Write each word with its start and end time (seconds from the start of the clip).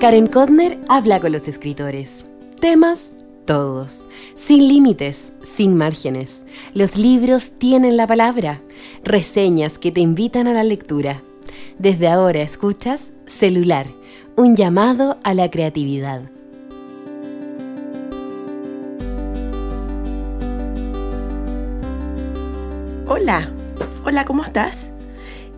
Karen 0.00 0.28
Kodner 0.28 0.78
habla 0.88 1.18
con 1.18 1.32
los 1.32 1.48
escritores. 1.48 2.24
Temas 2.60 3.16
todos, 3.46 4.06
sin 4.36 4.68
límites, 4.68 5.32
sin 5.42 5.76
márgenes. 5.76 6.44
Los 6.72 6.96
libros 6.96 7.50
tienen 7.58 7.96
la 7.96 8.06
palabra, 8.06 8.60
reseñas 9.02 9.76
que 9.76 9.90
te 9.90 10.00
invitan 10.00 10.46
a 10.46 10.52
la 10.52 10.62
lectura. 10.62 11.20
Desde 11.80 12.06
ahora 12.06 12.42
escuchas 12.42 13.10
Celular, 13.26 13.88
un 14.36 14.54
llamado 14.54 15.18
a 15.24 15.34
la 15.34 15.50
creatividad. 15.50 16.30
Hola, 23.08 23.50
hola, 24.04 24.24
¿cómo 24.24 24.44
estás? 24.44 24.92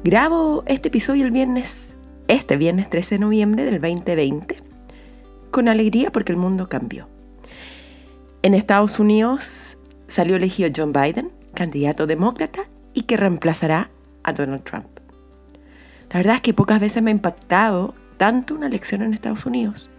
Grabo 0.03 0.63
este 0.67 0.89
episodio 0.89 1.27
el 1.27 1.31
viernes, 1.31 1.90
este 2.31 2.57
viernes 2.57 2.89
13 2.89 3.17
de 3.17 3.19
noviembre 3.19 3.65
del 3.65 3.81
2020, 3.81 4.57
con 5.51 5.67
alegría 5.67 6.13
porque 6.13 6.31
el 6.31 6.39
mundo 6.39 6.69
cambió. 6.69 7.09
En 8.43 8.55
Estados 8.55 9.01
Unidos 9.01 9.79
salió 10.07 10.37
elegido 10.37 10.71
John 10.75 10.93
Biden, 10.93 11.33
candidato 11.55 12.07
demócrata, 12.07 12.69
y 12.95 13.03
que 13.03 13.17
reemplazará 13.17 13.91
a 14.23 14.33
Donald 14.33 14.63
Trump. 14.63 14.87
La 16.11 16.21
verdad 16.21 16.37
es 16.37 16.41
que 16.41 16.55
pocas 16.55 16.81
veces 16.81 17.03
me 17.03 17.11
ha 17.11 17.15
impactado 17.15 17.95
tanto 18.17 18.55
una 18.55 18.69
elección 18.69 19.03
en 19.03 19.13
Estados 19.13 19.45
Unidos. 19.45 19.91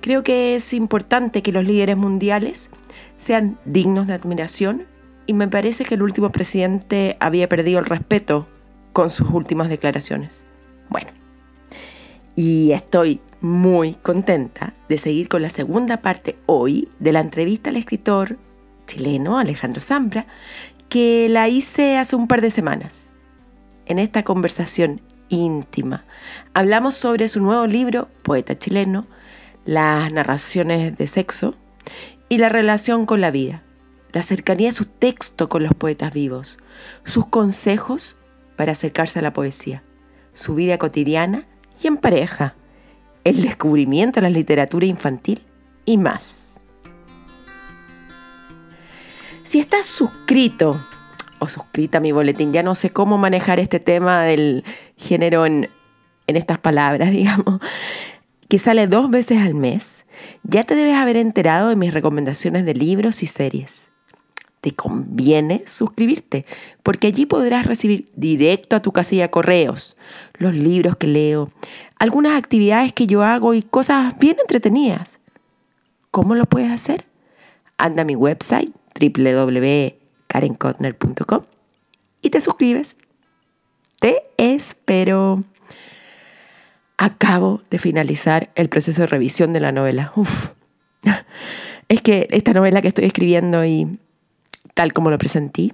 Creo 0.00 0.22
que 0.22 0.56
es 0.56 0.72
importante 0.72 1.42
que 1.42 1.52
los 1.52 1.64
líderes 1.64 1.98
mundiales 1.98 2.70
sean 3.18 3.58
dignos 3.66 4.06
de 4.06 4.14
admiración 4.14 4.86
y 5.26 5.34
me 5.34 5.48
parece 5.48 5.84
que 5.84 5.94
el 5.94 6.02
último 6.02 6.30
presidente 6.30 7.18
había 7.20 7.50
perdido 7.50 7.80
el 7.80 7.86
respeto 7.86 8.46
con 8.94 9.10
sus 9.10 9.28
últimas 9.28 9.68
declaraciones. 9.68 10.46
Bueno, 10.88 11.10
y 12.36 12.72
estoy 12.72 13.20
muy 13.40 13.94
contenta 13.94 14.74
de 14.88 14.98
seguir 14.98 15.28
con 15.28 15.42
la 15.42 15.50
segunda 15.50 15.98
parte 15.98 16.36
hoy 16.46 16.88
de 16.98 17.12
la 17.12 17.20
entrevista 17.20 17.70
al 17.70 17.76
escritor 17.76 18.38
chileno 18.86 19.38
Alejandro 19.38 19.80
Zambra, 19.80 20.26
que 20.88 21.28
la 21.28 21.48
hice 21.48 21.96
hace 21.96 22.16
un 22.16 22.26
par 22.26 22.40
de 22.40 22.50
semanas. 22.50 23.12
En 23.86 23.98
esta 23.98 24.24
conversación 24.24 25.00
íntima 25.28 26.04
hablamos 26.54 26.94
sobre 26.94 27.28
su 27.28 27.40
nuevo 27.40 27.66
libro, 27.66 28.08
Poeta 28.22 28.58
chileno, 28.58 29.06
las 29.64 30.12
narraciones 30.12 30.96
de 30.96 31.06
sexo 31.06 31.54
y 32.28 32.38
la 32.38 32.48
relación 32.48 33.06
con 33.06 33.20
la 33.20 33.30
vida, 33.30 33.62
la 34.12 34.22
cercanía 34.22 34.68
de 34.68 34.74
su 34.74 34.86
texto 34.86 35.48
con 35.48 35.62
los 35.62 35.74
poetas 35.74 36.12
vivos, 36.12 36.58
sus 37.04 37.26
consejos 37.26 38.16
para 38.56 38.72
acercarse 38.72 39.18
a 39.18 39.22
la 39.22 39.32
poesía, 39.32 39.82
su 40.34 40.54
vida 40.54 40.78
cotidiana 40.78 41.46
y 41.82 41.86
en 41.86 41.96
pareja, 41.96 42.54
el 43.24 43.42
descubrimiento 43.42 44.20
de 44.20 44.22
la 44.22 44.30
literatura 44.30 44.86
infantil 44.86 45.42
y 45.84 45.98
más. 45.98 46.60
Si 49.44 49.60
estás 49.60 49.86
suscrito 49.86 50.80
o 51.38 51.48
suscrita 51.48 51.98
a 51.98 52.00
mi 52.00 52.12
boletín, 52.12 52.52
ya 52.52 52.62
no 52.62 52.74
sé 52.74 52.90
cómo 52.90 53.18
manejar 53.18 53.60
este 53.60 53.80
tema 53.80 54.22
del 54.22 54.64
género 54.96 55.46
en, 55.46 55.68
en 56.26 56.36
estas 56.36 56.58
palabras, 56.58 57.10
digamos, 57.12 57.60
que 58.48 58.58
sale 58.58 58.86
dos 58.86 59.10
veces 59.10 59.38
al 59.38 59.54
mes, 59.54 60.04
ya 60.42 60.64
te 60.64 60.74
debes 60.74 60.96
haber 60.96 61.16
enterado 61.16 61.68
de 61.68 61.76
mis 61.76 61.94
recomendaciones 61.94 62.64
de 62.64 62.74
libros 62.74 63.22
y 63.22 63.26
series 63.26 63.93
te 64.64 64.72
conviene 64.72 65.62
suscribirte, 65.66 66.46
porque 66.82 67.06
allí 67.08 67.26
podrás 67.26 67.66
recibir 67.66 68.06
directo 68.16 68.76
a 68.76 68.80
tu 68.80 68.92
casilla 68.92 69.30
correos 69.30 69.94
los 70.38 70.54
libros 70.54 70.96
que 70.96 71.06
leo, 71.06 71.52
algunas 71.98 72.34
actividades 72.34 72.94
que 72.94 73.06
yo 73.06 73.22
hago 73.22 73.52
y 73.52 73.60
cosas 73.60 74.18
bien 74.18 74.38
entretenidas. 74.40 75.20
¿Cómo 76.10 76.34
lo 76.34 76.46
puedes 76.46 76.70
hacer? 76.70 77.04
Anda 77.76 78.00
a 78.00 78.06
mi 78.06 78.16
website 78.16 78.72
www.karenkotner.com 78.98 81.42
y 82.22 82.30
te 82.30 82.40
suscribes. 82.40 82.96
Te 84.00 84.22
espero. 84.38 85.42
Acabo 86.96 87.60
de 87.68 87.78
finalizar 87.78 88.50
el 88.54 88.70
proceso 88.70 89.02
de 89.02 89.08
revisión 89.08 89.52
de 89.52 89.60
la 89.60 89.72
novela. 89.72 90.10
Uf. 90.16 90.52
Es 91.90 92.00
que 92.00 92.28
esta 92.30 92.54
novela 92.54 92.80
que 92.80 92.88
estoy 92.88 93.04
escribiendo 93.04 93.62
y 93.66 93.98
tal 94.74 94.92
como 94.92 95.10
lo 95.10 95.18
presentí. 95.18 95.72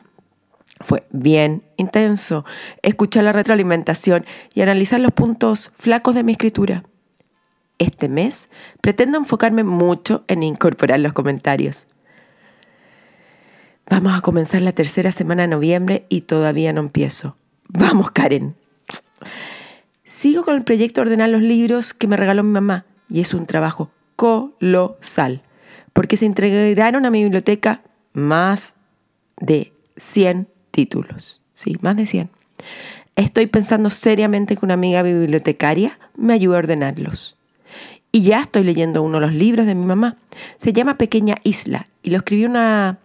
Fue 0.81 1.07
bien 1.11 1.63
intenso 1.77 2.45
escuchar 2.83 3.25
la 3.25 3.33
retroalimentación 3.33 4.25
y 4.55 4.63
analizar 4.63 5.01
los 5.01 5.13
puntos 5.13 5.73
flacos 5.75 6.15
de 6.15 6.23
mi 6.23 6.33
escritura. 6.33 6.85
Este 7.79 8.09
mes 8.09 8.49
pretendo 8.81 9.19
enfocarme 9.19 9.65
mucho 9.65 10.25
en 10.29 10.43
incorporar 10.43 11.01
los 11.01 11.13
comentarios. 11.13 11.87
Vamos 13.89 14.17
a 14.17 14.21
comenzar 14.21 14.63
la 14.63 14.73
tercera 14.73 15.13
semana 15.13 15.43
de 15.43 15.49
noviembre 15.49 16.07
y 16.09 16.23
todavía 16.23 16.73
no 16.73 16.81
empiezo. 16.81 17.37
Vamos, 17.69 18.11
Karen. 18.11 18.55
Sigo 20.05 20.45
con 20.45 20.57
el 20.57 20.65
proyecto 20.65 21.01
de 21.01 21.07
ordenar 21.07 21.31
los 21.31 21.43
libros 21.43 21.95
que 21.95 22.07
me 22.07 22.17
regaló 22.17 22.43
mi 22.43 22.51
mamá 22.51 22.85
y 23.09 23.21
es 23.21 23.35
un 23.35 23.47
trabajo 23.47 23.91
colosal, 24.17 25.43
porque 25.93 26.17
se 26.17 26.27
entregaron 26.27 27.07
a 27.07 27.11
mi 27.11 27.23
biblioteca 27.23 27.83
más 28.13 28.75
de 29.41 29.73
100 29.97 30.49
títulos, 30.71 31.41
¿sí? 31.55 31.77
Más 31.81 31.97
de 31.97 32.07
100. 32.07 32.31
Estoy 33.17 33.47
pensando 33.47 33.91
seriamente 33.91 34.57
que 34.57 34.65
una 34.65 34.75
amiga 34.75 35.03
bibliotecaria 35.03 35.99
me 36.17 36.35
ayude 36.35 36.57
a 36.57 36.61
ordenarlos. 36.61 37.37
Y 38.13 38.23
ya 38.23 38.41
estoy 38.41 38.65
leyendo 38.65 39.03
uno 39.03 39.21
de 39.21 39.27
los 39.27 39.35
libros 39.35 39.67
de 39.67 39.75
mi 39.75 39.85
mamá. 39.85 40.17
Se 40.57 40.73
llama 40.73 40.99
Pequeña 40.99 41.37
Isla 41.45 41.87
y 42.03 42.11
lo 42.11 42.19
escribió 42.19 42.49
una, 42.49 42.99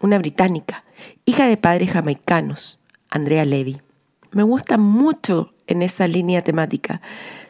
una 0.00 0.18
británica, 0.18 0.84
hija 1.24 1.46
de 1.46 1.56
padres 1.56 1.90
jamaicanos, 1.90 2.78
Andrea 3.10 3.44
Levy. 3.44 3.80
Me 4.30 4.42
gusta 4.42 4.78
mucho 4.78 5.52
en 5.66 5.82
esa 5.82 6.06
línea 6.06 6.42
temática, 6.42 7.00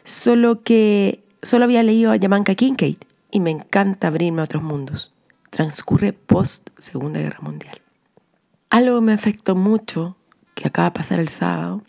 solo 0.03 0.63
que 0.63 1.23
solo 1.41 1.65
había 1.65 1.83
leído 1.83 2.11
a 2.11 2.15
Yamanka 2.15 2.55
Kincaid 2.55 2.97
y 3.31 3.39
me 3.39 3.51
encanta 3.51 4.07
abrirme 4.07 4.41
a 4.41 4.45
otros 4.45 4.63
mundos. 4.63 5.13
Transcurre 5.49 6.13
post 6.13 6.69
Segunda 6.79 7.19
Guerra 7.19 7.39
Mundial. 7.41 7.82
Algo 8.73 9.01
me 9.01 9.13
afectó 9.13 9.55
mucho, 9.55 10.17
que 10.55 10.67
acaba 10.67 10.87
de 10.87 10.95
pasar 10.95 11.19
el 11.19 11.29
sábado, 11.29 11.83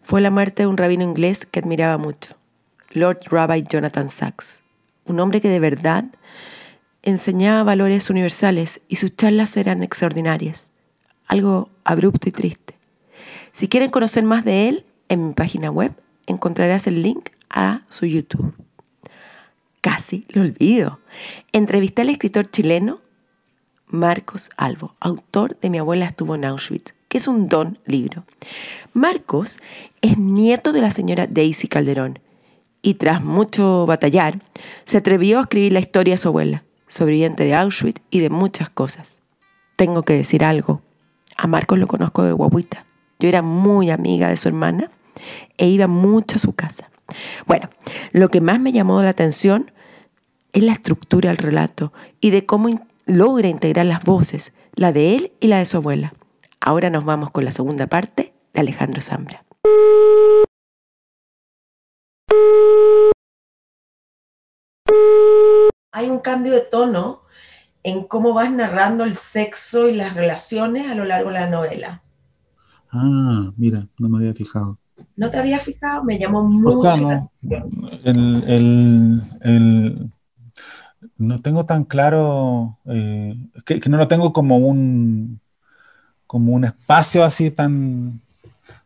fue 0.00 0.22
la 0.22 0.30
muerte 0.30 0.62
de 0.62 0.66
un 0.66 0.78
rabino 0.78 1.04
inglés 1.04 1.44
que 1.44 1.58
admiraba 1.58 1.98
mucho, 1.98 2.36
Lord 2.92 3.18
Rabbi 3.30 3.64
Jonathan 3.68 4.08
Sachs, 4.08 4.62
un 5.04 5.20
hombre 5.20 5.42
que 5.42 5.50
de 5.50 5.60
verdad 5.60 6.06
enseñaba 7.02 7.64
valores 7.64 8.08
universales 8.08 8.80
y 8.88 8.96
sus 8.96 9.14
charlas 9.14 9.58
eran 9.58 9.82
extraordinarias, 9.82 10.70
algo 11.26 11.68
abrupto 11.84 12.30
y 12.30 12.32
triste. 12.32 12.78
Si 13.52 13.68
quieren 13.68 13.90
conocer 13.90 14.24
más 14.24 14.42
de 14.42 14.70
él, 14.70 14.86
en 15.10 15.28
mi 15.28 15.34
página 15.34 15.70
web 15.70 15.92
encontrarás 16.26 16.86
el 16.86 17.02
link 17.02 17.28
a 17.50 17.82
su 17.90 18.06
YouTube. 18.06 18.54
Casi 19.82 20.24
lo 20.30 20.40
olvido. 20.40 20.98
Entrevisté 21.52 22.00
al 22.00 22.08
escritor 22.08 22.50
chileno 22.50 23.00
Marcos 23.88 24.50
Albo, 24.56 24.94
autor 24.98 25.58
de 25.60 25.70
Mi 25.70 25.78
abuela 25.78 26.06
estuvo 26.06 26.34
en 26.34 26.44
Auschwitz, 26.44 26.94
que 27.08 27.18
es 27.18 27.28
un 27.28 27.48
don 27.48 27.78
libro. 27.86 28.24
Marcos 28.92 29.58
es 30.02 30.18
nieto 30.18 30.72
de 30.72 30.80
la 30.80 30.90
señora 30.90 31.28
Daisy 31.28 31.68
Calderón 31.68 32.18
y 32.82 32.94
tras 32.94 33.22
mucho 33.22 33.86
batallar, 33.86 34.40
se 34.84 34.96
atrevió 34.96 35.38
a 35.38 35.42
escribir 35.42 35.72
la 35.72 35.80
historia 35.80 36.14
de 36.14 36.18
su 36.18 36.28
abuela, 36.28 36.64
sobreviviente 36.88 37.44
de 37.44 37.54
Auschwitz 37.54 38.02
y 38.10 38.18
de 38.20 38.30
muchas 38.30 38.70
cosas. 38.70 39.20
Tengo 39.76 40.02
que 40.02 40.14
decir 40.14 40.44
algo. 40.44 40.82
A 41.36 41.46
Marcos 41.46 41.78
lo 41.78 41.86
conozco 41.86 42.24
de 42.24 42.32
guaguita. 42.32 42.84
Yo 43.20 43.28
era 43.28 43.42
muy 43.42 43.90
amiga 43.90 44.28
de 44.28 44.36
su 44.36 44.48
hermana 44.48 44.90
e 45.58 45.68
iba 45.68 45.86
mucho 45.86 46.36
a 46.36 46.40
su 46.40 46.54
casa. 46.54 46.90
Bueno, 47.46 47.70
lo 48.12 48.28
que 48.30 48.40
más 48.40 48.58
me 48.58 48.72
llamó 48.72 49.00
la 49.02 49.10
atención 49.10 49.70
es 50.52 50.64
la 50.64 50.72
estructura 50.72 51.30
del 51.30 51.38
relato 51.38 51.92
y 52.20 52.30
de 52.30 52.46
cómo 52.46 52.68
logra 53.06 53.48
integrar 53.48 53.86
las 53.86 54.04
voces, 54.04 54.52
la 54.74 54.92
de 54.92 55.14
él 55.14 55.32
y 55.40 55.46
la 55.46 55.58
de 55.58 55.66
su 55.66 55.78
abuela. 55.78 56.12
Ahora 56.60 56.90
nos 56.90 57.04
vamos 57.04 57.30
con 57.30 57.44
la 57.44 57.52
segunda 57.52 57.86
parte 57.86 58.34
de 58.52 58.60
Alejandro 58.60 59.00
Zambra. 59.00 59.44
Hay 65.92 66.10
un 66.10 66.18
cambio 66.18 66.52
de 66.52 66.60
tono 66.60 67.22
en 67.82 68.04
cómo 68.04 68.34
vas 68.34 68.50
narrando 68.50 69.04
el 69.04 69.16
sexo 69.16 69.88
y 69.88 69.94
las 69.94 70.14
relaciones 70.14 70.90
a 70.90 70.94
lo 70.94 71.04
largo 71.04 71.28
de 71.28 71.34
la 71.34 71.48
novela. 71.48 72.02
Ah, 72.90 73.52
mira, 73.56 73.86
no 73.98 74.08
me 74.08 74.18
había 74.18 74.34
fijado. 74.34 74.78
¿No 75.14 75.30
te 75.30 75.38
había 75.38 75.58
fijado? 75.58 76.02
Me 76.02 76.18
llamó 76.18 76.42
mucho. 76.42 76.80
O 76.80 77.30
el, 78.04 79.22
no 81.18 81.38
tengo 81.38 81.66
tan 81.66 81.84
claro, 81.84 82.78
eh, 82.86 83.36
que, 83.64 83.80
no 83.88 83.96
lo 83.96 84.08
tengo 84.08 84.32
como 84.32 84.58
un, 84.58 85.40
como 86.26 86.52
un 86.52 86.64
espacio 86.64 87.24
así 87.24 87.50
tan, 87.50 88.20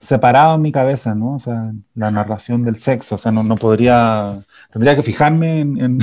separado 0.00 0.55
en 0.55 0.62
mi 0.62 0.72
cabeza, 0.72 1.14
¿no? 1.14 1.34
O 1.34 1.38
sea, 1.38 1.72
la 1.94 2.11
narración 2.11 2.64
del 2.64 2.76
sexo, 2.76 3.17
o 3.17 3.19
sea, 3.19 3.31
no, 3.32 3.43
no 3.43 3.56
podría, 3.56 4.40
tendría 4.72 4.96
que 4.96 5.02
fijarme 5.02 5.61
en, 5.61 5.99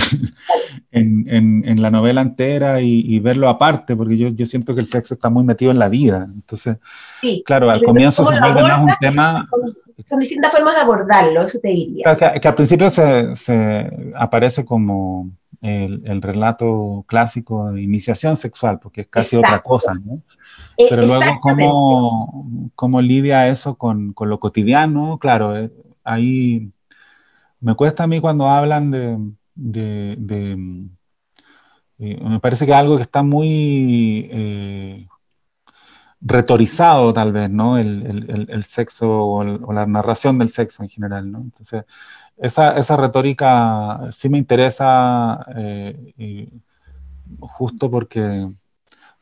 en, 0.92 1.66
en, 1.66 1.82
la 1.82 1.90
novela 1.90 2.22
entera 2.22 2.80
y, 2.82 3.20
verlo 3.20 3.50
aparte, 3.50 3.96
porque 3.96 4.18
yo, 4.18 4.30
yo, 4.30 4.46
siento 4.46 4.76
que 4.76 4.82
el 4.82 4.86
sexo 4.86 5.16
está 5.16 5.30
muy 5.30 5.44
metido 5.44 5.72
en 5.72 5.80
la 5.80 5.90
vida. 5.90 6.30
Entonces, 6.32 6.78
claro, 7.44 7.72
al 7.72 7.82
comienzo 7.82 8.24
se 8.24 8.40
vuelve 8.40 8.62
más 8.62 8.82
un 8.82 8.94
tema... 9.00 9.48
Son 10.08 10.20
distintas 10.20 10.52
formas 10.52 10.76
de 10.76 10.82
abordarlo, 10.82 11.42
eso 11.42 11.58
te 11.60 11.70
diría. 11.70 12.16
que, 12.16 12.40
que, 12.40 12.48
al 12.48 12.54
principio 12.54 12.90
se, 12.92 13.36
se 13.36 14.14
aparece 14.16 14.64
como 14.64 15.32
el, 15.62 16.02
el, 16.06 16.22
relato 16.22 17.06
clásico 17.08 17.72
de 17.72 17.82
iniciación 17.82 18.36
sexual, 18.36 18.80
porque 18.80 19.02
es 19.02 19.08
casi 19.08 19.36
otra 19.36 19.62
cosa, 19.62 19.94
¿no? 19.94 20.22
E, 20.78 20.88
Pero 20.90 21.06
luego, 21.06 21.40
¿cómo, 21.42 22.72
¿cómo, 22.76 23.02
lidia 23.02 23.48
eso 23.48 23.78
con, 23.78 24.14
con 24.14 24.30
lo 24.30 24.40
cotidiano? 24.40 25.18
Claro, 25.20 25.58
eh, 25.58 25.72
ahí 26.04 26.72
me 27.60 27.76
cuesta 27.76 28.04
a 28.04 28.08
mí 28.08 28.20
cuando 28.20 28.48
hablan 28.48 28.92
de... 28.92 29.18
de, 29.56 30.16
de 30.18 30.88
eh, 32.00 32.20
me 32.22 32.40
parece 32.40 32.66
que 32.68 32.74
algo 32.74 32.98
que 32.98 33.04
está 33.04 33.24
muy 33.24 34.30
eh, 34.32 35.08
retorizado 36.22 37.14
tal 37.14 37.32
vez, 37.32 37.50
¿no? 37.50 37.78
El, 37.78 38.06
el, 38.06 38.48
el 38.50 38.64
sexo 38.64 39.08
o, 39.10 39.44
la 39.74 39.86
narración 39.86 40.40
del 40.40 40.50
sexo 40.50 40.84
en 40.84 40.90
general, 40.90 41.32
¿no? 41.32 41.40
Entonces, 41.40 41.86
esa, 42.38 42.78
esa 42.78 42.98
retórica 42.98 44.12
sí 44.12 44.30
me 44.30 44.38
interesa 44.38 45.46
eh, 45.56 46.50
justo 47.40 47.90
porque 47.92 48.50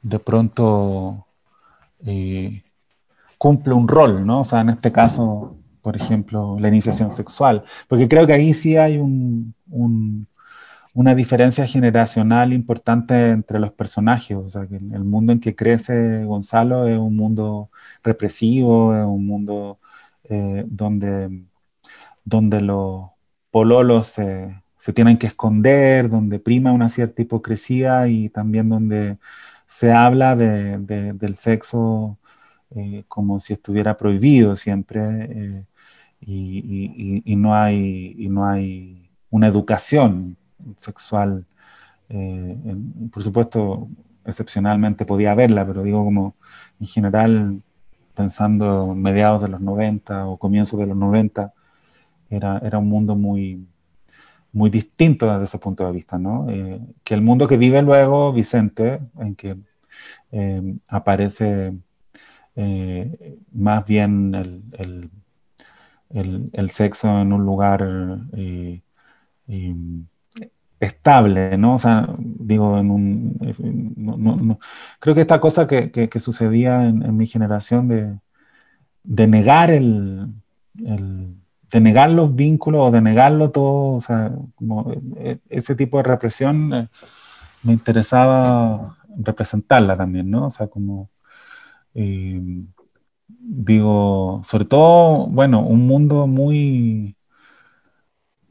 de 0.02 0.20
pronto 0.20 1.26
eh, 2.06 2.64
cumple 3.38 3.74
un 3.74 3.88
rol, 3.88 4.26
¿no? 4.26 4.42
O 4.42 4.46
sea, 4.46 4.62
en 4.62 4.70
este 4.70 4.92
caso, 4.92 5.58
por 5.82 5.96
ejemplo, 5.96 6.58
la 6.60 6.68
iniciación 6.68 7.12
sexual, 7.12 7.64
porque 7.88 8.08
creo 8.08 8.28
que 8.28 8.34
ahí 8.34 8.54
sí 8.54 8.78
hay 8.78 8.98
un, 8.98 9.56
una 10.96 11.14
diferencia 11.16 11.68
generacional 11.68 12.54
importante 12.54 13.32
entre 13.32 13.60
los 13.60 13.72
personajes, 13.74 14.38
o 14.38 14.50
sea, 14.50 14.66
que 14.68 14.78
el 14.78 15.04
mundo 15.04 15.34
en 15.34 15.42
que 15.42 15.56
crece 15.56 16.24
Gonzalo 16.26 16.88
es 16.88 16.98
un 16.98 17.16
mundo 17.18 17.70
represivo, 18.04 18.96
es 18.96 19.06
un 19.06 19.28
mundo 19.28 19.80
eh, 20.30 20.64
donde, 20.68 21.44
donde 22.24 22.62
los 22.62 23.10
pololos 23.52 24.08
se, 24.08 24.62
tienen 24.94 25.18
que 25.18 25.28
esconder, 25.28 26.10
donde 26.10 26.40
prima 26.40 26.72
una 26.72 26.90
cierta 26.90 27.22
hipocresía 27.22 28.08
y 28.08 28.30
también 28.30 28.70
donde 28.70 29.18
se 29.68 29.92
habla 29.92 30.36
de, 30.36 30.78
del 30.80 31.36
sexo 31.36 32.18
eh, 32.76 33.04
como 33.08 33.40
si 33.40 33.54
estuviera 33.54 33.98
prohibido 33.98 34.56
siempre 34.56 35.02
eh, 35.02 35.66
y, 36.22 37.36
no 37.38 37.54
hay, 37.56 38.16
y 38.18 38.30
no 38.30 38.46
hay 38.46 39.10
una 39.30 39.48
educación 39.48 40.38
sexual. 40.78 41.46
Eh, 42.10 42.76
por 43.12 43.24
supuesto, 43.24 43.88
excepcionalmente 44.26 45.06
podía 45.06 45.32
haberla, 45.32 45.66
pero 45.66 45.84
digo 45.84 46.04
como 46.04 46.36
en 46.80 46.88
general, 46.88 47.62
pensando 48.16 48.96
mediados 48.96 49.42
de 49.42 49.50
los 49.50 49.62
90 49.62 50.28
o 50.28 50.38
comienzos 50.38 50.80
de 50.80 50.88
los 50.88 50.98
90, 50.98 51.54
era, 52.30 52.60
era 52.60 52.80
un 52.80 52.90
mundo 52.90 53.16
muy, 53.16 53.68
muy 54.52 54.70
distinto 54.70 55.30
desde 55.32 55.46
ese 55.46 55.60
punto 55.60 55.86
de 55.86 55.92
vista, 55.94 56.18
¿no? 56.18 56.50
Eh, 56.50 56.80
que 57.04 57.14
el 57.14 57.22
mundo 57.22 57.48
que 57.48 57.58
vive 57.58 57.82
luego 57.82 58.34
Vicente, 58.34 59.02
en 59.20 59.36
que 59.36 59.58
eh, 60.32 60.76
aparece 60.90 61.74
más 63.52 63.86
bien 63.86 64.34
el, 64.34 65.12
el, 66.54 66.70
sexo 66.70 67.20
en 67.20 67.34
un 67.34 67.46
lugar 67.46 67.82
estable, 70.80 71.58
¿no? 71.58 71.76
O 71.76 71.80
sea, 71.80 72.08
digo, 72.20 72.78
en 72.78 72.92
un... 72.92 73.96
No, 73.98 74.18
no, 74.18 74.60
creo 75.00 75.16
que 75.16 75.22
esta 75.22 75.40
cosa 75.40 75.68
que, 75.68 75.92
que, 75.92 76.20
sucedía 76.20 76.88
en, 76.88 77.04
en, 77.04 77.18
mi 77.18 77.28
generación 77.28 77.88
de, 77.88 78.20
de 79.04 79.28
negar 79.28 79.72
el 79.72 80.34
de 81.76 81.82
negar 81.82 82.12
los 82.12 82.36
vínculos 82.36 82.88
o 82.88 82.92
de 82.92 83.02
negarlo 83.02 83.52
todo, 83.52 83.96
o 83.96 84.02
sea, 84.02 84.32
como 84.56 84.94
e, 85.18 85.40
ese 85.50 85.76
tipo 85.76 85.98
de 85.98 86.04
represión 86.04 86.74
eh, 86.74 86.88
me 87.64 87.74
interesaba 87.74 88.98
representarla 89.18 89.98
también, 89.98 90.30
¿no? 90.32 90.48
O 90.48 90.52
sea, 90.52 90.68
como, 90.68 91.10
eh, 91.94 92.42
digo, 93.28 94.42
sobre 94.46 94.66
todo, 94.66 95.28
bueno, 95.28 95.66
un 95.66 95.88
mundo 95.88 96.28
muy, 96.28 97.15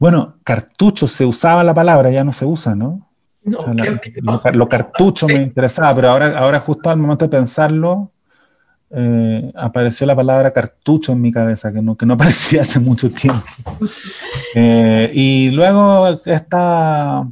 bueno, 0.05 0.35
cartucho 0.43 1.07
se 1.07 1.25
usaba 1.25 1.63
la 1.63 1.73
palabra, 1.73 2.11
ya 2.11 2.23
no 2.23 2.31
se 2.31 2.45
usa, 2.45 2.75
¿no? 2.75 3.09
no, 3.41 3.57
Lo, 4.53 4.69
cartucho 4.69 5.25
me 5.25 5.41
interesaba, 5.41 5.95
pero 5.95 6.09
ahora, 6.09 6.37
ahora 6.37 6.59
justo 6.59 6.91
al 6.91 6.99
momento 6.99 7.25
de 7.25 7.35
pensarlo, 7.35 8.11
eh, 8.91 9.51
apareció 9.55 10.05
la 10.05 10.15
palabra 10.15 10.53
cartucho 10.53 11.11
en 11.11 11.21
mi 11.21 11.31
cabeza, 11.31 11.73
que 11.73 11.81
no, 11.81 11.97
que 11.97 12.05
no 12.05 12.13
aparecía 12.19 12.61
hace 12.61 12.79
mucho 12.79 13.09
tiempo. 13.09 13.43
Eh, 14.57 15.11
y 15.13 15.51
luego 15.51 16.21
está, 16.23 17.27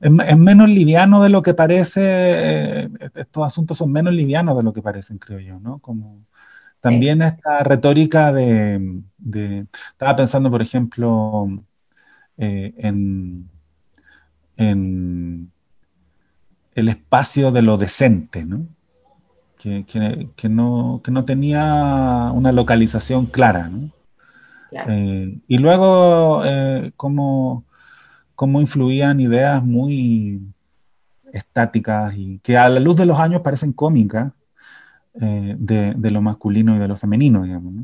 es, 0.00 0.10
menos 0.36 0.68
liviano 0.68 1.22
de 1.22 1.30
lo 1.30 1.42
que 1.42 1.54
parece, 1.54 2.02
eh, 2.04 2.88
estos 3.14 3.44
asuntos 3.46 3.78
son 3.78 3.90
menos 3.90 4.12
livianos 4.12 4.54
de 4.56 4.62
lo 4.62 4.72
que 4.74 4.82
parecen, 4.82 5.16
creo 5.16 5.40
yo, 5.40 5.58
¿no? 5.58 5.78
Como 5.78 6.26
también 6.80 7.22
esta 7.22 7.64
retórica 7.64 8.32
de, 8.32 9.00
de, 9.16 9.66
estaba 9.92 10.14
pensando, 10.14 10.50
por 10.50 10.62
ejemplo, 10.62 11.48
en, 12.44 13.48
en 14.56 15.50
el 16.74 16.88
espacio 16.88 17.52
de 17.52 17.62
lo 17.62 17.76
decente, 17.78 18.44
¿no? 18.44 18.66
que, 19.62 20.48
no, 20.48 21.02
no, 21.06 21.24
tenía 21.24 22.30
una 22.34 22.52
localización 22.52 23.26
clara. 23.26 23.70
Eh, 24.88 25.38
y 25.46 25.58
luego, 25.58 26.42
eh, 26.44 26.92
cómo, 26.96 27.64
influían 28.60 29.20
ideas 29.20 29.62
muy 29.62 30.42
estáticas 31.32 32.14
y 32.16 32.40
que 32.40 32.56
a 32.56 32.68
la 32.68 32.80
luz 32.80 32.96
de 32.96 33.06
los 33.06 33.18
años 33.18 33.40
parecen 33.42 33.72
cómicas 33.72 34.32
eh, 35.20 35.54
de, 35.58 36.10
lo 36.10 36.20
masculino 36.20 36.74
y 36.76 36.78
de 36.78 36.88
lo 36.88 36.96
femenino, 36.96 37.44
digamos. 37.44 37.74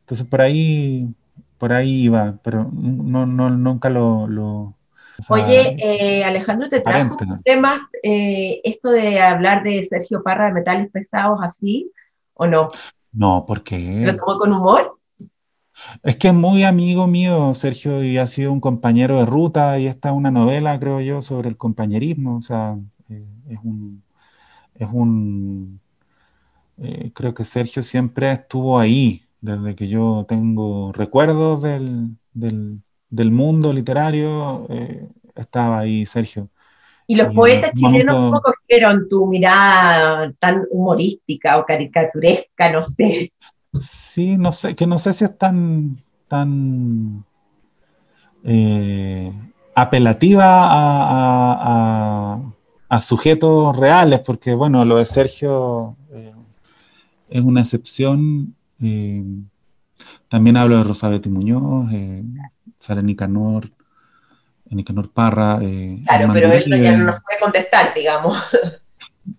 Entonces, 0.00 0.26
por 0.26 0.40
ahí, 0.40 1.12
por 1.60 1.74
ahí 1.74 2.04
iba, 2.04 2.38
pero 2.42 2.70
no, 2.72 3.26
no, 3.26 3.50
nunca 3.50 3.90
lo, 3.90 4.74
Oye, 5.28 5.76
eh, 5.78 6.24
Alejandro, 6.24 6.70
¿te 6.70 6.80
trajo 6.80 7.18
un 7.20 7.42
tema 7.42 7.90
eh, 8.02 8.62
esto 8.64 8.88
de 8.88 9.20
hablar 9.20 9.62
de 9.62 9.84
Sergio 9.84 10.22
Parra 10.22 10.46
de 10.46 10.54
metales 10.54 10.90
pesados 10.90 11.38
así 11.42 11.92
o 12.32 12.46
no? 12.46 12.70
No, 13.12 13.44
¿por 13.46 13.62
qué? 13.62 14.04
¿Lo 14.06 14.16
tomó 14.16 14.38
con 14.38 14.54
humor? 14.54 14.98
Es 16.02 16.16
que 16.16 16.28
es 16.28 16.34
muy 16.34 16.64
amigo 16.64 17.06
mío, 17.06 17.52
Sergio, 17.52 18.02
y 18.02 18.16
ha 18.16 18.26
sido 18.26 18.52
un 18.52 18.60
compañero 18.60 19.18
de 19.18 19.26
ruta, 19.26 19.78
y 19.78 19.86
esta 19.86 20.08
es 20.08 20.14
una 20.14 20.30
novela, 20.30 20.80
creo 20.80 21.02
yo, 21.02 21.20
sobre 21.20 21.50
el 21.50 21.58
compañerismo, 21.58 22.38
o 22.38 22.42
sea, 22.42 22.78
eh, 23.10 23.26
es 23.50 23.58
un... 23.62 24.02
Es 24.74 24.88
un 24.90 25.78
creo 27.12 27.34
que 27.34 27.44
Sergio 27.44 27.82
siempre 27.82 28.32
estuvo 28.32 28.78
ahí, 28.78 29.26
desde 29.40 29.74
que 29.74 29.88
yo 29.88 30.26
tengo 30.28 30.92
recuerdos 30.92 31.62
del, 31.62 32.16
del 32.32 32.82
del 33.10 33.32
mundo 33.32 33.72
literario, 33.72 34.66
eh, 34.70 35.08
estaba 35.34 35.80
ahí 35.80 36.06
Sergio. 36.06 36.48
¿Y 37.06 37.16
los 37.16 37.34
poetas 37.34 37.72
chilenos 37.74 38.14
cómo 38.14 38.40
cogieron 38.40 39.08
tu 39.08 39.26
mirada 39.26 40.32
tan 40.38 40.64
humorística 40.70 41.58
o 41.58 41.66
caricaturesca, 41.66 42.72
no 42.72 42.84
sé? 42.84 43.32
Sí, 43.74 44.36
no 44.36 44.52
sé, 44.52 44.76
que 44.76 44.86
no 44.86 44.96
sé 44.96 45.12
si 45.12 45.24
es 45.24 45.36
tan, 45.36 46.00
tan 46.28 47.24
eh, 48.44 49.32
apelativa 49.74 50.68
a, 52.88 53.00
sujetos 53.00 53.76
reales, 53.76 54.20
porque 54.20 54.54
bueno, 54.54 54.84
lo 54.84 54.98
de 54.98 55.04
Sergio 55.04 55.96
eh, 56.12 56.34
es 57.28 57.40
una 57.42 57.62
excepción. 57.62 58.54
También 60.28 60.56
hablo 60.56 60.78
de 60.78 60.84
Rosabete 60.84 61.28
Muñoz, 61.28 61.90
sale 62.78 63.02
Nicanor, 63.02 63.70
Nicanor 64.70 65.10
Parra. 65.10 65.58
Eh, 65.62 66.02
claro, 66.06 66.32
pero 66.32 66.52
él 66.52 66.82
ya 66.82 66.96
no 66.96 67.04
nos 67.04 67.22
puede 67.22 67.40
contestar, 67.40 67.92
digamos. 67.94 68.38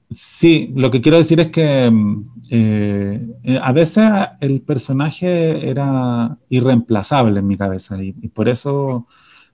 Sí, 0.09 0.71
lo 0.75 0.91
que 0.91 1.01
quiero 1.01 1.17
decir 1.17 1.39
es 1.39 1.49
que 1.49 1.89
mm, 1.89 2.29
eh, 2.49 3.27
eh, 3.43 3.59
a 3.61 3.71
veces 3.71 4.05
el 4.41 4.61
personaje 4.61 5.69
era 5.69 6.37
irreemplazable 6.49 7.39
en 7.39 7.47
mi 7.47 7.57
cabeza 7.57 8.01
y, 8.01 8.11
por 8.27 8.49
eso 8.49 9.07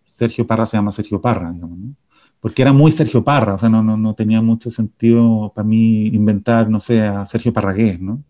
Sergio 0.03 0.48
Parra 0.48 0.65
se 0.65 0.77
llama 0.77 0.91
Sergio 0.91 1.22
Parra, 1.22 1.51
digamos, 1.51 1.77
¿no? 1.77 1.96
porque 2.39 2.62
era 2.62 2.74
muy 2.74 2.91
Sergio 2.91 3.24
Parra, 3.24 3.56
o 3.56 3.58
sea, 3.58 3.70
no, 3.70 3.84
no, 3.84 3.98
no, 3.98 4.13
tenía 4.15 4.41
mucho 4.41 4.70
sentido 4.70 5.51
para 5.56 5.67
mí 5.67 6.08
inventar, 6.08 6.70
no 6.70 6.79
sé, 6.79 7.01
a 7.01 7.25
Sergio 7.25 7.53
Parragués, 7.53 8.00
¿no? 8.00 8.24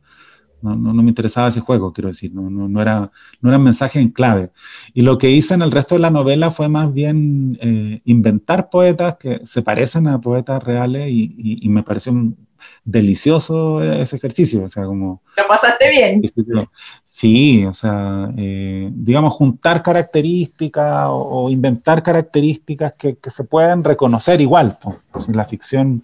No, 0.61 0.75
no, 0.75 1.03
me 1.03 1.09
interesaba 1.09 1.49
ese 1.49 1.59
juego, 1.59 1.93
quiero 1.93 2.07
decir, 2.07 2.33
no, 2.33 2.49
no, 2.49 2.67
no, 2.67 2.81
era, 2.81 3.11
no 3.41 3.49
eran 3.49 3.63
mensajes 3.63 4.01
en 4.01 4.09
clave. 4.09 4.49
Y 4.93 5.01
lo 5.01 5.17
que 5.17 5.29
hice 5.29 5.53
en 5.53 5.61
el 5.61 5.71
resto 5.71 5.95
de 5.95 6.01
la 6.01 6.09
novela 6.09 6.51
fue 6.51 6.67
más 6.67 6.93
bien 6.93 7.57
eh, 7.61 8.01
inventar 8.05 8.69
poetas 8.69 9.17
que 9.17 9.41
se 9.43 9.61
parecen 9.61 10.07
a 10.07 10.19
poetas 10.19 10.63
reales 10.63 11.09
y, 11.09 11.35
y, 11.37 11.69
me 11.69 11.83
pareció 11.83 12.13
delicioso 12.83 13.83
ese 13.83 14.15
ejercicio, 14.15 14.63
o 14.63 14.69
sea, 14.69 14.85
como... 14.85 15.21
¿Lo 15.37 15.47
pasaste 15.47 15.89
bien? 15.89 16.21
Sí, 17.03 17.65
o 17.65 17.73
sea, 17.73 18.31
eh, 18.37 18.89
digamos, 18.93 19.33
juntar 19.33 19.83
características 19.83 21.05
o, 21.09 21.49
inventar 21.49 22.01
características 22.01 22.93
que, 22.93 23.17
que, 23.17 23.29
se 23.29 23.43
pueden 23.43 23.83
reconocer 23.83 24.41
igual, 24.41 24.77
pues, 25.11 25.29
la 25.29 25.45
ficción, 25.45 26.03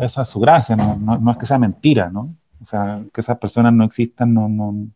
esa 0.00 0.22
es 0.22 0.28
su 0.28 0.40
gracia, 0.40 0.76
no, 0.76 0.96
no 0.96 1.30
es 1.30 1.36
que 1.38 1.46
sea 1.46 1.58
mentira, 1.58 2.10
¿no? 2.10 2.34
O 2.60 2.64
sea, 2.64 3.02
que 3.12 3.20
esas 3.20 3.38
personas 3.38 3.72
no 3.72 3.84
existan 3.84 4.34
no, 4.34 4.48
no, 4.48 4.88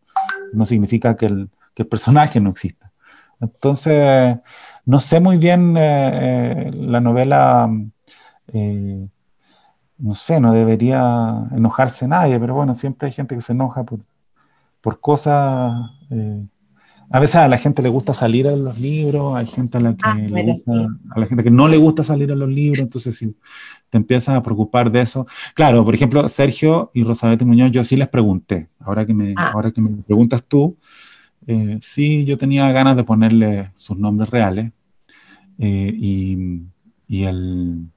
no 0.53 0.67
significa 0.67 1.17
que 1.17 1.27
el, 1.27 1.51
que 1.75 1.83
el, 1.83 1.89
personaje 1.89 2.41
no 2.41 2.51
exista. 2.51 2.93
Entonces, 3.41 4.39
no 4.85 5.01
sé 5.01 5.21
muy 5.21 5.39
bien 5.39 5.77
eh, 5.77 6.11
eh, 6.69 6.71
la 6.75 7.01
novela, 7.01 7.71
eh, 8.53 9.09
no 9.99 10.15
sé, 10.15 10.41
no 10.41 10.53
debería 10.53 11.49
enojarse 11.53 12.09
nadie, 12.09 12.39
pero 12.39 12.55
bueno, 12.55 12.75
siempre 12.75 13.07
hay 13.07 13.13
gente 13.13 13.35
que 13.35 13.43
se 13.43 13.53
enoja 13.53 13.85
por, 13.85 14.01
por 14.81 15.01
cosas 15.01 15.91
a 17.13 17.21
veces 17.21 17.37
a 17.37 17.49
la 17.49 17.59
gente 17.59 17.83
le 17.83 17.91
gusta 17.91 18.15
salir 18.15 18.49
a 18.49 18.57
los 18.57 18.79
libros, 18.81 19.37
hay 19.37 19.47
gente 19.47 19.77
a 19.77 19.81
la 19.83 19.95
que, 19.95 20.03
ah, 20.03 20.17
a 21.11 21.21
la 21.21 21.27
gente 21.27 21.45
que 21.45 21.51
no 21.51 21.69
le 21.69 21.77
gusta 21.77 22.03
salir 22.03 22.33
a 22.33 22.35
los 22.35 22.49
libros, 22.49 22.83
entonces 22.83 23.19
si 23.19 23.37
te 23.93 23.99
empiezas 23.99 24.35
a 24.35 24.43
preocupar 24.43 24.91
de 24.91 25.03
eso. 25.03 25.27
Claro, 25.55 25.85
por 25.85 25.95
ejemplo, 25.95 26.27
Sergio 26.27 26.91
y 26.95 27.05
Rosabete 27.05 27.45
Muñoz, 27.45 27.71
yo 27.73 27.85
sí 27.85 27.95
les 27.95 28.09
pregunté, 28.09 28.71
ahora 28.81 29.05
que 29.05 29.13
me, 29.13 29.35
ah. 29.37 29.51
ahora 29.53 29.71
que 29.71 29.83
me 29.83 30.03
preguntas 30.03 30.43
tú, 30.49 30.79
eh, 31.47 31.77
sí, 31.83 32.25
yo 32.25 32.39
tenía 32.39 32.73
ganas 32.73 32.97
de 32.97 33.05
ponerle 33.05 33.71
sus 33.75 33.99
nombres 33.99 34.31
reales 34.31 34.73
eh, 35.59 35.93
y, 35.95 36.63
y, 37.07 37.25
el, 37.25 37.89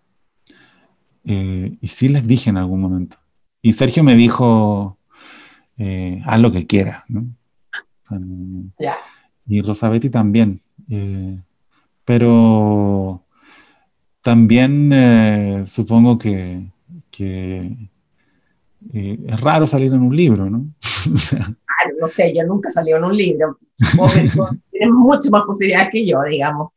eh, 1.24 1.78
y 1.80 1.88
sí 1.88 2.10
les 2.10 2.28
dije 2.28 2.50
en 2.50 2.58
algún 2.58 2.82
momento. 2.82 3.16
Y 3.62 3.72
Sergio 3.72 4.04
me 4.04 4.16
dijo, 4.16 4.98
haz 6.26 6.40
lo 6.42 6.52
que 6.52 6.68
quieras, 6.68 7.04
¿no? 7.08 7.26
Y 9.48 9.62
Rosabetti 9.62 10.10
también. 10.10 10.62
Pero 12.04 13.25
también 14.26 14.90
eh, 14.92 15.64
supongo 15.68 16.18
que, 16.18 16.60
eh, 17.20 17.78
es 18.92 19.40
raro 19.40 19.68
salir 19.68 19.94
en 19.94 20.02
un 20.02 20.16
libro, 20.16 20.50
¿no? 20.50 20.66
no 22.02 22.10
sé, 22.10 22.34
yo 22.36 22.44
nunca 22.44 22.72
salí 22.72 22.92
en 22.92 23.04
un 23.04 23.16
libro. 23.16 23.60
tienes 24.72 24.90
mucho 24.90 25.30
más 25.30 25.44
posibilidades 25.46 25.90
que 25.92 26.08
yo, 26.08 26.24
digamos. 26.24 26.72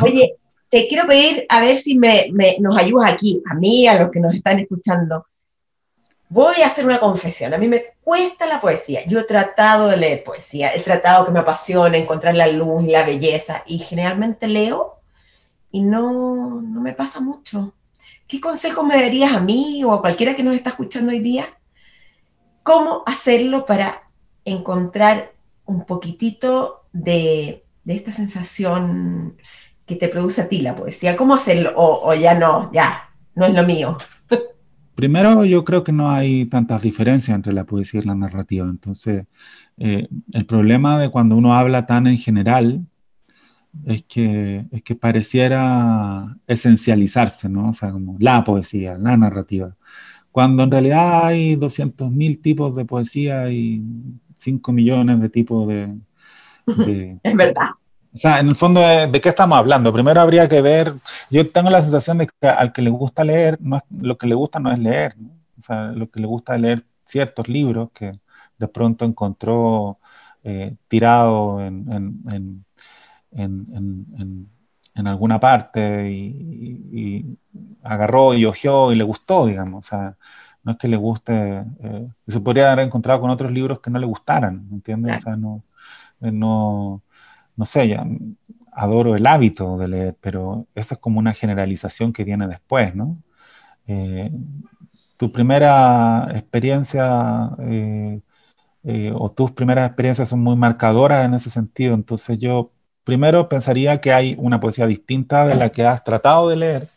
Oye, 0.00 0.36
te 0.70 0.88
quiero 0.88 1.06
pedir 1.06 1.44
a 1.50 1.60
ver 1.60 1.76
si 1.76 1.98
me, 1.98 2.30
nos 2.60 2.78
ayudas 2.78 3.12
aquí, 3.12 3.42
a 3.44 3.52
mí, 3.52 3.86
a 3.86 4.00
los 4.00 4.10
que 4.10 4.20
nos 4.20 4.34
están 4.34 4.58
escuchando. 4.58 5.26
Voy 6.30 6.62
a 6.64 6.68
hacer 6.68 6.86
una 6.86 6.98
confesión. 6.98 7.52
A 7.52 7.58
mí 7.58 7.68
me 7.68 7.84
cuesta 8.00 8.46
la 8.46 8.58
poesía. 8.58 9.04
Yo 9.06 9.18
he 9.18 9.24
tratado 9.24 9.88
de 9.88 9.98
leer 9.98 10.24
poesía, 10.24 10.74
he 10.74 10.80
tratado 10.80 11.26
que 11.26 11.32
me 11.32 11.40
apasione, 11.40 11.98
encontrar 11.98 12.34
la 12.34 12.46
luz 12.46 12.84
y 12.84 12.90
la 12.90 13.04
belleza, 13.04 13.64
y 13.66 13.80
generalmente 13.80 14.48
leo 14.48 14.95
y 15.70 15.82
no, 15.82 16.60
no 16.60 16.80
me 16.80 16.92
pasa 16.92 17.20
mucho. 17.20 17.74
¿Qué 18.26 18.40
consejo 18.40 18.82
me 18.82 19.00
darías 19.00 19.32
a 19.32 19.40
mí 19.40 19.82
o 19.84 19.92
a 19.92 20.00
cualquiera 20.00 20.34
que 20.34 20.42
nos 20.42 20.54
está 20.54 20.70
escuchando 20.70 21.12
hoy 21.12 21.20
día? 21.20 21.46
¿Cómo 22.62 23.02
hacerlo 23.06 23.66
para 23.66 24.02
encontrar 24.44 25.32
un 25.64 25.84
poquitito 25.84 26.86
de, 26.92 27.64
de 27.84 27.94
esta 27.94 28.12
sensación 28.12 29.36
que 29.84 29.94
te 29.94 30.08
produce 30.08 30.42
a 30.42 30.48
ti 30.48 30.60
la 30.60 30.74
poesía? 30.74 31.16
¿Cómo 31.16 31.34
hacerlo? 31.34 31.72
O, 31.76 32.08
o 32.08 32.14
ya 32.14 32.34
no, 32.34 32.72
ya, 32.72 33.10
no 33.34 33.46
es 33.46 33.54
lo 33.54 33.64
mío. 33.64 33.96
Primero, 34.96 35.44
yo 35.44 35.62
creo 35.62 35.84
que 35.84 35.92
no 35.92 36.10
hay 36.10 36.46
tantas 36.46 36.80
diferencias 36.80 37.34
entre 37.34 37.52
la 37.52 37.64
poesía 37.64 38.00
y 38.00 38.04
la 38.04 38.14
narrativa. 38.14 38.66
Entonces, 38.66 39.26
eh, 39.76 40.08
el 40.32 40.46
problema 40.46 40.98
de 40.98 41.10
cuando 41.10 41.36
uno 41.36 41.54
habla 41.54 41.86
tan 41.86 42.06
en 42.06 42.16
general 42.16 42.86
es 43.84 44.02
que, 44.04 44.66
es 44.70 44.82
que 44.82 44.94
pareciera 44.94 46.36
esencializarse, 46.46 47.48
¿no? 47.48 47.70
O 47.70 47.72
sea, 47.72 47.92
como 47.92 48.16
la 48.18 48.44
poesía, 48.44 48.98
la 48.98 49.16
narrativa. 49.16 49.76
Cuando 50.32 50.62
en 50.64 50.70
realidad 50.70 51.26
hay 51.26 51.56
200.000 51.56 52.42
tipos 52.42 52.76
de 52.76 52.84
poesía 52.84 53.50
y 53.50 53.82
5 54.36 54.72
millones 54.72 55.20
de 55.20 55.28
tipos 55.28 55.68
de... 55.68 55.96
de 56.66 57.18
es 57.22 57.36
verdad. 57.36 57.70
O 58.14 58.18
sea, 58.18 58.40
en 58.40 58.48
el 58.48 58.56
fondo, 58.56 58.80
¿de, 58.80 59.20
qué 59.20 59.28
estamos 59.28 59.58
hablando? 59.58 59.92
Primero 59.92 60.20
habría 60.22 60.48
que 60.48 60.62
ver, 60.62 60.94
yo 61.30 61.50
tengo 61.50 61.68
la 61.68 61.82
sensación 61.82 62.18
de 62.18 62.26
que 62.26 62.48
al 62.48 62.72
que 62.72 62.80
le 62.80 62.88
gusta 62.88 63.24
leer, 63.24 63.58
no 63.60 63.82
lo 63.90 64.16
que 64.16 64.26
le 64.26 64.34
gusta 64.34 64.58
no 64.58 64.72
es 64.72 64.78
leer, 64.78 65.14
o 65.58 65.62
sea, 65.62 65.88
lo 65.88 66.10
que 66.10 66.20
le 66.20 66.26
gusta 66.26 66.54
es 66.54 66.62
leer 66.62 66.82
ciertos 67.04 67.46
libros 67.48 67.90
que 67.92 68.12
de 68.58 68.68
pronto 68.68 69.04
encontró 69.04 69.98
eh, 70.44 70.76
tirado 70.88 71.60
en, 71.60 71.86
en, 72.30 72.64
alguna 75.06 75.40
parte 75.40 76.10
y, 76.10 77.38
agarró 77.82 78.34
y 78.34 78.44
ojeó 78.44 78.92
y 78.92 78.96
le 78.96 79.04
gustó, 79.04 79.46
digamos, 79.46 79.86
o 79.86 79.88
sea, 79.88 80.16
no 80.64 80.72
es 80.72 80.78
que 80.78 80.88
le 80.88 80.96
guste, 80.96 81.64
eh, 81.80 82.08
se 82.26 82.40
podría 82.40 82.72
haber 82.72 82.86
encontrado 82.86 83.20
con 83.20 83.30
otros 83.30 83.52
libros 83.52 83.80
que 83.80 83.90
no 83.90 83.98
le 83.98 84.06
gustaran, 84.06 84.68
¿entiendes? 84.72 85.16
O 85.16 85.22
sea, 85.22 85.36
no, 85.36 85.62
eh, 86.20 86.32
no 86.32 87.02
no 87.56 87.64
sé, 87.66 87.88
ya 87.88 88.06
adoro 88.72 89.16
el 89.16 89.26
hábito 89.26 89.78
de 89.78 89.88
leer, 89.88 90.16
pero 90.20 90.66
eso 90.74 90.94
es 90.94 91.00
como 91.00 91.18
una 91.18 91.32
generalización 91.34 92.12
que 92.12 92.24
viene 92.24 92.46
después, 92.46 92.94
¿no? 92.94 93.18
Eh, 93.86 94.30
tu 95.16 95.32
primera 95.32 96.28
experiencia 96.34 97.50
eh, 97.60 98.20
eh, 98.84 99.12
o 99.14 99.30
tus 99.32 99.52
primeras 99.52 99.88
experiencias 99.88 100.28
son 100.28 100.42
muy 100.42 100.56
marcadoras 100.56 101.26
en 101.26 101.34
ese 101.34 101.50
sentido, 101.50 101.94
entonces 101.94 102.38
yo 102.38 102.72
primero 103.06 103.48
pensaría 103.48 104.00
que 104.00 104.12
hay 104.12 104.34
una 104.36 104.58
poesía 104.58 104.84
distinta 104.84 105.46
de 105.46 105.54
la 105.54 105.70
que 105.70 105.86
has 105.86 106.02
tratado 106.02 106.48
de 106.48 106.56
leer. 106.56 106.88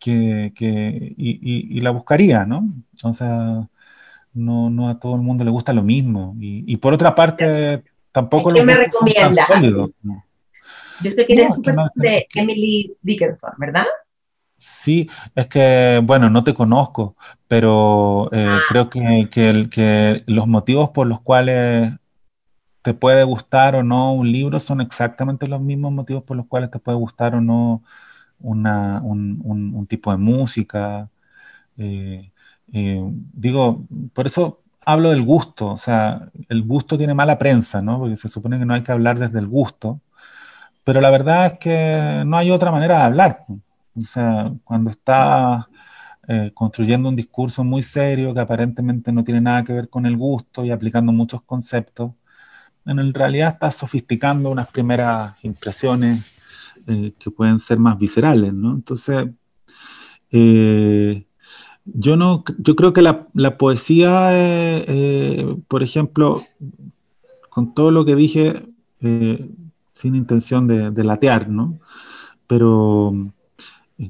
Que, 0.00 1.14
y, 1.16 1.80
la 1.80 1.90
buscaría, 1.92 2.44
¿no? 2.44 2.68
O 3.04 3.14
sea, 3.14 3.68
no, 4.34 4.68
no, 4.68 4.88
a 4.88 4.98
todo 4.98 5.14
el 5.14 5.22
mundo 5.22 5.44
le 5.44 5.52
gusta 5.52 5.72
lo 5.72 5.82
mismo. 5.82 6.34
Y, 6.40 6.76
por 6.78 6.92
otra 6.92 7.14
parte, 7.14 7.84
tampoco 8.10 8.50
¿Qué 8.50 8.64
me 8.64 8.74
recomienda? 8.74 9.46
Yo 11.02 11.10
sé 11.10 11.24
que 11.24 11.32
eres 11.32 11.54
súper 11.54 11.76
de 11.94 12.26
Emily 12.34 12.92
Dickinson, 13.02 13.52
¿verdad? 13.58 13.86
Sí, 14.56 15.08
es 15.36 15.46
que, 15.46 16.00
bueno, 16.02 16.28
no 16.28 16.42
te 16.42 16.52
conozco, 16.52 17.16
pero 17.46 18.28
eh, 18.32 18.46
ah. 18.46 18.58
creo 18.68 18.90
que, 18.90 19.28
que, 19.30 20.24
los 20.26 20.48
motivos 20.48 20.90
por 20.90 21.06
los 21.06 21.20
cuales 21.20 21.92
te 22.82 22.94
puede 22.94 23.24
gustar 23.24 23.76
o 23.76 23.82
no 23.82 24.14
un 24.14 24.30
libro 24.30 24.60
son 24.60 24.80
exactamente 24.80 25.46
los 25.48 25.60
mismos 25.60 25.92
motivos 25.92 26.24
por 26.24 26.36
los 26.36 26.46
cuales 26.46 26.70
te 26.70 26.78
puede 26.78 26.98
gustar 26.98 27.34
o 27.34 27.40
no 27.40 27.82
una, 28.40 29.00
un, 29.02 29.40
un, 29.74 29.86
tipo 29.86 30.10
de 30.12 30.18
música. 30.18 31.10
Eh, 31.78 32.32
eh, 32.72 33.02
digo, 33.32 33.86
por 34.14 34.26
eso 34.26 34.62
hablo 34.84 35.10
del 35.10 35.22
gusto, 35.22 35.68
o 35.72 35.76
sea, 35.76 36.30
el 36.48 36.62
gusto 36.64 36.98
tiene 36.98 37.14
mala 37.14 37.38
prensa, 37.38 37.82
¿no? 37.82 37.98
Porque 37.98 38.16
se 38.16 38.28
supone 38.28 38.58
que 38.58 38.64
no 38.66 38.74
hay 38.74 38.82
que 38.82 38.92
hablar 38.92 39.18
desde 39.18 39.38
el 39.38 39.46
gusto, 39.48 40.00
pero 40.84 41.00
la 41.00 41.10
verdad 41.10 41.46
es 41.46 41.58
que 41.58 42.24
no 42.26 42.36
hay 42.36 42.50
otra 42.50 42.72
manera 42.72 42.98
de 42.98 43.04
hablar. 43.04 43.46
O 43.96 44.00
sea, 44.02 44.52
cuando 44.64 44.90
estás 44.90 45.66
eh, 46.28 46.52
construyendo 46.54 47.08
un 47.08 47.16
discurso 47.16 47.64
muy 47.64 47.82
serio 47.82 48.34
que 48.34 48.40
aparentemente 48.40 49.12
no 49.12 49.24
tiene 49.24 49.40
nada 49.40 49.64
que 49.64 49.72
ver 49.72 49.88
con 49.90 50.06
el 50.06 50.16
gusto 50.16 50.64
y 50.64 50.70
aplicando 50.70 51.12
muchos 51.12 51.42
conceptos, 51.42 52.12
en 52.98 53.14
realidad 53.14 53.54
estás 53.54 53.76
sofisticando 53.76 54.50
unas 54.50 54.68
primeras 54.68 55.34
impresiones 55.44 56.24
eh, 56.86 57.12
que 57.18 57.30
pueden 57.30 57.58
ser 57.58 57.78
más 57.78 57.98
viscerales, 57.98 58.52
¿no? 58.52 58.72
Entonces, 58.72 59.28
eh, 60.30 61.24
yo 61.84 62.16
no, 62.16 62.44
yo 62.58 62.74
creo 62.76 62.92
que 62.92 63.02
la, 63.02 63.58
poesía, 63.58 64.30
eh, 64.32 65.56
por 65.68 65.82
ejemplo, 65.82 66.44
con 67.48 67.74
todo 67.74 67.90
lo 67.90 68.04
que 68.04 68.14
dije, 68.16 68.66
sin 69.92 70.14
intención 70.14 70.66
de, 70.66 71.04
latear, 71.04 71.48
¿no? 71.48 71.78
Pero 72.46 73.32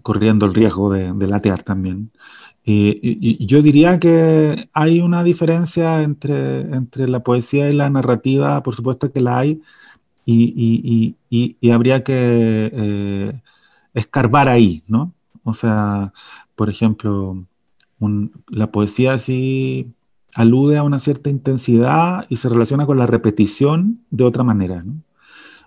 corriendo 0.03 0.47
el 0.47 0.55
riesgo 0.55 0.91
de, 0.93 1.27
latear 1.27 1.63
también. 1.63 2.11
Y, 2.73 3.47
yo 3.47 3.63
diría 3.63 3.99
que 3.99 4.69
hay 4.73 5.01
una 5.01 5.25
diferencia 5.25 6.03
entre, 6.03 6.61
entre 6.61 7.09
la 7.09 7.21
poesía 7.21 7.71
y 7.71 7.75
la 7.75 7.91
narrativa, 7.91 8.63
por 8.63 8.75
supuesto 8.75 9.13
que 9.13 9.21
la 9.21 9.39
hay, 9.39 9.63
y, 10.27 11.17
y 11.29 11.71
habría 11.71 12.05
que 12.05 13.35
escarbar 13.95 14.49
ahí, 14.49 14.85
¿no? 14.87 15.13
O 15.45 15.55
sea, 15.55 16.13
por 16.55 16.71
ejemplo, 16.71 17.45
la 18.49 18.71
poesía 18.71 19.15
así 19.15 19.93
alude 20.35 20.79
a 20.79 20.83
una 20.83 20.99
cierta 20.99 21.31
intensidad 21.31 22.27
y 22.29 22.37
se 22.37 22.49
relaciona 22.49 22.87
con 22.87 22.99
la 22.99 23.07
repetición 23.07 24.01
de 24.11 24.25
otra 24.25 24.45
manera. 24.45 24.83
¿no? 24.83 24.95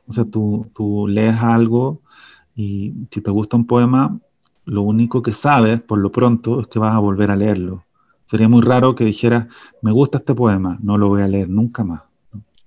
O 0.08 0.14
sea, 0.14 0.26
tú, 0.26 0.70
tú 0.74 1.08
lees 1.08 1.36
algo 1.38 2.02
y 2.56 2.94
si 3.12 3.22
te 3.22 3.32
gusta 3.32 3.58
un 3.58 3.68
poema, 3.68 4.20
lo 4.66 4.82
único 4.82 5.22
que 5.22 5.34
sabes, 5.34 5.82
por 5.82 6.00
lo 6.00 6.12
pronto, 6.12 6.62
es 6.62 6.68
que 6.68 6.80
vas 6.80 6.94
a 6.94 7.00
volver 7.00 7.32
a 7.32 7.36
leerlo. 7.36 7.86
Sería 8.26 8.48
muy 8.50 8.62
raro 8.62 8.96
que 8.96 9.04
dijeras, 9.04 9.48
me 9.82 9.92
gusta 9.92 10.20
este 10.20 10.34
poema, 10.34 10.78
no 10.82 10.98
lo 10.98 11.10
voy 11.10 11.22
a 11.22 11.28
leer 11.28 11.50
nunca 11.50 11.84
más. 11.84 12.02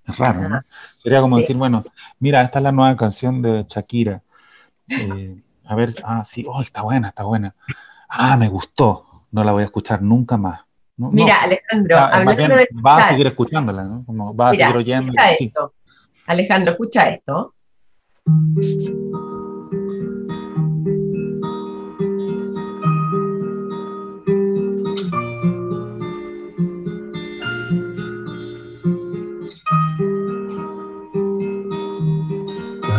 Es 0.07 0.19
raro, 0.19 0.49
¿no? 0.49 0.61
Sería 0.99 1.21
como 1.21 1.39
decir, 1.39 1.57
bueno, 1.57 1.83
mira, 2.21 2.43
esta 2.43 2.61
es 2.61 2.63
la 2.63 2.73
nueva 2.73 2.97
canción 2.97 3.43
de 3.43 3.65
Shakira. 3.69 4.23
Eh, 4.89 5.43
a 5.65 5.75
ver, 5.75 5.97
ah, 6.05 6.23
sí, 6.25 6.45
oh, 6.49 6.63
está 6.63 6.83
buena, 6.83 7.09
está 7.09 7.25
buena. 7.25 7.55
Ah, 8.09 8.37
me 8.37 8.49
gustó, 8.49 9.25
no 9.33 9.43
la 9.43 9.53
voy 9.53 9.63
a 9.63 9.67
escuchar 9.67 10.03
nunca 10.03 10.37
más. 10.37 10.61
mira, 10.97 11.43
Alejandro, 11.43 11.99
hablando 11.99 12.57
de 12.57 12.69
vas 12.73 13.07
a 13.07 13.09
seguir 13.11 13.27
escuchándola, 13.27 13.83
¿no? 13.83 14.05
Como 14.05 14.33
vas 14.33 14.55
a 14.55 14.57
seguir 14.57 14.77
oyendo. 14.77 15.13
Alejandro, 16.27 16.73
escucha 16.73 17.09
esto. 17.09 17.55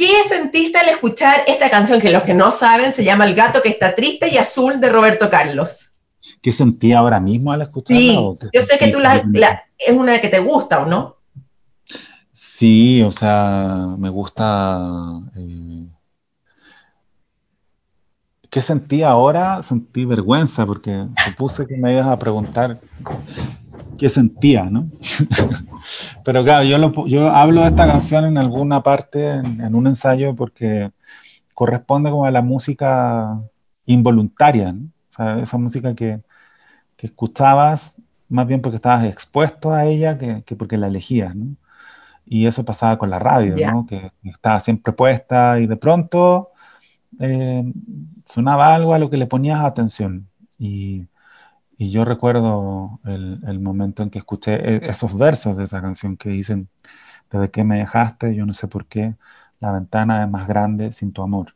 ¿Qué 0.00 0.26
sentiste 0.26 0.78
al 0.78 0.88
escuchar 0.88 1.42
esta 1.46 1.68
canción 1.68 2.00
que 2.00 2.10
los 2.10 2.22
que 2.22 2.32
no 2.32 2.52
saben 2.52 2.90
se 2.90 3.04
llama 3.04 3.26
El 3.26 3.34
gato 3.34 3.60
que 3.60 3.68
está 3.68 3.94
triste 3.94 4.30
y 4.30 4.38
azul 4.38 4.80
de 4.80 4.88
Roberto 4.88 5.28
Carlos? 5.28 5.92
¿Qué 6.40 6.52
sentí 6.52 6.94
ahora 6.94 7.20
mismo 7.20 7.52
al 7.52 7.60
escucharla? 7.60 8.00
Sí, 8.00 8.48
yo 8.50 8.62
sé 8.62 8.78
que 8.78 8.88
tú 8.88 8.98
la, 8.98 9.22
es 9.76 9.92
una 9.92 10.18
que 10.18 10.30
te 10.30 10.38
gusta 10.38 10.80
o 10.80 10.86
no. 10.86 11.16
Sí, 12.32 13.02
o 13.02 13.12
sea, 13.12 13.88
me 13.98 14.08
gusta... 14.08 14.80
Eh, 15.36 15.86
¿Qué 18.48 18.62
sentí 18.62 19.02
ahora? 19.02 19.62
Sentí 19.62 20.06
vergüenza 20.06 20.64
porque 20.64 21.08
supuse 21.26 21.66
que 21.66 21.76
me 21.76 21.92
ibas 21.92 22.06
a 22.06 22.18
preguntar 22.18 22.80
qué 24.00 24.08
sentía, 24.08 24.64
¿no? 24.64 24.88
Pero 26.24 26.42
claro, 26.42 26.64
yo, 26.64 27.06
yo 27.06 27.28
hablo 27.28 27.60
de 27.60 27.66
esta 27.66 27.86
canción 27.86 28.24
en 28.24 28.38
alguna 28.38 28.82
parte, 28.82 29.28
en, 29.28 29.74
un 29.74 29.86
ensayo, 29.86 30.34
porque 30.34 30.90
corresponde 31.52 32.10
como 32.10 32.24
a 32.24 32.30
la 32.30 32.40
música 32.40 33.38
involuntaria, 33.84 34.72
¿no? 34.72 34.86
O 35.10 35.12
sea, 35.12 35.38
esa 35.40 35.58
música 35.58 35.94
que, 35.94 36.22
que 36.96 37.08
escuchabas 37.08 37.96
más 38.30 38.46
bien 38.46 38.62
porque 38.62 38.76
estabas 38.76 39.04
expuesto 39.04 39.70
a 39.70 39.84
ella 39.84 40.16
que, 40.16 40.44
que 40.44 40.56
porque 40.56 40.78
la 40.78 40.86
elegías, 40.86 41.36
¿no? 41.36 41.56
Y 42.24 42.46
eso 42.46 42.64
pasaba 42.64 42.96
con 42.96 43.10
la 43.10 43.18
radio, 43.18 43.54
¿no? 43.70 43.84
Que 43.86 44.12
estaba 44.22 44.60
siempre 44.60 44.94
puesta 44.94 45.60
y 45.60 45.66
de 45.66 45.76
pronto 45.76 46.52
eh, 47.18 47.70
sonaba 48.24 48.74
algo 48.74 48.94
a 48.94 48.98
lo 48.98 49.10
que 49.10 49.18
le 49.18 49.26
ponías 49.26 49.60
atención. 49.60 50.26
Y, 50.58 51.06
y 51.80 51.90
yo 51.90 52.04
recuerdo 52.04 53.00
el, 53.06 53.40
el, 53.46 53.58
momento 53.58 54.02
en 54.02 54.10
que 54.10 54.18
escuché 54.18 54.52
e, 54.86 54.90
esos 54.90 55.16
versos 55.16 55.56
de 55.56 55.64
esa 55.64 55.80
canción 55.80 56.18
que 56.18 56.28
dicen, 56.28 56.68
desde 57.30 57.50
que 57.50 57.64
me 57.64 57.78
dejaste, 57.78 58.34
yo 58.34 58.44
no 58.46 58.52
sé 58.52 58.68
por 58.68 58.86
qué, 58.86 59.16
la 59.60 59.72
ventana 59.72 60.22
es 60.24 60.30
más 60.30 60.46
grande 60.46 60.92
sin 60.92 61.12
tu 61.12 61.22
amor. 61.22 61.54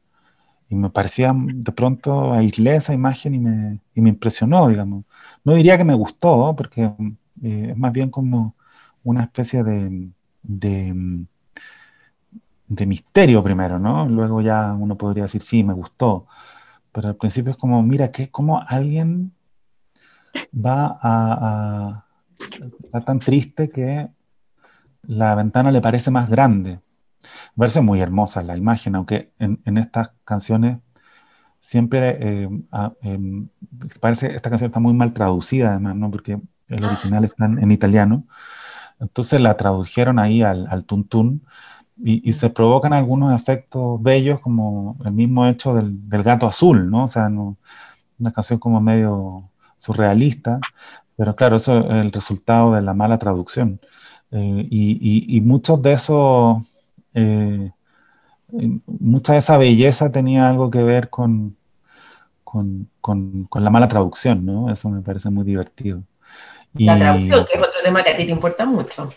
Y 0.71 0.77
me 0.77 0.91
parecía 0.91 1.35
de 1.37 1.73
pronto 1.73 2.33
aislé 2.35 2.77
esa 2.77 2.95
imagen 2.95 3.35
y 3.35 3.41
me, 3.41 3.81
y 3.95 4.01
me 4.03 4.11
impresionó, 4.11 4.69
digamos. 4.69 5.05
No 5.45 5.55
diría 5.55 5.79
que 5.79 5.85
me 5.85 5.95
gustó, 5.95 6.55
porque 6.57 6.85
eh, 7.43 7.69
es 7.73 7.77
más 7.79 7.93
bien 7.93 8.11
como 8.11 8.55
una 9.05 9.25
especie 9.25 9.63
de, 9.65 10.11
de, 10.43 11.27
de 12.69 12.87
misterio 12.87 13.43
primero, 13.45 13.79
¿no? 13.79 14.09
Luego 14.09 14.41
ya 14.41 14.73
uno 14.73 14.97
podría 14.97 15.25
decir, 15.25 15.43
sí, 15.43 15.65
me 15.65 15.75
gustó. 15.75 16.27
Pero 16.93 17.09
al 17.09 17.17
principio 17.17 17.53
es 17.53 17.59
como, 17.59 17.83
mira, 17.83 18.11
que 18.13 18.31
cómo 18.31 18.63
alguien 18.67 19.34
va 20.55 20.99
a, 21.03 22.07
estar 22.39 23.05
tan 23.05 23.19
triste 23.19 23.69
que 23.71 24.09
la 25.03 25.35
ventana 25.35 25.71
le 25.71 25.81
parece 25.81 26.11
más 26.11 26.29
grande. 26.29 26.81
Parece 27.57 27.81
muy 27.81 28.01
hermosa 28.01 28.43
la 28.43 28.57
imagen, 28.57 28.95
aunque 28.97 29.33
en, 29.39 29.79
estas 29.79 30.11
canciones 30.25 30.79
siempre 31.61 32.19
eh, 32.21 32.49
em, 33.03 33.49
parece 34.01 34.35
esta 34.35 34.51
canción 34.51 34.69
está 34.69 34.81
muy 34.81 34.93
mal 34.93 35.15
traducida 35.15 35.71
además, 35.71 35.97
¿no? 35.97 36.11
Porque 36.11 36.41
el 36.69 36.85
original 36.85 37.25
está 37.25 37.47
en 37.47 37.71
italiano. 37.71 38.27
Entonces 39.01 39.41
la 39.41 39.57
tradujeron 39.57 40.19
ahí 40.19 40.43
al, 40.43 40.67
al 40.69 40.85
tuntún 40.85 41.43
y, 41.97 42.33
se 42.33 42.51
provocan 42.51 42.93
algunos 42.93 43.41
efectos 43.41 44.03
bellos 44.03 44.41
como 44.41 44.97
el 45.05 45.13
mismo 45.13 45.47
hecho 45.47 45.75
del, 45.75 46.01
gato 46.23 46.47
azul, 46.47 46.91
¿no? 46.91 47.05
O 47.05 47.09
sea, 47.09 47.29
una 47.29 48.33
canción 48.33 48.59
como 48.59 48.81
medio 48.81 49.51
surrealista, 49.79 50.61
pero 51.17 51.37
claro, 51.37 51.57
eso 51.57 51.79
es 51.81 52.05
el 52.05 52.13
resultado 52.13 52.75
de 52.75 52.83
la 52.83 52.95
mala 52.95 53.19
traducción. 53.19 53.81
Eh, 54.31 54.67
y, 54.71 55.41
muchos 55.43 55.81
de 55.83 55.93
esos, 55.93 56.59
eh, 57.15 57.71
mucha 58.87 59.35
de 59.35 59.39
esa 59.39 59.59
belleza 59.59 60.11
tenía 60.11 60.49
algo 60.49 60.71
que 60.71 60.83
ver 60.83 61.09
con, 61.09 61.57
con, 62.43 62.89
con, 63.01 63.45
con 63.45 63.65
la 63.65 63.71
mala 63.71 63.89
traducción, 63.89 64.45
¿no? 64.45 64.73
Eso 64.73 64.91
me 64.91 65.03
parece 65.03 65.31
muy 65.31 65.45
divertido. 65.45 66.03
La 66.75 66.99
traducción, 66.99 67.47
que 67.47 67.53
es 67.53 67.59
otro 67.59 67.81
tema 67.85 68.03
que 68.03 68.11
a 68.11 68.17
ti 68.17 68.25
te 68.27 68.33
importa 68.33 68.67
mucho. 68.67 69.13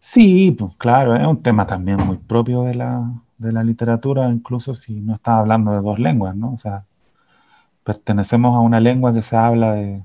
Sí, 0.00 0.50
pues 0.58 0.72
claro, 0.76 1.14
es 1.14 1.24
un 1.24 1.40
tema 1.40 1.66
también 1.66 1.98
muy 1.98 2.16
propio 2.16 2.64
de 2.64 2.74
la, 2.74 3.08
de 3.38 3.52
la 3.52 3.62
literatura, 3.62 4.28
incluso 4.28 4.74
si 4.74 5.00
no 5.00 5.14
estás 5.14 5.38
hablando 5.38 5.70
de 5.72 5.80
dos 5.80 5.98
lenguas, 5.98 6.34
¿no? 6.34 6.54
O 6.54 6.58
sea, 6.58 6.84
pertenecemos 7.84 8.54
a 8.54 8.60
una 8.60 8.80
lengua 8.80 9.12
que 9.12 9.22
se 9.22 9.36
habla 9.36 9.74
de, 9.74 10.02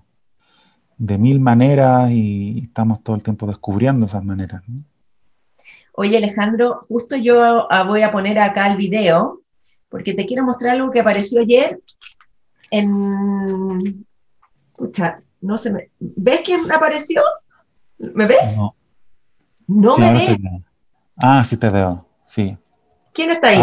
de 0.98 1.18
mil 1.18 1.40
maneras 1.40 2.12
y 2.12 2.60
estamos 2.64 3.04
todo 3.04 3.16
el 3.16 3.24
tiempo 3.24 3.48
descubriendo 3.48 4.06
esas 4.06 4.24
maneras. 4.24 4.62
¿no? 4.68 4.84
Oye, 5.94 6.18
Alejandro, 6.18 6.86
justo 6.88 7.16
yo 7.16 7.72
ah, 7.72 7.84
voy 7.84 8.02
a 8.02 8.12
poner 8.12 8.40
acá 8.40 8.68
el 8.68 8.78
video 8.78 9.42
porque 9.90 10.14
te 10.14 10.26
quiero 10.26 10.44
mostrar 10.44 10.76
algo 10.76 10.92
que 10.92 11.00
apareció 11.00 11.42
ayer 11.42 11.80
en... 12.72 14.06
No 15.42 15.58
se 15.58 15.72
me... 15.72 15.90
¿Ves 16.00 16.42
quién 16.44 16.70
apareció? 16.72 17.22
¿Me 17.98 18.26
ves? 18.26 18.58
No. 18.58 18.76
¿No 19.68 19.98
me 19.98 20.12
ves? 20.14 20.38
Ah, 21.16 21.44
sí 21.44 21.56
te 21.56 21.70
veo, 21.70 22.06
sí. 22.26 22.58
¿Quién 23.14 23.32
está 23.32 23.50
ahí? 23.50 23.60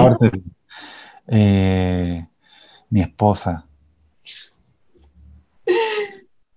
Eh, 1.27 2.27
mi 2.89 3.03
esposa. 3.03 3.67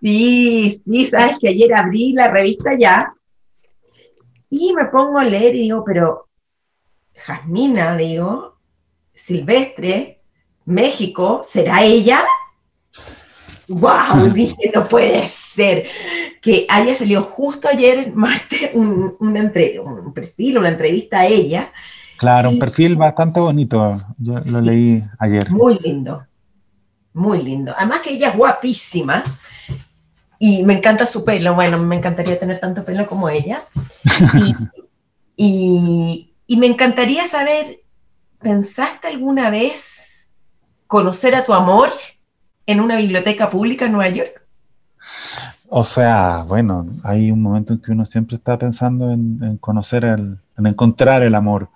Sí, 0.01 0.81
sí, 0.85 1.05
sabes 1.07 1.39
que 1.39 1.49
ayer 1.49 1.73
abrí 1.73 2.13
la 2.13 2.27
revista 2.27 2.71
ya 2.77 3.13
y 4.49 4.73
me 4.73 4.85
pongo 4.85 5.19
a 5.19 5.23
leer 5.23 5.55
y 5.55 5.61
digo, 5.61 5.83
pero 5.85 6.27
Jasmina, 7.15 7.97
digo, 7.97 8.57
Silvestre, 9.13 10.21
México, 10.65 11.41
¿será 11.43 11.83
ella? 11.83 12.23
¡Wow! 13.67 14.29
Dije, 14.33 14.71
no 14.73 14.87
puede 14.87 15.27
ser 15.27 15.87
que 16.41 16.65
haya 16.69 16.95
salido 16.95 17.23
justo 17.23 17.67
ayer, 17.67 18.13
martes, 18.13 18.69
un, 18.73 19.15
un 19.19 20.13
perfil, 20.13 20.59
una 20.59 20.69
entrevista 20.69 21.21
a 21.21 21.25
ella. 21.25 21.71
Claro, 22.17 22.49
un 22.49 22.59
perfil 22.59 22.95
bastante 22.95 23.39
bonito. 23.39 23.99
Yo 24.17 24.39
lo 24.39 24.61
leí 24.61 25.01
ayer. 25.19 25.49
Muy 25.49 25.79
lindo, 25.79 26.25
muy 27.15 27.41
lindo. 27.41 27.73
Además 27.75 28.01
que 28.01 28.11
ella 28.11 28.29
es 28.29 28.37
guapísima 28.37 29.23
y 30.37 30.63
me 30.63 30.77
encanta 30.77 31.05
su 31.05 31.25
pelo. 31.25 31.55
Bueno, 31.55 31.79
me 31.79 31.95
encantaría 31.95 32.39
tener 32.39 32.59
tanto 32.59 32.85
pelo 32.85 33.07
como 33.07 33.29
ella. 33.29 33.63
y, 35.35 36.33
y 36.45 36.57
me 36.57 36.67
encantaría 36.67 37.27
saber, 37.27 37.79
¿pensaste 38.39 39.07
alguna 39.07 39.49
vez 39.49 40.29
conocer 40.87 41.33
a 41.33 41.43
tu 41.43 41.53
amor? 41.53 41.89
en 42.65 42.79
una 42.79 42.95
biblioteca 42.95 43.49
pública 43.49 43.85
en 43.85 43.91
Nueva 43.91 44.09
York? 44.09 44.45
O 45.67 45.83
sea, 45.83 46.43
bueno, 46.47 46.85
hay 47.03 47.31
un 47.31 47.41
momento 47.41 47.73
en 47.73 47.81
que 47.81 47.91
uno 47.91 48.05
siempre 48.05 48.37
está 48.37 48.57
pensando 48.57 49.11
en, 49.11 49.57
conocer, 49.57 50.05
el, 50.05 50.37
en 50.57 50.67
encontrar 50.67 51.21
el 51.23 51.35
amor. 51.35 51.69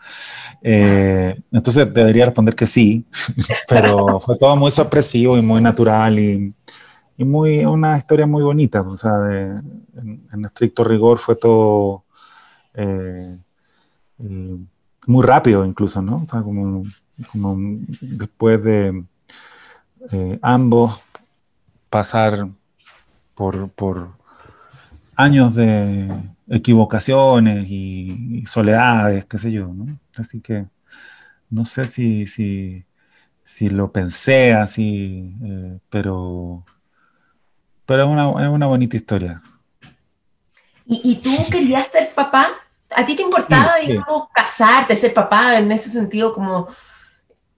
Eh, 0.61 1.39
entonces 1.51 1.93
debería 1.93 2.25
responder 2.25 2.55
que 2.55 2.67
sí, 2.67 3.05
pero 3.67 4.19
fue 4.19 4.37
todo 4.37 4.55
muy 4.55 4.71
sorpresivo 4.71 5.37
y 5.37 5.41
muy 5.41 5.61
natural 5.61 6.19
y, 6.19 6.53
muy 7.17 7.65
una 7.65 7.97
historia 7.97 8.25
muy 8.25 8.41
bonita. 8.41 8.81
O 8.81 8.95
sea, 8.95 9.11
en, 9.25 10.45
estricto 10.45 10.85
rigor 10.85 11.17
fue 11.17 11.35
todo 11.35 12.03
eh, 12.73 13.37
eh, 14.19 14.57
muy 15.05 15.25
rápido 15.25 15.65
incluso, 15.65 16.01
¿no? 16.01 16.23
O 16.23 16.27
sea, 16.27 16.41
como, 16.41 16.83
después 17.99 18.63
de 18.63 19.03
ambos 20.41 20.97
pasar 21.89 22.47
por, 23.35 24.09
años 25.19 25.53
de 25.53 26.10
equivocaciones 26.47 27.67
y, 27.69 28.43
soledades, 28.45 29.25
qué 29.25 29.38
sé 29.38 29.51
yo, 29.51 29.67
¿no? 29.67 29.99
Así 30.15 30.39
que 30.39 30.65
no 31.49 31.65
sé 31.65 31.86
si, 31.88 32.25
si, 32.25 32.86
si 33.43 33.69
lo 33.69 33.91
pensé 33.91 34.53
así, 34.53 35.36
eh, 35.43 35.79
pero, 35.89 36.63
pero 37.86 38.03
es 38.03 38.10
una, 38.10 38.45
es 38.45 38.49
una 38.49 38.67
bonita 38.67 38.95
historia. 38.95 39.41
¿Y, 40.86 41.17
tú 41.17 41.29
querías 41.51 41.88
ser 41.88 42.12
papá? 42.15 42.47
¿A 42.95 43.05
ti 43.05 43.15
te 43.15 43.21
importaba, 43.21 43.73
digamos, 43.86 44.29
casarte, 44.34 44.95
ser 44.95 45.13
papá 45.13 45.60
en 45.60 45.71
ese 45.71 45.89
sentido? 45.89 46.34
Como, 46.34 46.67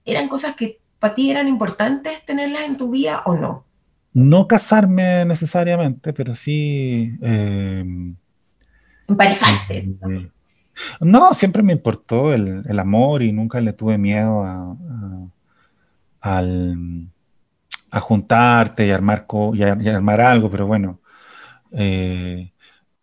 ¿Eran 0.04 0.28
cosas 0.28 0.54
que 0.56 0.80
para 0.98 1.14
ti 1.14 1.30
eran 1.30 1.48
importantes 1.48 2.26
tenerlas 2.26 2.62
en 2.62 2.76
tu 2.76 2.90
vida 2.90 3.22
o 3.24 3.34
no? 3.34 3.64
No 4.14 4.46
casarme 4.46 5.24
necesariamente, 5.24 6.12
pero 6.12 6.34
sí... 6.34 7.16
Eh, 7.22 7.84
Emparejarte. 9.08 9.78
Eh, 9.78 10.30
no, 11.00 11.34
siempre 11.34 11.62
me 11.62 11.72
importó 11.72 12.32
el, 12.32 12.78
amor 12.78 13.22
y 13.22 13.32
nunca 13.32 13.60
le 13.60 13.72
tuve 13.72 13.98
miedo 13.98 14.42
a, 14.42 14.76
a, 17.90 18.00
juntarte 18.00 18.86
y 18.86 18.90
armar, 18.90 19.26
y, 19.54 19.62
armar 19.88 20.20
algo, 20.20 20.50
pero 20.50 20.66
bueno. 20.66 21.00
Eh, 21.72 22.50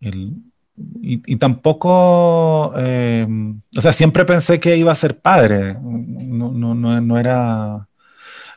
y, 0.01 1.35
tampoco, 1.37 2.73
em, 2.77 3.61
o 3.77 3.81
sea, 3.81 3.93
siempre 3.93 4.25
pensé 4.25 4.59
que 4.59 4.77
iba 4.77 4.91
a 4.91 4.95
ser 4.95 5.19
padre, 5.19 5.75
no, 5.81 6.53
no, 6.53 7.01
no, 7.01 7.19
era, 7.19 7.87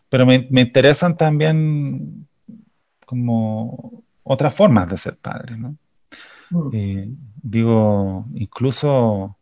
pero 0.09 0.25
me, 0.27 0.47
me, 0.51 0.62
interesan 0.62 1.17
también 1.17 2.27
como 3.12 4.03
otras 4.22 4.55
formas 4.55 4.88
de 4.88 4.96
ser 4.96 5.18
padre, 5.18 5.55
¿no? 5.59 5.77
Mm. 6.48 6.70
Eh, 6.72 7.09
digo, 7.42 8.25
incluso 8.33 9.37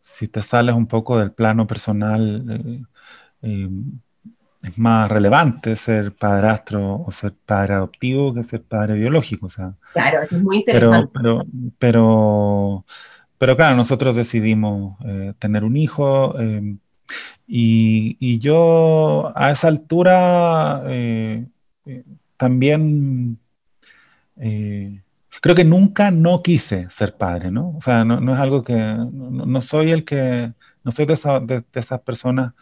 si 0.00 0.28
te 0.28 0.44
sales 0.44 0.76
un 0.76 0.86
poco 0.86 1.18
del 1.18 1.32
plano 1.32 1.66
personal, 1.66 2.44
eh, 2.48 2.82
eh, 3.42 3.68
es 4.62 4.78
más 4.78 5.10
relevante 5.10 5.74
ser 5.74 6.14
padrastro 6.14 7.02
o 7.04 7.10
ser 7.10 7.34
padre 7.44 7.74
adoptivo 7.74 8.32
que 8.32 8.44
ser 8.44 8.62
padre 8.62 8.94
biológico. 8.94 9.46
O 9.46 9.50
sea, 9.50 9.74
claro, 9.92 10.22
eso 10.22 10.36
es 10.36 10.42
muy 10.44 10.58
interesante. 10.58 11.10
Pero, 11.12 11.44
pero, 11.80 12.84
pero, 13.36 13.56
claro, 13.56 13.74
nosotros 13.74 14.14
decidimos 14.14 14.98
tener 15.40 15.64
un 15.64 15.76
hijo 15.76 16.36
y, 17.48 18.16
y, 18.20 18.38
yo 18.38 19.32
a 19.34 19.50
esa 19.50 19.66
altura 19.66 20.84
también 22.40 23.38
eh, 24.36 25.02
creo 25.42 25.54
que 25.54 25.64
nunca 25.64 26.10
no 26.10 26.42
quise 26.42 26.88
ser 26.90 27.14
padre, 27.14 27.50
¿no? 27.50 27.76
O 27.76 27.82
sea, 27.82 28.06
no, 28.06 28.32
es 28.32 28.40
algo 28.40 28.64
que, 28.64 28.74
no, 28.74 29.60
soy 29.60 29.90
el 29.90 30.06
que, 30.06 30.54
no 30.82 30.90
soy 30.90 31.04
de, 31.04 31.12
esas 31.74 32.00
personas 32.00 32.54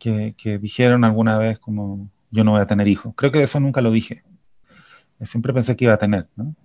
que, 0.00 0.34
dijeron 0.60 1.04
alguna 1.04 1.38
vez 1.38 1.60
como, 1.60 2.10
yo 2.32 2.42
no 2.42 2.50
voy 2.50 2.62
a 2.62 2.66
tener 2.66 2.88
hijos. 2.88 3.14
Creo 3.16 3.30
que 3.30 3.44
eso 3.44 3.60
nunca 3.60 3.80
lo 3.80 3.92
dije. 3.92 4.24
Siempre 5.22 5.52
pensé 5.52 5.76
que 5.76 5.84
iba 5.84 5.94
a 5.94 5.98
tener, 5.98 6.26
¿no? 6.34 6.56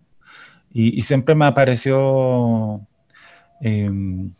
Y, 0.71 1.03
siempre 1.03 1.35
me 1.35 1.45
apareció 1.45 2.81
em, 3.61 4.31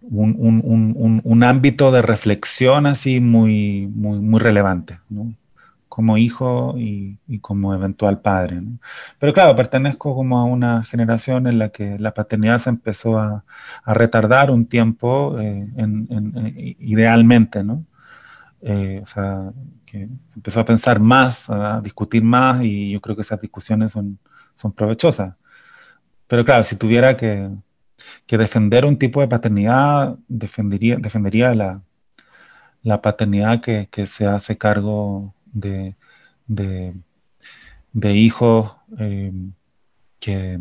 un, 0.00 1.42
ámbito 1.44 1.92
de 1.92 2.00
reflexión 2.00 2.86
así 2.86 3.20
muy, 3.20 3.86
muy, 3.86 4.18
muy 4.20 4.40
relevante, 4.40 4.98
¿no? 5.10 5.34
Como 5.90 6.16
hijo 6.18 6.76
y, 6.78 7.18
como 7.40 7.74
eventual 7.74 8.20
padre. 8.22 8.62
Pero 9.18 9.34
claro, 9.34 9.56
pertenezco 9.56 10.14
como 10.14 10.38
a 10.38 10.44
una 10.44 10.84
generación 10.84 11.46
en 11.48 11.58
la 11.58 11.70
que 11.70 11.98
la 11.98 12.14
paternidad 12.14 12.60
se 12.60 12.70
empezó 12.70 13.18
a, 13.18 13.44
retardar 13.86 14.50
un 14.52 14.66
tiempo, 14.66 15.36
eh, 15.40 16.76
idealmente, 16.80 17.64
¿no? 17.64 17.84
Eh, 18.62 19.00
o 19.02 19.06
sea, 19.06 19.52
que 19.86 20.08
se 20.28 20.36
empezó 20.36 20.60
a 20.60 20.64
pensar 20.64 21.00
más, 21.00 21.50
a 21.50 21.80
discutir 21.80 22.22
más 22.22 22.62
y 22.62 22.92
yo 22.92 23.00
creo 23.00 23.16
que 23.16 23.22
esas 23.22 23.40
discusiones 23.40 23.92
son, 23.92 24.18
son 24.54 24.72
provechosas. 24.72 25.34
Pero 26.28 26.44
claro, 26.44 26.64
si 26.64 26.76
tuviera 26.76 27.16
que, 27.16 27.50
defender 28.28 28.84
un 28.84 28.98
tipo 28.98 29.20
de 29.20 29.28
paternidad, 29.28 30.16
defendería, 30.28 30.96
defendería 30.98 31.54
la, 31.54 31.82
la 32.82 33.02
paternidad 33.02 33.60
que, 33.60 33.88
que 33.90 34.06
se 34.06 34.26
hace 34.26 34.56
cargo 34.58 35.34
de, 35.52 35.94
de, 36.46 38.14
hijos 38.14 38.72
eh, 38.98 39.32
que, 40.18 40.60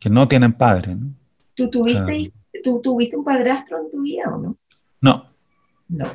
que, 0.00 0.10
no 0.10 0.28
tienen 0.28 0.52
padre. 0.52 0.94
¿no? 0.94 1.14
¿Tú, 1.54 1.70
tuviste, 1.70 2.32
¿Tú 2.62 2.80
tuviste 2.82 3.16
un 3.16 3.24
padrastro 3.24 3.78
en 3.80 3.90
tu 3.90 4.02
vida 4.02 4.24
o 4.34 4.38
no? 4.38 4.56
No. 5.00 5.26
No. 5.88 6.06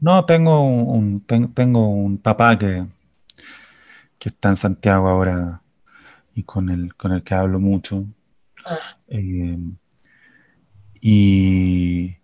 No, 0.00 0.24
tengo 0.24 0.62
un, 0.62 1.24
tengo 1.54 1.88
un 1.88 2.18
papá 2.18 2.56
que, 2.58 2.86
que 4.18 4.28
está 4.28 4.50
en 4.50 4.56
Santiago 4.56 5.08
ahora 5.08 5.60
y 6.34 6.44
con 6.44 6.68
el, 6.68 6.94
con 6.94 7.12
el 7.12 7.22
que 7.22 7.34
hablo 7.34 7.58
mucho. 7.58 8.04
Ah. 8.64 8.96
Eh, 9.08 9.58
y, 11.00 12.16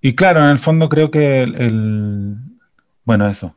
y 0.00 0.14
claro, 0.14 0.40
en 0.40 0.50
el 0.50 0.58
fondo 0.58 0.88
creo 0.88 1.10
que 1.10 1.42
el, 1.42 2.36
bueno, 3.04 3.28
eso. 3.28 3.54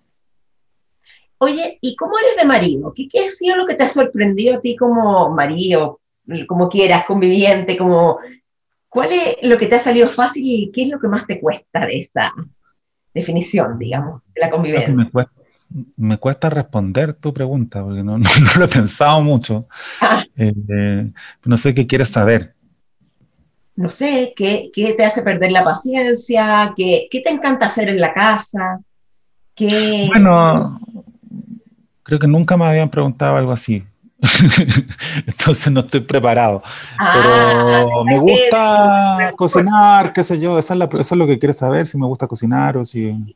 Oye, 1.40 1.78
¿y 1.82 1.96
cómo 1.96 2.14
eres 2.18 2.36
de 2.38 2.48
marido? 2.48 2.94
¿Qué, 2.96 3.10
ha 3.20 3.30
sido 3.30 3.56
lo 3.56 3.68
que 3.68 3.76
te 3.76 3.84
ha 3.84 3.90
sorprendido 3.90 4.58
a 4.58 4.62
ti 4.62 4.76
como 4.76 5.30
marido, 5.30 6.02
como 6.48 6.70
quieras, 6.70 7.06
conviviente, 7.06 7.78
como... 7.78 8.20
¿Cuál 8.90 9.10
es 9.12 9.50
lo 9.50 9.58
que 9.58 9.68
te 9.68 9.76
ha 9.76 9.80
salido 9.80 10.08
fácil 10.08 10.44
y 10.46 10.72
qué 10.72 10.84
es 10.84 10.90
lo 10.90 11.00
que 11.00 11.08
más 11.08 11.28
te 11.28 11.40
cuesta 11.40 11.86
de 11.86 12.00
esa 12.00 12.32
definición, 13.14 13.78
digamos, 13.78 14.24
de 14.34 14.42
la 14.42 14.50
convivencia? 14.50 14.96
Me 15.98 16.18
cuesta, 16.18 16.50
responder 16.50 17.14
tu 17.14 17.34
pregunta, 17.34 17.84
porque 17.84 18.02
no, 18.04 18.18
lo 18.18 18.66
he 18.66 18.68
pensado 18.68 19.22
mucho. 19.22 19.68
Ah. 20.02 20.24
Eh, 20.36 21.12
no 21.44 21.58
sé 21.58 21.76
qué 21.76 21.86
quieres 21.86 22.10
saber. 22.10 22.56
No 23.76 23.92
sé, 23.92 24.34
¿qué, 24.36 24.72
¿qué, 24.74 24.94
te 24.94 25.06
hace 25.06 25.22
perder 25.22 25.52
la 25.52 25.64
paciencia? 25.64 26.74
¿Qué, 26.76 27.08
¿Qué 27.12 27.22
te 27.22 27.30
encanta 27.30 27.68
hacer 27.68 27.90
en 27.90 28.00
la 28.00 28.12
casa? 28.12 28.80
Bueno, 30.08 30.80
creo 32.04 32.20
que 32.20 32.28
nunca 32.28 32.58
me 32.58 32.66
habían 32.66 32.90
preguntado 32.90 33.38
algo 33.38 33.52
así. 33.52 33.84
Entonces 35.28 35.72
no 35.72 35.82
estoy 35.82 36.02
preparado. 36.02 36.64
Ah, 36.98 37.12
Pero 37.14 38.04
me 38.04 38.18
gusta 38.18 39.34
cocinar, 39.36 40.14
qué 40.14 40.24
sé 40.24 40.40
yo, 40.40 40.58
eso 40.58 40.74
es, 40.74 41.12
lo 41.12 41.28
que 41.28 41.40
quieres 41.40 41.58
saber, 41.58 41.86
si 41.86 41.98
me 41.98 42.06
gusta 42.06 42.28
cocinar 42.28 42.78
o 42.78 42.86
si... 42.86 43.36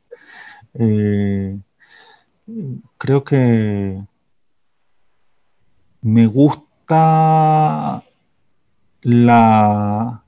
Eh, 0.74 1.58
creo 2.98 3.24
que 3.24 4.02
me 6.02 6.26
gusta 6.28 8.04
la, 9.02 10.21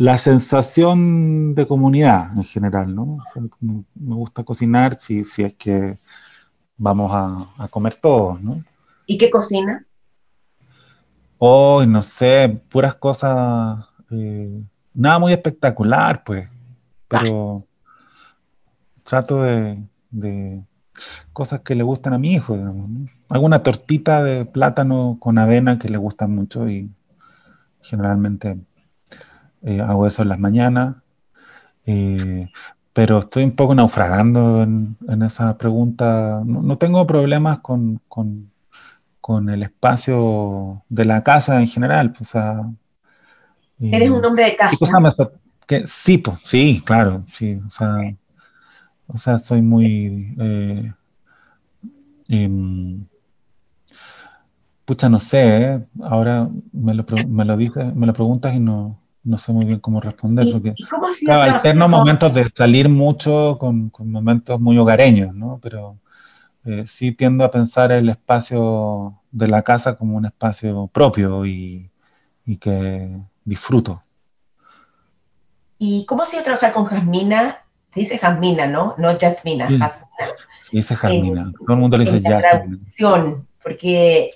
la 0.00 0.16
sensación 0.16 1.54
de 1.54 1.66
comunidad 1.66 2.32
en 2.34 2.44
general, 2.44 2.94
¿no? 2.94 3.18
me 3.60 4.14
gusta 4.14 4.42
cocinar 4.44 4.98
si, 4.98 5.26
si 5.26 5.42
es 5.42 5.52
que 5.52 5.98
vamos 6.78 7.10
a, 7.12 7.68
comer 7.68 7.96
todos, 7.96 8.40
¿no? 8.40 8.64
¿Y 9.04 9.18
qué 9.18 9.28
cocinas? 9.28 9.84
Hoy, 11.36 11.86
no 11.86 12.00
sé, 12.00 12.62
puras 12.70 12.94
cosas, 12.94 13.84
eh, 14.10 14.62
nada 14.94 15.18
muy 15.18 15.34
espectacular, 15.34 16.24
pues, 16.24 16.48
pero 17.06 17.66
trato 19.04 19.42
de, 19.42 20.64
cosas 21.34 21.60
que 21.60 21.74
le 21.74 21.82
gustan 21.82 22.14
a 22.14 22.18
mi 22.18 22.32
hijo, 22.32 22.56
digamos, 22.56 23.10
Alguna 23.28 23.62
tortita 23.62 24.24
de 24.24 24.46
plátano 24.46 25.18
con 25.20 25.36
avena 25.36 25.78
que 25.78 25.90
le 25.90 25.98
gusta 25.98 26.26
mucho 26.26 26.70
y 26.70 26.90
generalmente 27.82 28.58
eh, 29.62 29.80
hago 29.80 30.06
eso 30.06 30.22
en 30.22 30.28
las 30.28 30.38
mañanas, 30.38 30.96
eh, 31.86 32.48
pero 32.92 33.20
estoy 33.20 33.44
un 33.44 33.56
poco 33.56 33.74
naufragando 33.74 34.62
en, 34.62 34.96
esa 35.22 35.56
pregunta. 35.56 36.42
No, 36.44 36.76
tengo 36.78 37.06
problemas 37.06 37.60
con, 37.60 38.00
con 39.20 39.48
el 39.48 39.62
espacio 39.62 40.82
de 40.88 41.04
la 41.04 41.22
casa 41.22 41.60
en 41.60 41.68
general. 41.68 42.12
Pues, 42.12 42.34
Eres 43.80 44.10
un 44.10 44.24
hombre 44.24 44.44
de 44.44 44.56
casa. 44.56 44.76
Que, 45.66 45.86
sí, 45.86 46.18
pues, 46.18 46.38
sí, 46.42 46.82
claro, 46.84 47.24
sí, 47.32 47.60
o 47.64 47.70
sea, 47.70 47.96
o 49.06 49.16
sea 49.16 49.38
soy 49.38 49.62
muy... 49.62 50.34
Eh, 50.36 50.92
em, 52.28 53.06
pucha, 54.84 55.08
no 55.08 55.20
sé, 55.20 55.62
¿eh? 55.62 55.86
ahora 56.02 56.48
me 56.72 56.92
lo, 56.94 57.04
me 57.28 57.44
lo 57.44 57.56
dices, 57.56 57.94
me 57.94 58.08
lo 58.08 58.12
preguntas 58.12 58.52
y 58.52 58.58
no, 58.58 58.99
no 59.22 59.38
sé 59.38 59.52
muy 59.52 59.66
bien 59.66 59.80
cómo 59.80 60.00
responder, 60.00 60.46
porque 60.50 60.74
claro, 61.24 61.52
alterno 61.52 61.88
momentos 61.88 62.34
de 62.34 62.48
salir 62.54 62.88
mucho 62.88 63.58
con, 63.58 63.90
con, 63.90 64.10
momentos 64.10 64.58
muy 64.60 64.78
hogareños, 64.78 65.34
¿no? 65.34 65.58
Pero 65.62 65.98
eh, 66.64 66.84
sí 66.86 67.12
tiendo 67.12 67.44
a 67.44 67.50
pensar 67.50 67.92
el 67.92 68.08
espacio 68.08 69.20
de 69.30 69.48
la 69.48 69.62
casa 69.62 69.96
como 69.96 70.16
un 70.16 70.26
espacio 70.26 70.86
propio 70.88 71.44
y, 71.46 71.90
y 72.46 72.56
que 72.56 73.10
disfruto. 73.44 74.02
¿Y 75.78 76.04
cómo 76.06 76.22
ha 76.22 76.26
sido 76.26 76.42
trabajar 76.42 76.72
con 76.72 76.84
Jasmina? 76.84 77.64
Dice 77.94 78.18
Jasmina, 78.18 78.66
¿no? 78.66 78.94
No 78.98 79.18
Jasmina, 79.18 79.68
sí. 79.68 79.78
Jasmina. 79.78 80.34
dice 80.72 80.94
Jasmina. 80.94 81.52
Todo 81.58 81.74
el 81.74 81.80
mundo 81.80 81.96
le 81.96 82.04
dice 82.04 82.22
Jasmina. 82.22 83.44
Porque 83.62 84.30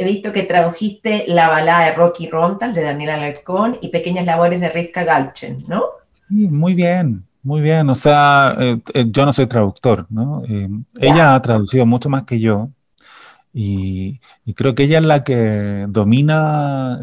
he 0.00 0.04
visto 0.04 0.32
que 0.32 0.44
tradujiste 0.44 1.24
la 1.28 1.50
balada 1.50 1.84
de 1.84 1.92
Rocky 1.92 2.26
Rontal 2.26 2.72
de 2.72 2.82
Daniela 2.82 3.16
Alarcón 3.16 3.76
y 3.82 3.88
Pequeñas 3.88 4.24
Labores 4.24 4.58
de 4.58 4.70
Rivka 4.70 5.04
Galchen, 5.04 5.62
¿no? 5.68 5.82
Sí, 6.10 6.48
muy 6.48 6.72
bien, 6.74 7.26
muy 7.42 7.60
bien. 7.60 7.90
O 7.90 7.94
sea, 7.94 8.56
eh, 8.58 8.80
eh, 8.94 9.04
yo 9.08 9.26
no 9.26 9.32
soy 9.34 9.46
traductor, 9.46 10.06
¿no? 10.08 10.42
Eh, 10.48 10.70
ella 11.00 11.34
ha 11.34 11.42
traducido 11.42 11.84
mucho 11.84 12.08
más 12.08 12.22
que 12.22 12.40
yo 12.40 12.70
y, 13.52 14.22
y, 14.46 14.54
creo 14.54 14.74
que 14.74 14.84
ella 14.84 15.00
es 15.00 15.04
la 15.04 15.22
que 15.22 15.84
domina 15.90 16.98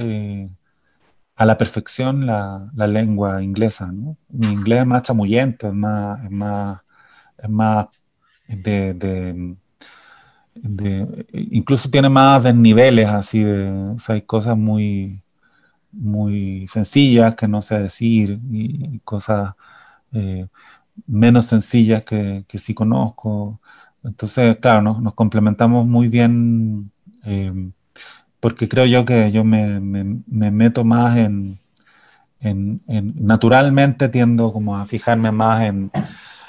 a 1.36 1.46
la 1.46 1.58
perfección 1.60 2.26
la, 2.26 2.72
la, 2.74 2.88
lengua 2.88 3.44
inglesa, 3.44 3.92
¿no? 3.92 4.18
Mi 4.30 4.48
inglés 4.48 4.80
es 4.80 4.88
más 4.88 5.04
chamuyento, 5.04 5.68
es 5.68 5.74
más, 5.74 6.24
es 6.24 6.32
más, 6.32 6.80
es 7.38 7.50
más 7.50 7.88
de, 8.48 8.96
de, 8.96 9.56
incluso 11.34 11.90
tiene 11.90 12.10
más 12.10 12.44
desniveles 12.44 13.10
así 13.10 13.44
de, 13.44 13.70
o 13.96 14.00
sea, 14.00 14.16
hay 14.16 14.22
cosas 14.22 14.58
muy, 14.58 15.22
muy 15.92 16.68
sencillas 16.70 17.36
que 17.36 17.48
no 17.48 17.62
sé 17.62 17.80
decir 17.80 18.40
y, 18.52 19.00
cosas 19.00 19.54
eh, 20.14 20.48
menos 21.08 21.46
sencillas 21.46 22.04
que, 22.04 22.46
que, 22.48 22.58
sí 22.60 22.74
conozco. 22.74 23.60
Entonces, 24.04 24.58
claro, 24.58 24.82
nos 25.02 25.14
complementamos 25.14 25.86
muy 25.88 26.08
bien 26.10 26.92
eh, 27.26 27.72
porque 28.40 28.68
creo 28.70 28.86
yo 28.86 29.06
que 29.06 29.32
yo 29.32 29.44
me, 29.44 29.80
me, 29.80 30.52
meto 30.52 30.84
más 30.84 31.18
en, 31.18 31.60
en, 32.40 32.82
naturalmente 32.88 34.10
tiendo 34.10 34.54
como 34.54 34.78
a 34.78 34.86
fijarme 34.86 35.32
más 35.32 35.64
en 35.64 35.92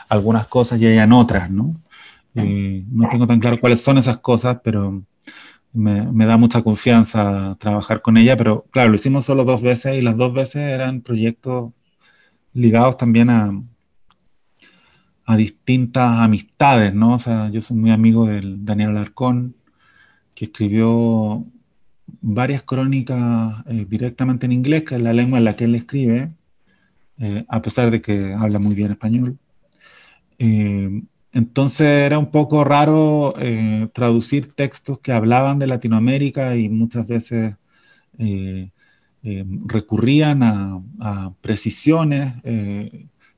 algunas 0.08 0.46
cosas 0.46 0.80
y 0.80 0.86
ella 0.86 1.04
en 1.04 1.12
otras, 1.12 1.50
¿no? 1.50 1.74
Y 2.44 2.84
no 2.90 3.08
tengo 3.08 3.26
tan 3.26 3.40
claro 3.40 3.58
cuáles 3.60 3.80
son 3.80 3.98
esas 3.98 4.18
cosas, 4.18 4.60
pero 4.62 5.04
me, 5.72 6.10
me, 6.12 6.26
da 6.26 6.36
mucha 6.36 6.62
confianza 6.62 7.56
trabajar 7.60 8.02
con 8.02 8.16
ella, 8.16 8.36
pero 8.36 8.66
claro, 8.70 8.90
lo 8.90 8.96
hicimos 8.96 9.24
solo 9.24 9.44
dos 9.44 9.62
veces 9.62 9.96
y 9.96 10.02
las 10.02 10.16
dos 10.16 10.32
veces 10.32 10.62
eran 10.62 11.02
proyectos 11.02 11.72
ligados 12.52 12.96
también 12.96 13.30
a, 13.30 13.52
a 15.28 15.36
distintas 15.36 16.18
amistades, 16.20 16.94
¿no? 16.94 17.14
O 17.14 17.18
sea, 17.18 17.50
yo 17.50 17.60
soy 17.60 17.76
muy 17.76 17.90
amigo 17.90 18.26
del 18.26 18.64
Daniel 18.64 18.90
Alarcón, 18.90 19.56
que 20.34 20.46
escribió 20.46 21.44
varias 22.22 22.62
crónicas 22.62 23.62
eh, 23.66 23.86
directamente 23.88 24.46
en 24.46 24.52
inglés, 24.52 24.84
que 24.84 24.96
es 24.96 25.02
la 25.02 25.12
lengua 25.12 25.38
en 25.38 25.44
la 25.44 25.56
que 25.56 25.64
él 25.64 25.74
escribe, 25.74 26.32
eh, 27.18 27.44
a 27.48 27.62
pesar 27.62 27.90
de 27.90 28.00
que 28.00 28.32
habla 28.32 28.58
muy 28.58 28.74
bien 28.74 28.90
español. 28.90 29.38
Eh, 30.38 31.02
entonces 31.38 31.86
era 31.86 32.18
un 32.18 32.30
poco 32.30 32.64
raro 32.64 33.34
traducir 33.92 34.52
textos 34.54 34.98
que 35.00 35.12
hablaban 35.12 35.58
de 35.58 35.66
Latinoamérica 35.66 36.56
y 36.56 36.68
muchas 36.68 37.06
veces 37.06 37.54
recurrían 39.66 40.42
a, 40.42 40.82
a 41.00 41.32
precisiones 41.40 42.34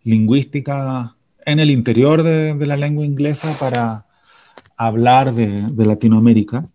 lingüísticas 0.02 1.10
en 1.44 1.58
el 1.58 1.70
interior 1.70 2.22
de, 2.22 2.54
de, 2.54 2.66
la 2.66 2.76
lengua 2.76 3.04
inglesa 3.04 3.54
para 3.58 4.06
hablar 4.76 5.34
de, 5.34 5.66
de 5.70 5.86
Latinoamérica. 5.86 6.68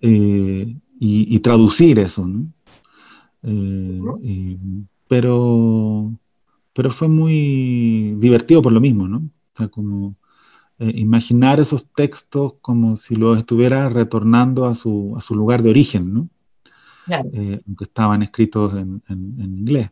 Eh, 0.00 0.76
y, 1.00 1.38
traducir 1.40 1.98
eso, 1.98 2.26
¿no? 2.26 2.52
Eh, 3.42 4.58
pero, 5.06 6.12
pero 6.72 6.90
fue 6.90 7.08
muy 7.08 8.16
divertido 8.18 8.60
por 8.62 8.72
lo 8.72 8.80
mismo, 8.80 9.06
¿no? 9.08 9.18
O 9.18 9.56
sea, 9.56 9.68
como 9.68 10.16
eh, 10.78 10.92
imaginar 10.94 11.60
esos 11.60 11.88
textos 11.92 12.54
como 12.60 12.96
si 12.96 13.16
los 13.16 13.38
estuviera 13.38 13.88
retornando 13.88 14.66
a 14.66 14.74
su, 14.74 15.14
a 15.16 15.20
su 15.20 15.34
lugar 15.34 15.62
de 15.62 15.70
origen, 15.70 16.14
¿no? 16.14 16.28
Eh, 17.32 17.60
aunque 17.66 17.84
estaban 17.84 18.22
escritos 18.22 18.74
en, 18.74 19.02
en, 19.08 19.58
inglés. 19.58 19.90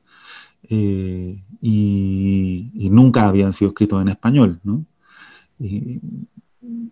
Y, 0.68 1.42
y, 1.62 2.90
nunca 2.90 3.26
habían 3.26 3.52
sido 3.52 3.70
escritos 3.70 4.02
en 4.02 4.08
español, 4.08 4.60
¿no? 4.64 4.84
Y, 5.58 6.00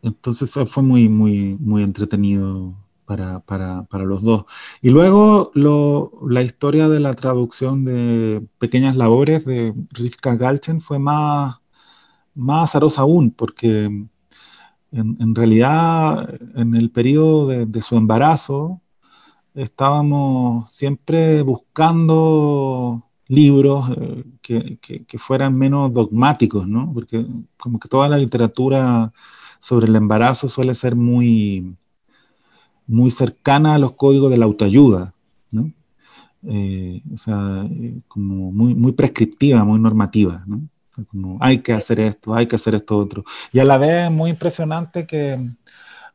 entonces 0.02 0.52
fue 0.68 0.82
muy, 0.82 1.08
muy, 1.08 1.56
muy 1.60 1.82
entretenido 1.82 2.74
para, 3.04 3.40
para, 3.40 3.84
para, 3.84 4.04
los 4.04 4.22
dos. 4.22 4.44
Y 4.82 4.90
luego 4.90 5.50
lo, 5.54 6.12
la 6.28 6.42
historia 6.42 6.88
de 6.88 7.00
la 7.00 7.14
traducción 7.14 7.84
de 7.84 8.46
Pequeñas 8.58 8.96
Labores 8.96 9.44
de 9.44 9.74
Rivka 9.90 10.36
Galchen 10.36 10.80
fue 10.80 10.98
más, 10.98 11.56
más 12.34 12.70
azarosa 12.70 13.02
aún, 13.02 13.30
porque 13.30 13.84
en, 14.92 15.34
realidad 15.34 16.34
en 16.54 16.74
el 16.74 16.90
periodo 16.90 17.48
de, 17.48 17.82
su 17.82 17.96
embarazo 17.96 18.80
estábamos 19.54 20.70
siempre 20.70 21.42
buscando 21.42 23.02
libros 23.28 23.90
eh, 23.96 24.24
que, 24.42 24.78
que, 24.78 25.04
que, 25.04 25.18
fueran 25.18 25.56
menos 25.56 25.92
dogmáticos, 25.92 26.68
¿no? 26.68 26.92
Porque 26.92 27.26
como 27.56 27.78
que 27.78 27.88
toda 27.88 28.08
la 28.08 28.18
literatura 28.18 29.12
sobre 29.60 29.86
el 29.86 29.96
embarazo 29.96 30.48
suele 30.48 30.74
ser 30.74 30.94
muy 30.96 31.76
muy 32.86 33.10
cercana 33.10 33.74
a 33.74 33.78
los 33.78 33.92
códigos 33.92 34.30
de 34.30 34.38
la 34.38 34.44
autoayuda, 34.46 35.14
¿no? 35.50 35.72
Eh, 36.42 37.02
o 37.12 37.16
sea, 37.16 37.66
eh, 37.70 38.00
como 38.08 38.52
muy, 38.52 38.74
muy 38.74 38.92
prescriptiva, 38.92 39.64
muy 39.64 39.80
normativa, 39.80 40.44
¿no? 40.46 40.62
Como 41.10 41.38
hay 41.40 41.58
que 41.58 41.72
hacer 41.72 42.00
esto, 42.00 42.34
hay 42.34 42.46
que 42.46 42.56
hacer 42.56 42.74
esto 42.74 42.98
otro. 42.98 43.24
Y 43.52 43.58
a 43.58 43.64
la 43.64 43.78
vez 43.78 44.10
muy 44.10 44.30
impresionante 44.30 45.06
que 45.06 45.50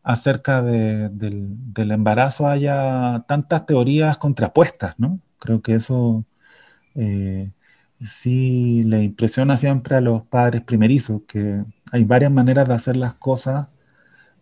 acerca 0.04 0.62
de, 0.62 1.10
del, 1.10 1.74
del, 1.74 1.92
embarazo 1.92 2.48
haya 2.48 3.24
tantas 3.28 3.66
teorías 3.66 4.18
contrapuestas, 4.18 4.96
¿no? 4.98 5.20
Creo 5.40 5.62
que 5.62 5.76
eso 5.76 6.26
eh, 6.96 7.52
sí 8.04 8.84
le 8.86 9.04
impresiona 9.04 9.58
siempre 9.58 9.96
a 9.96 10.02
los 10.02 10.24
padres 10.24 10.62
primerizos, 10.64 11.22
que 11.28 11.64
hay 11.92 12.04
varias 12.06 12.32
maneras 12.32 12.68
de 12.68 12.74
hacer 12.74 12.98
las 12.98 13.16
cosas 13.16 13.68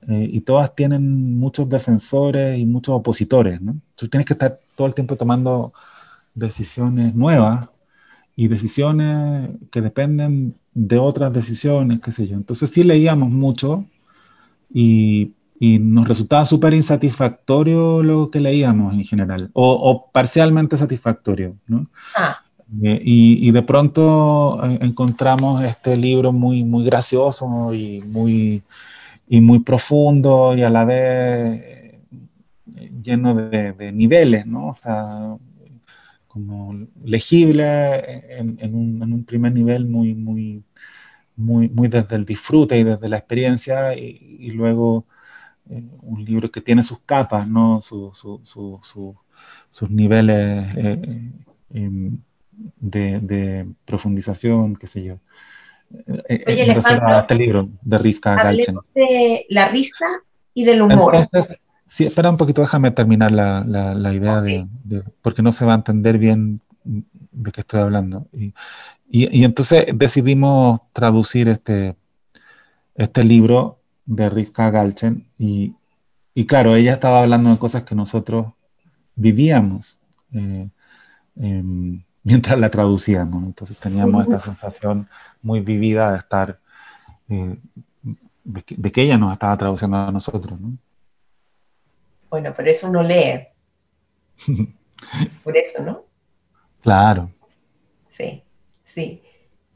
eh, 0.07 0.29
y 0.31 0.41
todas 0.41 0.75
tienen 0.75 1.37
muchos 1.39 1.69
defensores 1.69 2.59
y 2.59 2.65
muchos 2.65 2.95
opositores, 2.95 3.61
¿no? 3.61 3.71
Entonces 3.73 4.09
tienes 4.11 4.25
que 4.27 4.33
estar 4.33 4.59
todo 4.75 4.87
el 4.87 4.95
tiempo 4.95 5.15
tomando 5.17 5.73
decisiones 6.35 7.15
nuevas 7.15 7.69
y 8.37 8.47
decisiones 8.47 9.49
que 9.71 9.81
dependen 9.81 10.55
de 10.73 10.97
otras 10.97 11.33
decisiones, 11.33 11.99
qué 11.99 12.11
sé 12.11 12.27
yo. 12.27 12.37
Entonces 12.37 12.69
sí 12.69 12.85
leíamos 12.85 13.29
mucho 13.29 13.83
y, 14.73 15.33
y 15.59 15.79
nos 15.79 16.07
resultaba 16.07 16.45
súper 16.45 16.73
insatisfactorio 16.73 18.01
lo 18.01 18.31
que 18.31 18.39
leíamos 18.39 18.93
en 18.93 19.03
general, 19.03 19.49
o, 19.51 19.73
o 19.73 20.09
parcialmente 20.11 20.77
satisfactorio, 20.77 21.57
¿no? 21.67 21.87
Ah. 22.15 22.37
Eh, 22.83 23.01
y, 23.03 23.47
y, 23.47 23.51
de 23.51 23.63
pronto 23.63 24.59
eh, 24.65 24.79
encontramos 24.81 25.63
este 25.63 25.95
libro 25.95 26.33
muy, 26.33 26.63
muy 26.65 26.83
gracioso 26.83 27.73
y 27.73 28.01
muy 28.01 28.61
y 29.27 29.41
muy 29.41 29.59
profundo 29.59 30.55
y 30.55 30.63
a 30.63 30.69
la 30.69 30.85
vez 30.85 31.61
eh, 31.63 31.99
lleno 33.03 33.35
de, 33.35 33.91
niveles, 33.91 34.45
¿no? 34.45 34.69
O 34.69 34.73
sea, 34.73 35.37
como 36.37 36.87
legible 37.03 37.65
en, 38.37 38.75
un, 38.75 39.25
primer 39.25 39.51
nivel 39.51 39.87
muy, 39.87 40.13
muy, 40.13 40.63
muy, 41.35 41.67
muy 41.67 41.87
desde 41.87 42.15
el 42.15 42.25
disfrute 42.25 42.77
y 42.77 42.83
desde 42.83 43.09
la 43.09 43.17
experiencia 43.17 43.95
y, 43.95 44.51
luego 44.51 45.05
eh, 45.67 45.81
un 46.03 46.23
libro 46.23 46.51
que 46.51 46.61
tiene 46.61 46.83
sus 46.83 46.99
capas, 46.99 47.47
¿no? 47.47 47.81
sus 47.81 49.89
niveles 49.89 50.75
eh, 50.75 51.31
em, 51.73 52.19
de, 52.51 53.19
de, 53.19 53.67
profundización, 53.83 54.75
qué 54.75 54.85
sé 54.85 55.03
yo. 55.03 55.17
Eh, 56.29 56.43
Oye, 56.45 56.67
les 56.67 56.85
este 56.85 57.35
libro 57.35 57.67
de 57.81 57.97
Rivka 57.97 58.53
de 58.93 59.45
la 59.49 59.69
risa 59.69 60.05
y 60.53 60.65
del 60.65 60.83
humor. 60.83 61.15
Sí, 61.87 62.05
espera 62.05 62.29
un 62.29 62.37
poquito, 62.37 62.61
déjame 62.61 62.91
terminar 62.91 63.31
la, 63.31 63.63
la, 63.63 64.13
idea 64.13 64.41
de, 64.41 64.67
porque 65.21 65.41
no 65.41 65.53
se 65.53 65.63
va 65.63 65.71
a 65.71 65.77
entender 65.77 66.17
bien 66.17 66.59
de 66.83 67.51
qué 67.53 67.61
estoy 67.61 67.79
hablando. 67.79 68.27
Y, 68.33 68.53
y, 69.09 69.45
entonces 69.45 69.85
decidimos 69.95 70.81
traducir 70.91 71.47
este, 71.47 71.95
este 72.93 73.23
libro 73.23 73.79
de 74.05 74.29
Rivka 74.29 74.69
Galchen 74.69 75.27
y, 75.39 75.75
y, 76.33 76.45
claro, 76.45 76.75
ella 76.75 76.93
estaba 76.93 77.21
hablando 77.21 77.51
de 77.51 77.57
cosas 77.57 77.83
que 77.83 77.95
nosotros 77.95 78.47
vivíamos 79.15 79.99
eh, 80.33 80.69
em, 81.37 82.03
mientras 82.23 82.59
la 82.59 82.69
traducíamos. 82.69 83.43
Entonces 83.43 83.77
teníamos 83.77 84.25
esta 84.25 84.39
sensación 84.39 85.07
muy 85.41 85.61
vivida 85.61 86.11
de 86.11 86.17
estar, 86.17 86.59
eh, 87.29 87.57
de, 88.43 88.61
que, 88.63 88.75
de, 88.75 88.91
que, 88.91 89.03
ella 89.03 89.17
nos 89.17 89.31
estaba 89.31 89.57
traduciendo 89.57 89.97
a 89.97 90.11
nosotros. 90.11 90.59
¿no? 90.59 90.77
Bueno, 92.29 92.53
pero 92.55 92.69
eso 92.69 92.89
no 92.89 93.03
lee. 93.03 93.47
Por 95.43 95.57
eso, 95.57 95.83
¿no? 95.83 96.05
Claro. 96.81 97.31
Sí, 98.07 98.43
sí. 98.83 99.21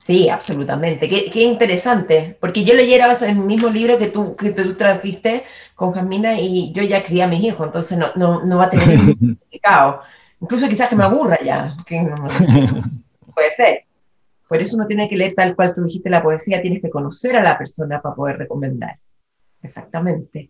Sí, 0.03 0.29
absolutamente. 0.29 1.07
Qué, 1.07 1.43
interesante, 1.43 2.35
porque 2.39 2.63
yo 2.63 2.73
leyera 2.73 3.11
el 3.11 3.35
mismo 3.35 3.69
libro 3.69 3.99
que 3.99 4.07
tú, 4.07 4.35
que 4.35 4.51
tú 4.51 4.73
trajiste 4.73 5.43
con 5.75 5.91
Jamina 5.91 6.39
y 6.39 6.71
yo 6.73 6.81
ya 6.81 7.03
crié 7.03 7.23
a 7.23 7.27
mis 7.27 7.43
hijos, 7.43 7.67
entonces 7.67 7.99
no, 7.99 8.07
no, 8.15 8.43
no 8.43 8.57
va 8.57 8.65
a 8.65 8.69
tener 8.71 8.97
complicado. 9.17 10.01
Incluso 10.41 10.67
quizás 10.67 10.89
que 10.89 10.95
me 10.95 11.03
aburra 11.03 11.39
ya. 11.43 11.77
puede 13.35 13.51
ser. 13.51 13.85
Por 14.47 14.59
eso 14.59 14.75
uno 14.75 14.87
tiene 14.87 15.07
que 15.07 15.15
leer 15.15 15.35
tal 15.35 15.55
cual 15.55 15.71
tú 15.71 15.83
dijiste 15.83 16.09
la 16.09 16.23
poesía, 16.23 16.61
tienes 16.61 16.81
que 16.81 16.89
conocer 16.89 17.35
a 17.35 17.43
la 17.43 17.57
persona 17.57 18.01
para 18.01 18.15
poder 18.15 18.37
recomendar. 18.39 18.97
Exactamente. 19.61 20.49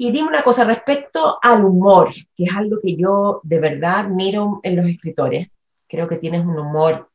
Y 0.00 0.12
dime 0.12 0.28
una 0.28 0.44
cosa 0.44 0.64
respecto 0.64 1.38
al 1.42 1.64
humor, 1.64 2.14
que 2.36 2.44
es 2.44 2.50
algo 2.54 2.78
que 2.80 2.96
yo 2.96 3.40
de 3.42 3.58
verdad 3.58 4.08
miro 4.08 4.60
en 4.62 4.76
los 4.76 4.86
escritores. 4.86 5.48
Creo 5.88 6.06
que 6.06 6.18
tienes 6.18 6.46
un 6.46 6.56
humor 6.56 7.10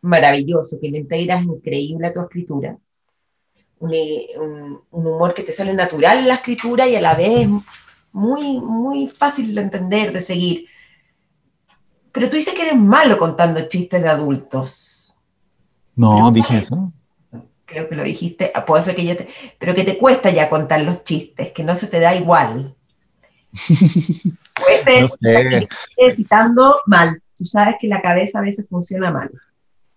maravilloso, 0.00 0.78
que 0.80 0.90
lo 0.90 0.96
integras 0.96 1.44
increíble 1.44 2.06
a 2.06 2.14
tu 2.14 2.20
escritura. 2.20 2.78
Un, 3.78 3.92
un, 4.90 5.06
humor 5.06 5.34
que 5.34 5.42
te 5.42 5.52
sale 5.52 5.74
natural 5.74 6.18
en 6.18 6.28
la 6.28 6.34
escritura 6.34 6.88
y 6.88 6.96
a 6.96 7.00
la 7.00 7.14
vez 7.14 7.48
muy, 8.12 8.60
muy 8.60 9.08
fácil 9.08 9.54
de 9.54 9.60
entender, 9.60 10.12
de 10.12 10.20
seguir. 10.22 10.66
Pero 12.12 12.30
tú 12.30 12.36
dices 12.36 12.54
que 12.54 12.62
eres 12.62 12.78
malo 12.78 13.18
contando 13.18 13.68
chistes 13.68 14.02
de 14.02 14.08
adultos. 14.08 15.14
No, 15.96 16.30
dije 16.32 16.58
eso 16.58 16.92
creo 17.72 17.88
que 17.88 17.96
lo 17.96 18.04
dijiste, 18.04 18.52
ah, 18.54 18.64
puede 18.64 18.82
ser 18.82 18.94
que 18.94 19.06
yo 19.06 19.16
te, 19.16 19.28
pero 19.58 19.74
que 19.74 19.84
te 19.84 19.98
cuesta 19.98 20.30
ya 20.30 20.48
contar 20.48 20.82
los 20.82 21.02
chistes, 21.04 21.52
que 21.52 21.64
no 21.64 21.74
se 21.74 21.86
te 21.86 22.00
da 22.00 22.14
igual. 22.14 22.74
Puede 24.54 24.78
ser 24.78 25.06
que 25.18 25.56
estés 25.56 26.16
citando 26.16 26.76
mal. 26.86 27.20
Tú 27.38 27.46
sabes 27.46 27.76
que 27.80 27.88
la 27.88 28.00
cabeza 28.00 28.38
a 28.38 28.42
veces 28.42 28.66
funciona 28.68 29.10
mal. 29.10 29.30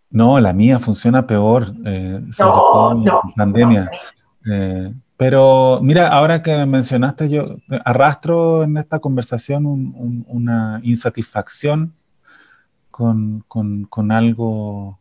No, 0.10 0.40
la 0.40 0.54
mía 0.54 0.80
funciona 0.80 1.28
peor, 1.28 1.74
eh, 1.86 2.22
sobre 2.32 2.52
todo 2.52 2.92
en 2.94 3.06
la 3.06 3.22
pandemia. 3.36 3.92
Eh, 4.50 4.94
pero 5.18 5.80
mira, 5.82 6.08
ahora 6.08 6.42
que 6.42 6.66
mencionaste, 6.66 7.30
yo 7.30 7.58
arrastro 7.84 8.64
en 8.64 8.78
esta 8.78 9.00
conversación 9.00 9.66
una 10.28 10.80
insatisfacción 10.84 11.94
con, 12.92 13.44
con, 13.48 13.86
con, 13.86 14.12
algo 14.12 15.00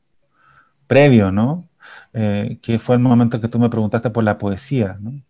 previo, 0.86 1.30
¿no? 1.30 1.64
Eh, 2.16 2.58
que 2.62 2.78
fue 2.78 2.94
el 2.94 3.00
momento 3.02 3.40
que 3.40 3.48
tú 3.48 3.58
me 3.58 3.68
preguntaste 3.68 4.08
por 4.10 4.22
la 4.22 4.38
poesía. 4.38 4.96
¿no? 5.00 5.20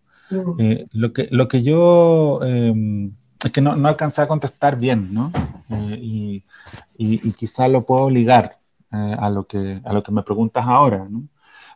Eh, 0.59 0.87
lo, 0.93 1.15
que, 1.15 1.29
lo 1.31 1.49
que 1.49 1.63
yo 1.63 2.41
em, 2.43 3.15
es 3.43 3.51
que 3.51 3.63
no, 3.63 3.75
no, 3.75 3.89
alcancé 3.89 4.21
a 4.21 4.29
contestar 4.29 4.79
bien, 4.79 5.13
¿no? 5.15 5.33
Eh, 5.71 5.99
y, 6.01 6.45
y, 6.99 7.33
quizá 7.33 7.69
lo 7.69 7.87
puedo 7.87 8.05
obligar 8.05 8.59
a, 8.91 9.31
lo 9.31 9.47
que, 9.47 9.81
a 9.85 9.93
lo 9.93 10.03
que 10.03 10.13
me 10.13 10.23
preguntas 10.23 10.67
ahora, 10.67 11.09
¿no? 11.09 11.21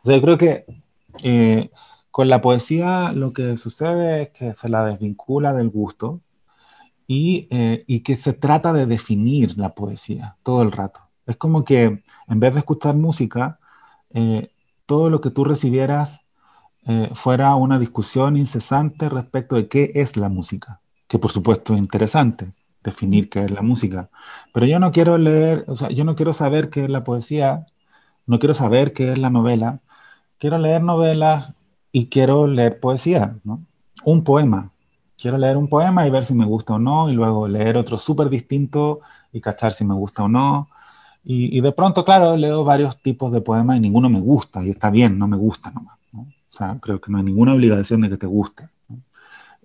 O 0.03 0.05
sea, 0.05 0.15
yo 0.15 0.21
creo 0.21 0.37
que 0.37 1.71
con 2.11 2.29
la 2.29 2.39
poesía 2.39 3.11
lo 3.11 3.33
que 3.33 3.57
sucede 3.57 4.23
es 4.23 4.29
que 4.29 4.53
se 4.53 4.69
la 4.69 4.85
desvincula 4.85 5.53
del 5.53 5.69
gusto 5.69 6.21
y, 7.07 7.47
y 7.87 8.01
que 8.01 8.15
se 8.15 8.33
trata 8.33 8.73
de 8.73 8.85
definir 8.85 9.57
la 9.57 9.73
poesía 9.73 10.37
todo 10.43 10.61
el 10.61 10.71
rato. 10.71 11.01
Es 11.25 11.35
como 11.35 11.63
que 11.63 12.03
en 12.27 12.39
vez 12.39 12.53
de 12.53 12.59
escuchar 12.59 12.95
música, 12.95 13.59
eh, 14.11 14.51
todo 14.89 15.11
lo 15.11 15.21
que 15.21 15.29
tú 15.29 15.43
recibieras 15.43 16.21
eh, 16.87 17.11
fuera 17.13 17.53
una 17.53 17.77
discusión 17.77 18.35
incesante 18.37 19.07
respecto 19.07 19.55
de 19.55 19.67
qué 19.67 19.91
es 19.93 20.17
la 20.17 20.29
música, 20.29 20.81
que 21.07 21.19
por 21.19 21.29
supuesto 21.29 21.73
es 21.75 21.79
interesante 21.79 22.53
definir 22.83 23.29
qué 23.29 23.43
es 23.45 23.51
la 23.51 23.61
música, 23.61 24.09
pero 24.51 24.65
yo 24.65 24.79
no 24.79 24.91
quiero 24.91 25.19
leer, 25.19 25.63
o 25.67 25.75
sea, 25.75 25.89
yo 25.89 26.05
no 26.05 26.15
quiero 26.15 26.33
saber 26.33 26.71
qué 26.71 26.85
es 26.85 26.89
la 26.89 27.03
poesía, 27.03 27.67
no 28.25 28.39
quiero 28.39 28.55
saber 28.55 28.91
qué 28.93 29.11
es 29.11 29.19
la 29.19 29.29
novela, 29.29 29.81
quiero 30.39 30.57
leer 30.57 30.81
novelas 30.81 31.53
y 31.91 32.07
quiero 32.07 32.47
leer 32.47 32.79
poesía, 32.79 33.37
¿no? 33.43 33.61
Un 34.03 34.23
poema. 34.23 34.71
Quiero 35.21 35.37
leer 35.37 35.57
un 35.57 35.67
poema 35.67 36.07
y 36.07 36.09
ver 36.09 36.25
si 36.25 36.33
me 36.33 36.45
gusta 36.45 36.73
o 36.75 36.79
no, 36.79 37.11
y 37.11 37.13
luego 37.13 37.47
leer 37.47 37.77
otro 37.77 37.99
súper 37.99 38.29
distinto 38.29 39.01
y 39.31 39.39
cachar 39.39 39.73
si 39.73 39.85
me 39.85 39.93
gusta 39.93 40.23
o 40.23 40.29
no, 40.29 40.69
y, 41.31 41.61
de 41.61 41.71
pronto, 41.71 42.03
claro, 42.03 42.35
leo 42.35 42.63
varios 42.63 43.03
tipos 43.03 43.31
de 43.31 43.41
poemas 43.41 43.77
y 43.77 43.79
ninguno 43.79 44.09
me 44.09 44.19
gusta, 44.19 44.63
y 44.65 44.71
está 44.71 44.89
bien, 44.89 45.19
no 45.19 45.27
me 45.27 45.37
gusta 45.37 45.69
nomás. 45.69 45.99
¿no? 46.11 46.21
O 46.21 46.27
sea, 46.49 46.79
creo 46.81 46.99
que 46.99 47.11
no 47.11 47.19
hay 47.19 47.23
ninguna 47.23 47.53
obligación 47.53 48.01
de 48.01 48.09
que 48.09 48.17
te 48.17 48.25
guste. 48.25 48.67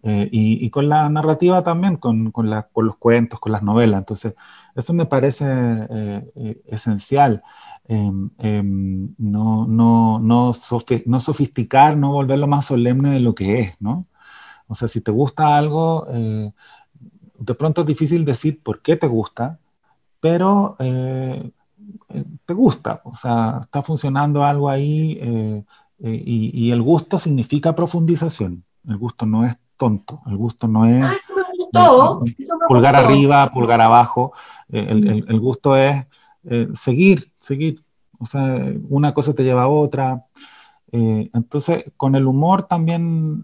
Eh, 0.02 0.28
y, 0.30 0.62
y, 0.62 0.68
con 0.68 0.90
la 0.90 1.08
narrativa 1.08 1.64
también, 1.64 1.96
con, 1.96 2.32
con, 2.32 2.50
la, 2.50 2.64
con, 2.64 2.84
los 2.84 2.98
cuentos, 2.98 3.40
con 3.40 3.50
las 3.50 3.62
novelas. 3.62 4.00
Entonces, 4.00 4.34
eso 4.74 4.92
me 4.92 5.06
parece 5.06 5.46
eh, 5.48 6.30
eh, 6.34 6.62
esencial. 6.66 7.42
Em, 7.88 8.28
em, 8.40 9.14
no, 9.16 9.66
no, 9.66 10.18
no, 10.18 10.52
no, 11.06 11.20
sofisticar, 11.20 11.96
no 11.96 12.12
volverlo 12.12 12.46
más 12.46 12.66
solemne 12.66 13.08
de 13.08 13.20
lo 13.20 13.34
que 13.34 13.60
es, 13.60 13.80
¿no? 13.80 14.06
O 14.66 14.74
sea, 14.74 14.88
si 14.88 15.00
te 15.00 15.10
gusta 15.10 15.56
algo, 15.56 16.06
de 16.10 17.54
pronto 17.54 17.80
es 17.80 17.86
difícil 17.86 18.26
decir 18.26 18.62
por 18.62 18.82
qué 18.82 18.96
te 18.96 19.06
gusta, 19.06 19.60
pero 20.24 20.74
eh, 20.78 21.50
eh, 22.08 22.24
te 22.46 22.54
gusta, 22.54 23.02
o 23.04 23.14
sea, 23.14 23.58
está 23.60 23.82
funcionando 23.82 24.42
algo 24.42 24.70
ahí 24.70 25.18
eh, 25.20 25.62
y, 25.98 26.70
el 26.70 26.80
gusto 26.80 27.18
significa 27.18 27.74
profundización. 27.74 28.64
El 28.88 28.96
gusto 28.96 29.26
no 29.26 29.44
es 29.44 29.54
tonto, 29.76 30.22
el 30.26 30.38
gusto 30.38 30.66
no 30.66 30.86
es 30.86 31.04
ah, 31.74 32.18
pulgar 32.66 32.96
arriba, 32.96 33.52
pulgar 33.52 33.82
abajo. 33.82 34.32
El, 34.70 35.26
el, 35.28 35.40
gusto 35.40 35.76
es 35.76 36.06
seguir, 36.72 37.30
seguir. 37.38 37.84
O 38.18 38.24
sea, 38.24 38.64
una 38.88 39.12
cosa 39.12 39.34
te 39.34 39.44
lleva 39.44 39.64
a 39.64 39.68
otra. 39.68 40.24
entonces, 40.90 41.92
con 41.98 42.14
el 42.14 42.26
humor 42.26 42.62
también 42.62 43.42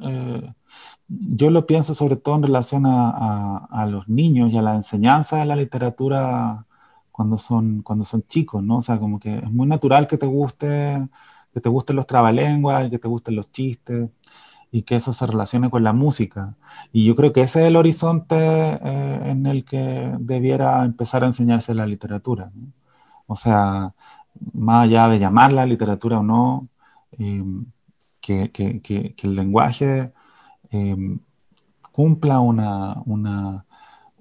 yo 1.09 1.51
lo 1.51 1.66
pienso 1.66 1.93
sobre 1.93 2.16
todo 2.16 2.37
en 2.37 2.45
relación 2.45 2.87
a, 2.87 3.11
a, 3.11 3.69
a, 3.71 3.87
los 3.87 4.09
niños 4.09 4.51
y 4.51 4.57
a 4.57 4.62
la 4.62 4.77
enseñanza 4.77 5.37
de 5.37 5.45
la 5.45 5.57
literatura 5.57 6.66
cuando 7.21 7.37
son, 7.37 7.83
cuando 7.83 8.07
son 8.07 8.23
chicos, 8.27 8.63
¿no? 8.63 8.79
O 8.79 8.83
sea, 8.83 8.99
como 8.99 9.21
que 9.21 9.39
es 9.39 9.53
muy 9.53 9.67
natural 9.67 10.07
que 10.07 10.17
te 10.17 10.25
guste, 10.27 11.07
que 11.53 11.61
te 11.61 11.69
gusten 11.69 11.97
los 11.97 12.07
trabalenguas 12.07 12.89
que 12.91 12.99
te 12.99 13.09
gusten 13.09 13.37
los 13.37 13.53
chistes 13.53 14.11
y 14.71 14.83
que 14.83 14.97
eso 14.97 15.13
se 15.13 15.27
relacione 15.27 15.69
con 15.71 15.85
la 15.85 15.93
música. 15.93 16.57
Y 16.93 17.05
yo 17.05 17.15
creo 17.17 17.33
que 17.33 17.43
ese 17.43 17.63
es 17.63 17.67
el 17.69 17.77
horizonte 17.77 18.37
eh, 18.37 19.31
en 19.31 19.47
el 19.47 19.65
que 19.67 20.15
debiera 20.21 20.85
empezar 20.85 21.23
a 21.25 21.27
enseñarse 21.27 21.75
la 21.75 21.87
literatura. 21.87 22.53
¿no? 22.55 22.73
O 23.27 23.37
sea, 23.37 23.95
más 24.55 24.85
allá 24.85 25.09
de 25.09 25.19
llamarla 25.19 25.67
literatura 25.67 26.21
o 26.21 26.23
no, 26.23 26.68
eh, 27.18 27.45
que, 28.21 28.51
que, 28.53 28.81
que, 28.81 29.14
que, 29.14 29.27
el 29.27 29.35
lenguaje 29.37 30.12
eh, 30.71 31.18
cumpla 31.93 32.41
una, 32.41 33.03
una, 33.07 33.66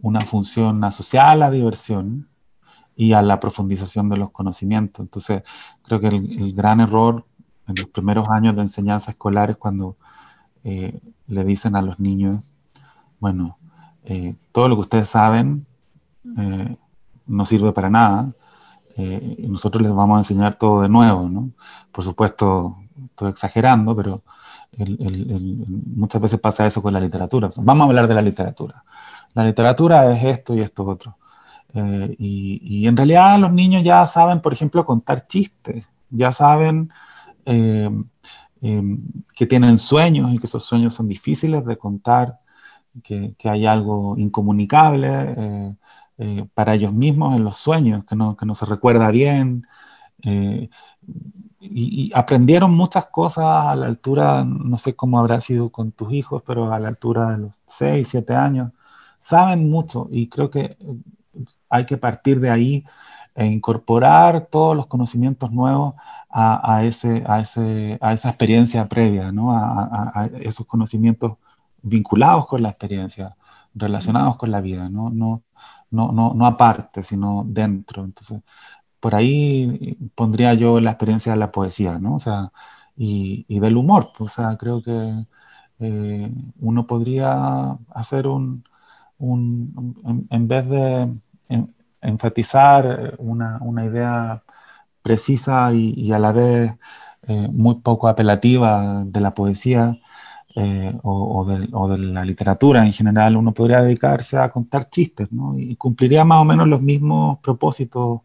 una 0.01 0.21
función 0.21 0.83
asociada 0.83 1.31
a 1.31 1.35
la 1.37 1.51
diversión 1.51 2.28
y 2.99 3.13
a 3.13 3.21
la 3.21 3.39
profundización 3.39 4.09
de 4.09 4.17
los 4.17 4.29
conocimientos. 4.31 4.99
Entonces, 4.99 5.43
creo 5.83 6.01
que 6.01 6.07
el, 6.07 6.53
gran 6.53 6.81
error 6.81 7.25
en 7.65 7.75
los 7.75 7.85
primeros 7.85 8.27
años 8.27 8.57
de 8.57 8.61
enseñanza 8.63 9.11
escolar 9.11 9.49
es 9.51 9.55
cuando 9.55 9.95
eh, 10.65 10.99
le 11.27 11.45
dicen 11.45 11.77
a 11.77 11.81
los 11.81 11.97
niños, 11.97 12.41
bueno, 13.21 13.57
eh, 14.03 14.35
todo 14.51 14.67
lo 14.67 14.75
que 14.75 14.81
ustedes 14.81 15.07
saben 15.07 15.65
eh, 16.37 16.75
no 17.25 17.45
sirve 17.45 17.71
para 17.71 17.89
nada, 17.89 18.33
nosotros 19.47 19.81
les 19.81 19.93
vamos 19.93 20.17
a 20.17 20.19
enseñar 20.19 20.57
todo 20.57 20.81
de 20.81 20.89
nuevo, 20.89 21.29
¿no? 21.29 21.51
Por 21.93 22.03
supuesto, 22.03 22.75
estoy 23.05 23.29
exagerando, 23.29 23.95
pero 23.95 24.23
muchas 25.95 26.21
veces 26.21 26.37
pasa 26.37 26.67
eso 26.67 26.81
con 26.81 26.91
la 26.91 26.99
literatura. 26.99 27.49
Vamos 27.55 27.85
a 27.85 27.87
hablar 27.87 28.09
de 28.09 28.15
la 28.15 28.21
literatura. 28.21 28.83
La 29.35 29.45
literatura 29.45 30.11
es 30.11 30.25
esto 30.25 30.53
y 30.53 30.59
esto 30.59 30.83
otro. 30.85 31.18
Eh, 31.73 32.15
y, 32.17 32.87
en 32.87 32.97
realidad 32.97 33.39
los 33.39 33.51
niños 33.51 33.83
ya 33.83 34.05
saben, 34.07 34.41
por 34.41 34.53
ejemplo, 34.53 34.85
contar 34.85 35.27
chistes, 35.27 35.89
ya 36.09 36.31
saben 36.31 36.91
eh, 37.45 37.89
eh, 38.61 38.83
que 39.35 39.45
tienen 39.45 39.77
sueños 39.77 40.31
y 40.33 40.39
que 40.39 40.47
esos 40.47 40.63
sueños 40.63 40.93
son 40.93 41.07
difíciles 41.07 41.65
de 41.65 41.77
contar, 41.77 42.39
que, 43.03 43.35
hay 43.43 43.65
algo 43.65 44.17
incomunicable 44.17 45.75
para 46.53 46.75
ellos 46.75 46.93
mismos 46.93 47.35
en 47.35 47.43
los 47.43 47.57
sueños, 47.57 48.03
que 48.05 48.15
no, 48.15 48.35
que 48.35 48.45
no 48.45 48.55
se 48.55 48.65
recuerda 48.65 49.09
bien. 49.11 49.65
Y, 51.61 52.11
aprendieron 52.13 52.71
muchas 52.71 53.05
cosas 53.07 53.45
a 53.45 53.75
la 53.75 53.87
altura, 53.87 54.43
no 54.45 54.77
sé 54.77 54.95
cómo 54.95 55.19
habrá 55.19 55.39
sido 55.41 55.69
con 55.71 55.91
tus 55.91 56.13
hijos, 56.13 56.43
pero 56.45 56.71
a 56.73 56.79
la 56.79 56.87
altura 56.89 57.31
de 57.31 57.37
los 57.39 57.59
6, 57.65 58.07
7 58.07 58.33
años, 58.33 58.71
saben 59.19 59.69
mucho 59.69 60.07
y 60.11 60.27
creo 60.29 60.49
que 60.49 60.77
hay 61.69 61.85
que 61.85 61.97
partir 61.97 62.39
de 62.39 62.49
ahí 62.49 62.85
e 63.35 63.45
incorporar 63.45 64.47
todos 64.47 64.75
los 64.75 64.87
conocimientos 64.87 65.51
nuevos 65.51 65.93
a, 66.29 66.83
ese, 66.83 67.23
a, 67.27 67.39
ese, 67.39 67.97
a 68.01 68.13
esa 68.13 68.29
experiencia 68.29 68.87
previa, 68.87 69.31
¿no? 69.31 69.51
a, 69.53 70.29
esos 70.41 70.67
conocimientos 70.67 71.37
vinculados 71.81 72.47
con 72.47 72.61
la 72.61 72.69
experiencia, 72.69 73.35
relacionados 73.73 74.35
con 74.37 74.51
la 74.51 74.61
vida, 74.61 74.89
no, 74.89 75.09
no, 75.09 75.43
no, 75.91 76.11
no, 76.11 76.33
no 76.33 76.45
aparte, 76.45 77.03
sino 77.03 77.43
dentro. 77.47 78.03
Entonces, 78.03 78.41
por 78.99 79.15
ahí 79.15 79.97
pondría 80.15 80.53
yo 80.53 80.79
la 80.79 80.91
experiencia 80.91 81.33
de 81.33 81.39
la 81.39 81.51
poesía, 81.51 81.99
¿no? 81.99 82.15
O 82.15 82.19
sea, 82.19 82.51
y, 82.97 83.59
del 83.59 83.77
humor. 83.77 84.11
Pues, 84.17 84.33
o 84.33 84.41
sea, 84.41 84.57
creo 84.57 84.81
que 84.83 85.25
eh, 85.79 86.31
uno 86.59 86.87
podría 86.87 87.77
hacer 87.91 88.27
un, 88.27 88.63
en, 90.29 90.47
vez 90.47 90.67
de 90.69 91.13
enfatizar 92.01 93.15
una, 93.19 93.85
idea 93.85 94.43
precisa 95.01 95.73
y, 95.73 96.11
a 96.11 96.19
la 96.19 96.31
vez 96.31 96.73
eh, 97.23 97.47
muy 97.51 97.75
poco 97.75 98.07
apelativa 98.07 99.03
de 99.05 99.21
la 99.21 99.33
poesía 99.33 99.99
eh, 100.55 100.93
o, 101.03 101.45
de, 101.45 101.97
la 101.99 102.25
literatura 102.25 102.85
en 102.85 102.91
general, 102.93 103.37
uno 103.37 103.53
podría 103.53 103.81
dedicarse 103.81 104.37
a 104.37 104.49
contar 104.51 104.89
chistes, 104.89 105.31
¿no? 105.31 105.57
Y 105.57 105.75
cumpliría 105.75 106.25
más 106.25 106.41
o 106.41 106.45
menos 106.45 106.67
los 106.67 106.81
mismos 106.81 107.39
propósitos 107.39 108.21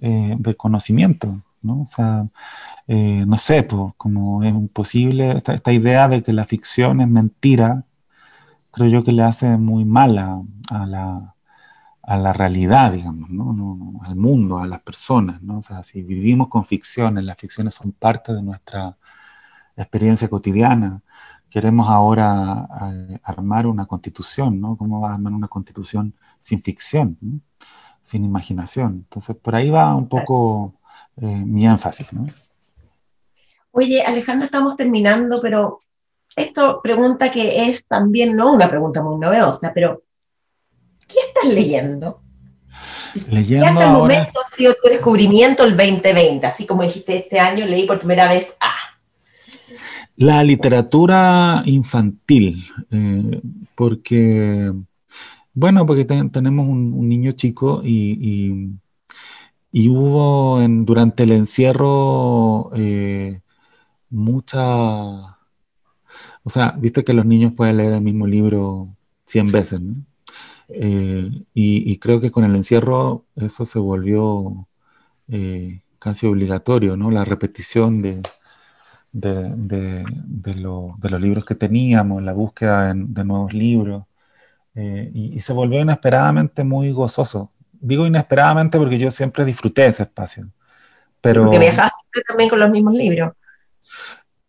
eh, 0.00 0.36
de 0.38 0.56
conocimiento, 0.56 1.42
¿no? 1.62 1.82
O 1.82 1.86
sea, 1.86 2.28
eh, 2.88 3.24
no 3.26 3.38
sé, 3.38 3.62
pues, 3.64 3.94
como 3.96 4.42
es 4.44 4.50
imposible, 4.50 5.32
esta, 5.32 5.54
esta, 5.54 5.72
idea 5.72 6.08
de 6.08 6.22
que 6.22 6.32
la 6.32 6.44
ficción 6.44 7.00
es 7.00 7.08
mentira, 7.08 7.84
creo 8.72 8.88
yo 8.88 9.04
que 9.04 9.12
le 9.12 9.22
hace 9.22 9.56
muy 9.56 9.84
mal 9.84 10.18
a, 10.18 10.86
la, 10.86 11.33
a 12.06 12.16
la, 12.18 12.32
realidad, 12.32 12.92
digamos, 12.92 13.30
¿no? 13.30 14.00
al 14.04 14.16
mundo, 14.16 14.58
a 14.58 14.66
las 14.66 14.80
personas, 14.80 15.42
¿no? 15.42 15.58
O 15.58 15.62
sea, 15.62 15.82
si 15.82 16.02
vivimos 16.02 16.48
con 16.48 16.64
ficciones, 16.64 17.24
las 17.24 17.38
ficciones 17.38 17.74
son 17.74 17.92
parte 17.92 18.32
de 18.32 18.42
nuestra 18.42 18.96
experiencia 19.76 20.28
cotidiana, 20.28 21.02
queremos 21.50 21.88
ahora 21.88 22.68
eh, 22.92 23.18
armar 23.22 23.66
una 23.66 23.86
constitución, 23.86 24.60
¿no? 24.60 24.76
¿Cómo 24.76 25.00
va 25.00 25.10
a 25.10 25.14
armar 25.14 25.32
una 25.32 25.48
constitución 25.48 26.14
sin 26.38 26.60
ficción? 26.60 27.16
¿no? 27.20 27.40
sin 28.04 28.22
imaginación. 28.24 29.04
Entonces, 29.04 29.34
por 29.34 29.56
ahí 29.56 29.70
va 29.70 29.94
un 29.96 30.08
poco 30.08 30.74
eh, 31.16 31.26
mi 31.26 31.66
énfasis. 31.66 32.12
¿no? 32.12 32.26
Oye, 33.70 34.02
Alejandro, 34.02 34.44
estamos 34.44 34.76
terminando, 34.76 35.40
pero 35.40 35.80
esto 36.36 36.80
pregunta 36.82 37.32
que 37.32 37.66
es 37.66 37.86
también, 37.86 38.36
no 38.36 38.52
una 38.52 38.68
pregunta 38.68 39.02
muy 39.02 39.18
novedosa, 39.18 39.72
pero 39.74 40.02
¿qué 41.14 41.20
estás 41.28 41.54
leyendo? 41.54 42.20
Leyendo 43.30 43.66
¿Qué 43.66 43.70
hasta 43.70 43.84
el 43.84 43.92
momento 43.92 44.40
ha 44.40 44.56
sido 44.56 44.74
tu 44.82 44.88
descubrimiento 44.88 45.64
el 45.64 45.76
2020? 45.76 46.46
Así 46.46 46.66
como 46.66 46.82
dijiste, 46.82 47.16
este 47.16 47.38
año 47.38 47.64
leí 47.64 47.86
por 47.86 47.98
primera 47.98 48.28
vez 48.28 48.56
A. 48.60 48.74
La 50.16 50.42
literatura 50.44 51.62
infantil, 51.64 52.64
eh, 52.90 53.40
porque 53.74 54.72
bueno, 55.54 55.86
porque 55.86 56.04
tenemos 56.04 56.66
un, 56.68 57.08
niño 57.08 57.32
chico 57.32 57.80
y, 57.84 58.76
y, 59.72 59.88
hubo 59.88 60.60
en, 60.60 60.84
durante 60.84 61.22
el 61.22 61.32
encierro 61.32 62.70
eh, 62.74 63.40
mucha... 64.10 65.38
O 66.46 66.50
sea, 66.50 66.74
viste 66.78 67.04
que 67.04 67.12
los 67.14 67.24
niños 67.24 67.52
pueden 67.52 67.76
leer 67.78 67.92
el 67.94 68.00
mismo 68.00 68.26
libro 68.26 68.88
100 69.26 69.52
veces, 69.52 69.80
¿no? 69.80 69.94
Eh, 70.70 71.30
y, 71.54 71.98
creo 71.98 72.20
que 72.20 72.30
con 72.30 72.44
el 72.44 72.54
encierro 72.56 73.24
eso 73.36 73.64
se 73.64 73.78
volvió 73.78 74.66
eh, 75.28 75.82
casi 75.98 76.26
obligatorio, 76.26 76.96
¿no? 76.96 77.10
La 77.10 77.24
repetición 77.24 78.02
de, 78.02 78.22
de, 79.12 80.04
de, 80.06 80.54
los 80.54 81.20
libros 81.20 81.44
que 81.44 81.54
teníamos, 81.54 82.22
la 82.22 82.32
búsqueda 82.32 82.92
de 82.94 83.24
nuevos 83.24 83.52
libros. 83.52 84.04
Eh, 84.74 85.10
y, 85.14 85.40
se 85.40 85.52
volvió 85.52 85.80
inesperadamente 85.80 86.64
muy 86.64 86.90
gozoso. 86.92 87.52
Digo 87.72 88.06
inesperadamente 88.06 88.78
porque 88.78 88.98
yo 88.98 89.10
siempre 89.10 89.44
disfruté 89.44 89.86
ese 89.86 90.04
espacio. 90.04 90.48
Pero, 91.20 91.44
porque 91.44 91.58
viajaste 91.58 92.22
también 92.26 92.50
con 92.50 92.60
los 92.60 92.70
mismos 92.70 92.94
libros. 92.94 93.32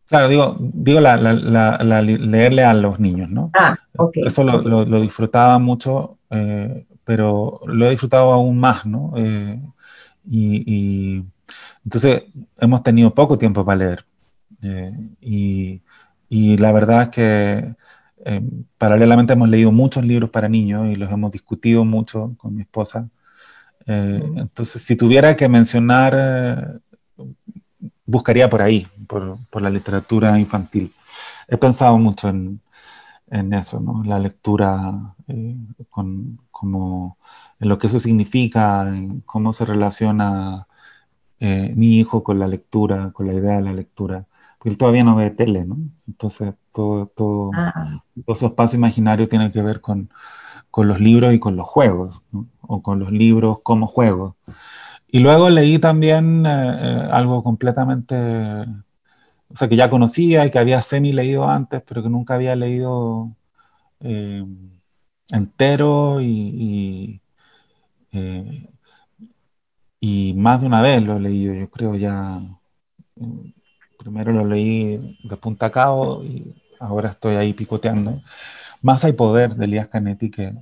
Claro, 0.08 0.30
digo, 0.30 0.56
digo 0.60 1.00
la, 1.00 1.18
la, 1.18 2.02
leerle 2.02 2.64
a 2.64 2.74
los 2.74 3.00
niños, 3.00 3.30
¿no? 3.30 3.50
Ah, 3.54 3.76
ok. 3.98 4.18
Eso 4.26 4.44
lo, 4.44 4.86
lo, 4.86 5.02
disfrutaba 5.02 5.58
mucho, 5.58 6.18
eh, 6.30 6.86
pero 7.04 7.62
lo 7.66 7.88
he 7.88 7.92
disfrutado 7.92 8.32
aún 8.32 8.60
más, 8.60 8.86
¿no? 8.86 9.14
Eh, 9.18 9.60
y, 10.28 10.64
y, 10.66 11.26
entonces 11.84 12.26
hemos 12.58 12.84
tenido 12.84 13.14
poco 13.14 13.38
tiempo 13.38 13.66
para 13.66 13.78
leer. 13.78 14.06
y, 15.22 15.82
y 16.30 16.58
la 16.58 16.72
verdad 16.72 17.04
es 17.04 17.10
que 17.10 17.76
eh, 18.26 18.42
paralelamente 18.78 19.34
hemos 19.34 19.50
leído 19.50 19.72
muchos 19.72 20.04
libros 20.04 20.32
para 20.32 20.50
niños 20.50 20.88
y 20.88 20.96
los 20.96 21.12
hemos 21.12 21.32
discutido 21.32 21.86
mucho 21.86 22.34
con 22.38 22.56
mi 22.56 22.62
esposa. 22.62 23.08
Eh, 23.88 24.22
entonces, 24.38 24.82
si 24.82 24.96
tuviera 24.96 25.36
que 25.36 25.48
mencionar, 25.48 26.14
eh, 26.18 26.80
buscaría 28.06 28.50
por 28.50 28.62
ahí, 28.62 28.88
por, 29.08 29.38
por, 29.50 29.62
la 29.62 29.70
literatura 29.70 30.40
infantil. 30.40 30.94
He 31.48 31.58
pensado 31.58 31.98
mucho 31.98 32.30
en, 32.30 32.62
en 33.30 33.54
eso, 33.54 33.80
¿no? 33.80 34.04
La 34.06 34.20
lectura, 34.20 35.16
con, 35.90 36.40
como, 36.52 37.18
en 37.60 37.70
lo 37.70 37.78
que 37.78 37.88
eso 37.88 38.00
significa, 38.00 38.88
en 38.90 39.22
cómo 39.22 39.54
se 39.54 39.66
relaciona 39.66 40.68
mi 41.40 42.00
hijo 42.00 42.24
con 42.24 42.40
la 42.40 42.48
lectura, 42.48 43.12
con 43.12 43.28
la 43.28 43.34
idea 43.34 43.58
de 43.58 43.62
la 43.62 43.74
lectura 43.74 44.26
él 44.66 44.78
todavía 44.78 45.04
no 45.04 45.16
ve 45.16 45.30
tele, 45.30 45.64
¿no? 45.64 45.78
Entonces, 46.08 46.54
todo, 46.72 47.08
todo, 47.08 47.52
ah. 47.54 48.02
todo 48.26 48.36
su 48.36 48.48
espacio 48.48 48.78
imaginario 48.78 49.30
tiene 49.30 49.52
que 49.52 49.62
ver 49.62 49.80
con, 49.80 50.10
con 50.72 50.88
los 50.88 51.00
libros 51.00 51.34
y 51.34 51.40
con 51.40 51.56
los 51.56 51.68
juegos, 51.68 52.22
¿no? 52.32 52.48
o 52.62 52.82
con 52.82 53.00
los 53.00 53.12
libros 53.12 53.60
como 53.62 53.86
juegos. 53.88 54.34
Y 55.16 55.20
luego 55.20 55.50
leí 55.50 55.80
también 55.80 56.46
eh, 56.46 56.50
eh, 56.50 57.08
algo 57.10 57.42
completamente, 57.42 58.16
o 59.50 59.56
sea, 59.56 59.70
que 59.70 59.78
ya 59.78 59.90
conocía 59.90 60.46
y 60.46 60.52
que 60.52 60.60
había 60.60 60.82
semi 60.82 61.14
leído 61.14 61.48
antes, 61.50 61.82
pero 61.88 62.04
que 62.04 62.10
nunca 62.10 62.34
había 62.36 62.54
leído 62.58 63.34
eh, 64.02 64.44
entero 65.32 66.22
y, 66.22 67.22
y, 70.02 70.34
más 70.36 70.62
de 70.62 70.68
una 70.68 70.82
vez 70.82 71.02
lo 71.04 71.18
leído, 71.20 71.54
yo 71.54 71.70
creo 71.70 71.96
ya 71.96 72.42
Primero 73.98 74.32
lo 74.34 74.46
leí 74.46 75.18
de 75.24 75.38
punta 75.38 75.68
a 75.68 75.72
cabo 75.72 76.24
y 76.24 76.54
ahora 76.80 77.10
estoy 77.10 77.36
ahí 77.36 77.54
picoteando. 77.54 78.22
Más 78.82 79.06
hay 79.06 79.14
poder 79.14 79.56
de 79.56 79.66
Elías 79.66 79.88
Canetti, 79.88 80.30
que, 80.32 80.54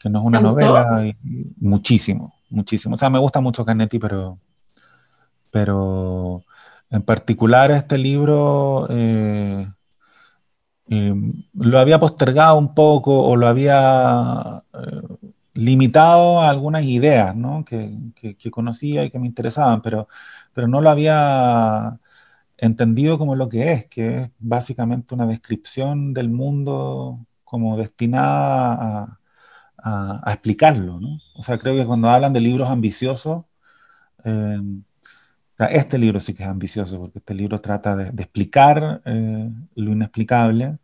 que 0.00 0.08
no 0.08 0.20
es 0.20 0.24
una 0.24 0.40
novela, 0.40 1.06
y, 1.06 1.14
muchísimo, 1.58 2.34
muchísimo. 2.48 2.94
O 2.94 2.98
sea, 2.98 3.10
me 3.10 3.18
gusta 3.18 3.40
mucho 3.40 3.64
Canetti, 3.64 3.98
pero, 3.98 4.38
pero 5.50 6.42
en 6.90 7.02
particular 7.02 7.70
este 7.70 7.98
libro 7.98 8.86
eh, 8.88 9.68
eh, 10.88 11.14
lo 11.54 11.78
había 11.78 12.00
postergado 12.00 12.58
un 12.58 12.74
poco 12.74 13.22
o 13.22 13.36
lo 13.36 13.46
había 13.46 14.64
eh, 14.72 15.28
limitado 15.54 16.40
a 16.40 16.48
algunas 16.48 16.84
ideas 16.84 17.36
¿no? 17.36 17.64
que, 17.64 17.92
que, 18.14 18.36
que, 18.36 18.50
conocía 18.50 19.04
y 19.04 19.10
que 19.10 19.18
me 19.18 19.26
interesaban, 19.26 19.82
pero, 19.82 20.08
pero 20.54 20.66
no 20.66 20.80
lo 20.80 20.88
había 20.90 21.98
entendido 22.56 23.18
como 23.18 23.36
lo 23.36 23.48
que 23.48 23.72
es, 23.72 23.86
que 23.86 24.16
es 24.16 24.30
básicamente 24.38 25.14
una 25.14 25.26
descripción 25.26 26.14
del 26.14 26.30
mundo 26.30 27.20
como 27.44 27.76
destinada 27.76 28.72
a, 28.72 29.19
explicarlo. 30.26 31.00
¿no? 31.00 31.18
O 31.34 31.42
sea, 31.42 31.58
creo 31.58 31.76
que 31.76 31.86
cuando 31.86 32.08
hablan 32.08 32.32
de 32.32 32.40
libros 32.40 32.68
ambiciosos, 32.68 33.44
eh, 34.24 34.60
este 35.70 35.98
libro 35.98 36.20
sí 36.20 36.34
que 36.34 36.42
es 36.42 36.48
ambicioso, 36.48 36.98
porque 36.98 37.18
este 37.18 37.34
libro 37.34 37.60
trata 37.60 37.96
de, 37.96 38.22
explicar 38.22 39.02
eh, 39.04 39.50
lo 39.74 39.92
inexplicable 39.92 40.78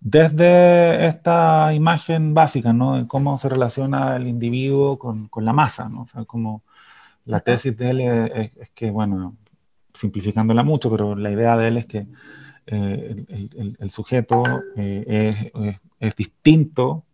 desde 0.00 1.06
esta 1.06 1.72
imagen 1.74 2.34
básica, 2.34 2.72
¿no? 2.72 2.96
De 2.98 3.06
cómo 3.06 3.36
se 3.38 3.48
relaciona 3.48 4.16
el 4.16 4.26
individuo 4.28 4.98
con, 4.98 5.28
con 5.28 5.44
la 5.44 5.52
masa, 5.52 5.88
¿no? 5.88 6.02
O 6.02 6.06
sea, 6.06 6.24
como 6.24 6.62
la 7.24 7.40
tesis 7.40 7.76
de 7.76 7.90
él 7.90 8.00
es, 8.00 8.52
es 8.56 8.70
que, 8.70 8.90
bueno, 8.90 9.36
simplificándola 9.94 10.62
mucho, 10.62 10.90
pero 10.90 11.16
la 11.16 11.30
idea 11.30 11.56
de 11.56 11.68
él 11.68 11.76
es 11.78 11.86
que 11.86 12.06
el, 12.66 13.90
sujeto 13.90 14.42
es, 14.76 15.50
es, 16.00 16.16
distinto 16.16 17.04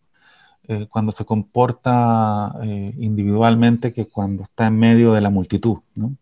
cuando 0.89 1.13
se 1.13 1.25
comporta 1.25 2.55
individualmente 2.99 3.93
que 3.93 4.07
cuando 4.07 4.45
está 4.45 4.67
en 4.67 4.79
medio 4.79 5.13
de 5.13 5.21
la 5.21 5.31
multitud. 5.31 5.79
¿no? 5.95 6.17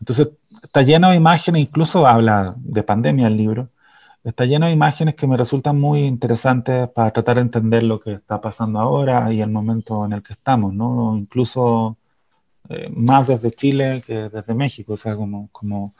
Entonces, 0.00 0.30
está 0.62 0.82
lleno 0.82 1.10
de 1.10 1.16
imágenes, 1.16 1.62
incluso 1.62 2.06
habla 2.06 2.54
de 2.58 2.82
pandemia 2.82 3.26
el 3.28 3.36
libro, 3.36 3.70
está 4.24 4.44
lleno 4.46 4.66
de 4.66 4.72
imágenes 4.72 5.14
que 5.14 5.26
me 5.26 5.36
resultan 5.36 5.78
muy 5.80 6.06
interesantes 6.06 6.88
para 6.88 7.10
tratar 7.12 7.36
de 7.36 7.42
entender 7.42 7.82
lo 7.82 8.00
que 8.00 8.14
está 8.14 8.40
pasando 8.40 8.80
ahora 8.80 9.32
y 9.32 9.40
el 9.40 9.50
momento 9.50 10.04
en 10.04 10.12
el 10.12 10.22
que 10.22 10.32
estamos, 10.34 10.74
¿no? 10.74 11.16
Incluso 11.16 11.96
eh, 12.68 12.90
más 12.94 13.28
desde 13.28 13.50
Chile 13.50 14.02
que 14.06 14.28
desde 14.28 14.54
México, 14.54 14.94
o 14.94 14.96
sea, 14.96 15.16
como, 15.16 15.48
como 15.52 15.94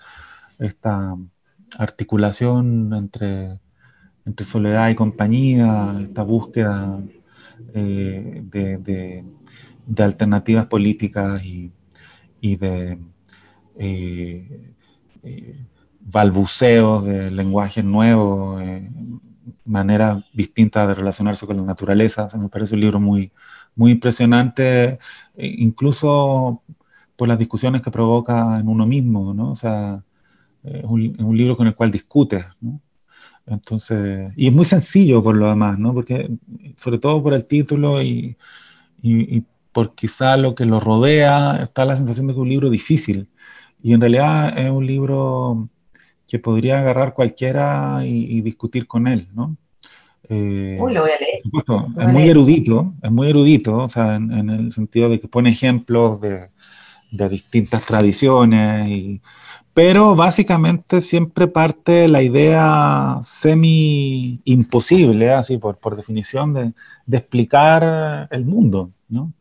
esta 0.58 1.16
articulación 1.78 2.92
entre, 2.94 3.58
entre 4.26 4.46
soledad 4.46 4.90
y 4.90 4.94
compañía, 4.94 5.98
esta 6.02 6.22
búsqueda 6.22 7.00
eh, 7.74 8.42
de, 8.44 9.24
alternativas 10.02 10.66
políticas 10.66 11.42
y, 11.44 11.72
de 12.56 12.98
eh, 13.76 14.70
balbuceos 16.00 17.04
de 17.04 17.30
lenguaje 17.30 17.82
nuevo, 17.82 18.60
eh, 18.60 18.90
maneras 19.64 20.24
distintas 20.32 20.88
de 20.88 20.94
relacionarse 20.94 21.46
con 21.46 21.56
la 21.56 21.64
naturaleza. 21.64 22.28
me 22.38 22.48
parece 22.48 22.74
un 22.74 22.80
libro 22.80 23.00
muy, 23.00 23.32
muy 23.76 23.92
impresionante, 23.92 24.98
e 25.36 25.46
incluso 25.58 26.62
por 27.16 27.28
las 27.28 27.38
discusiones 27.38 27.82
que 27.82 27.90
provoca 27.90 28.58
en 28.58 28.68
uno 28.68 28.86
mismo, 28.86 29.34
¿no? 29.34 29.50
O 29.52 29.56
sea, 29.56 30.02
es 30.64 30.84
un, 30.84 31.36
libro 31.36 31.56
con 31.56 31.66
el 31.66 31.74
cual 31.74 31.90
discutes, 31.90 32.44
¿no? 32.60 32.80
Entonces, 33.50 34.32
y 34.36 34.46
es 34.46 34.52
muy 34.52 34.64
sencillo 34.64 35.22
por 35.22 35.36
lo 35.36 35.48
demás, 35.48 35.78
¿no? 35.78 35.92
Porque, 35.92 36.30
sobre 36.76 36.98
todo 36.98 37.22
por 37.22 37.34
el 37.34 37.44
título 37.44 38.00
y, 38.00 38.36
y, 39.02 39.36
y 39.36 39.44
por 39.72 39.94
quizá 39.94 40.36
lo 40.36 40.54
que 40.54 40.64
lo 40.64 40.80
rodea, 40.80 41.62
está 41.64 41.84
la 41.84 41.96
sensación 41.96 42.26
de 42.26 42.32
que 42.32 42.38
es 42.38 42.42
un 42.42 42.48
libro 42.48 42.70
difícil. 42.70 43.28
Y 43.82 43.92
en 43.94 44.00
realidad 44.00 44.58
es 44.58 44.70
un 44.70 44.86
libro 44.86 45.68
que 46.30 46.38
podría 46.38 46.78
agarrar 46.78 47.12
cualquiera 47.12 48.02
y, 48.04 48.40
discutir 48.40 48.86
con 48.86 49.08
él, 49.08 49.28
¿no? 49.34 49.56
Eh, 50.28 50.78
Uy, 50.80 50.94
lo 50.94 51.00
voy 51.00 51.10
a 51.10 51.18
leer. 51.18 52.06
es 52.06 52.12
muy 52.12 52.28
erudito, 52.28 52.94
es 53.02 53.10
muy 53.10 53.30
erudito, 53.30 53.78
o 53.78 53.88
sea, 53.88 54.14
en, 54.14 54.48
el 54.48 54.72
sentido 54.72 55.08
de 55.08 55.18
que 55.18 55.26
pone 55.26 55.50
ejemplos 55.50 56.20
de, 56.20 56.50
de 57.10 57.28
distintas 57.28 57.84
tradiciones, 57.84 58.88
y, 58.88 59.20
pero 59.74 60.16
básicamente 60.16 61.00
siempre 61.00 61.46
parte 61.48 62.08
la 62.08 62.22
idea 62.22 63.20
semi 63.22 64.40
imposible, 64.44 65.30
así 65.32 65.58
por, 65.58 65.78
por 65.78 65.96
definición, 65.96 66.54
de, 66.54 66.72
explicar 67.16 68.28
el 68.30 68.44
mundo, 68.44 68.90
¿no? 69.08 69.32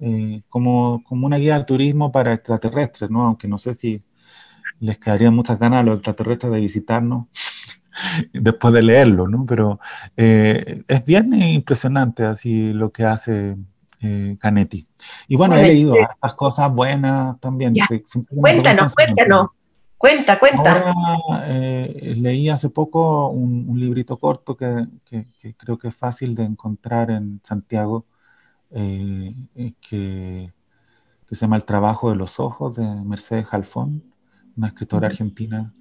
Eh, 0.00 0.42
como, 0.48 1.02
como 1.04 1.26
una 1.26 1.38
guía 1.38 1.58
de 1.58 1.64
turismo 1.64 2.12
para 2.12 2.34
extraterrestres, 2.34 3.10
¿no? 3.10 3.26
Aunque 3.26 3.48
no 3.48 3.58
sé 3.58 3.74
si 3.74 4.02
les 4.80 4.98
quedaría 4.98 5.30
muchas 5.30 5.58
ganas 5.58 5.80
a 5.80 5.82
los 5.84 5.96
extraterrestres 5.96 6.52
de 6.52 6.60
visitarnos 6.60 7.26
después 8.32 8.74
de 8.74 8.82
leerlo, 8.82 9.28
¿no? 9.28 9.46
Pero 9.46 9.80
eh, 10.16 10.82
es 10.88 11.04
bien 11.04 11.34
impresionante 11.34 12.24
así 12.24 12.72
lo 12.72 12.92
que 12.92 13.04
hace 13.04 13.56
eh, 14.00 14.36
Canetti. 14.38 14.86
Y 15.26 15.36
bueno, 15.36 15.56
he 15.56 15.62
leído 15.62 15.94
estas 15.96 16.34
cosas 16.34 16.72
buenas 16.72 17.38
también. 17.40 17.74
cuéntanos, 18.28 18.94
cuéntanos. 18.94 19.48
Cuenta, 19.96 20.38
cuenta. 20.38 20.94
Eh, 21.46 22.14
leí 22.16 22.48
hace 22.48 22.70
poco 22.70 23.30
un, 23.30 23.78
librito 23.78 24.16
corto 24.18 24.56
que, 24.56 24.86
creo 25.56 25.78
que 25.78 25.88
es 25.88 25.94
fácil 25.94 26.36
de 26.36 26.44
encontrar 26.44 27.10
en 27.10 27.40
Santiago, 27.42 28.06
que, 28.70 29.34
que, 29.80 30.52
se 31.30 31.36
llama 31.36 31.56
El 31.56 31.64
trabajo 31.64 32.10
de 32.10 32.16
los 32.16 32.38
ojos 32.38 32.76
de 32.76 32.84
Mercedes 32.84 33.46
Jalfón 33.46 34.04
una 34.58 34.68
escritora 34.68 35.06
argentina 35.06 35.72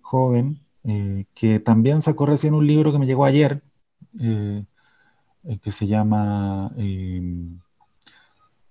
joven, 0.00 0.60
eh, 0.82 1.26
que 1.34 1.60
también 1.60 2.02
sacó 2.02 2.26
recién 2.26 2.54
un 2.54 2.66
libro 2.66 2.90
que 2.90 2.98
me 2.98 3.06
llegó 3.06 3.24
ayer, 3.24 3.62
eh, 4.20 4.64
eh, 5.46 5.58
que 5.58 5.72
se 5.72 5.86
llama 5.86 6.72
em, 6.76 7.58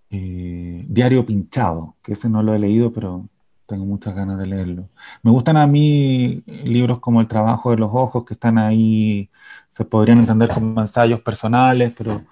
Diario 0.09 1.25
Pinchado, 1.25 1.95
que 2.03 2.13
ese 2.13 2.29
no 2.29 2.43
lo 2.43 2.53
he 2.53 2.59
leído, 2.59 2.93
pero 2.93 3.27
tengo 3.65 3.85
muchas 3.85 4.15
ganas 4.15 4.37
de 4.37 4.45
leerlo. 4.45 4.89
Me 5.23 5.31
gustan 5.31 5.57
a 5.57 5.67
mí 5.67 6.43
libros 6.65 6.99
como 6.99 7.21
El 7.21 7.27
trabajo 7.27 7.71
de 7.71 7.77
los 7.77 7.89
ojos, 7.93 8.23
que 8.25 8.33
están 8.35 8.57
ahí, 8.57 9.29
se 9.69 9.85
podrían 9.85 10.19
entender 10.19 10.49
como 10.49 10.79
ensayos 10.81 11.21
personales, 11.21 11.93
pero 11.97 12.23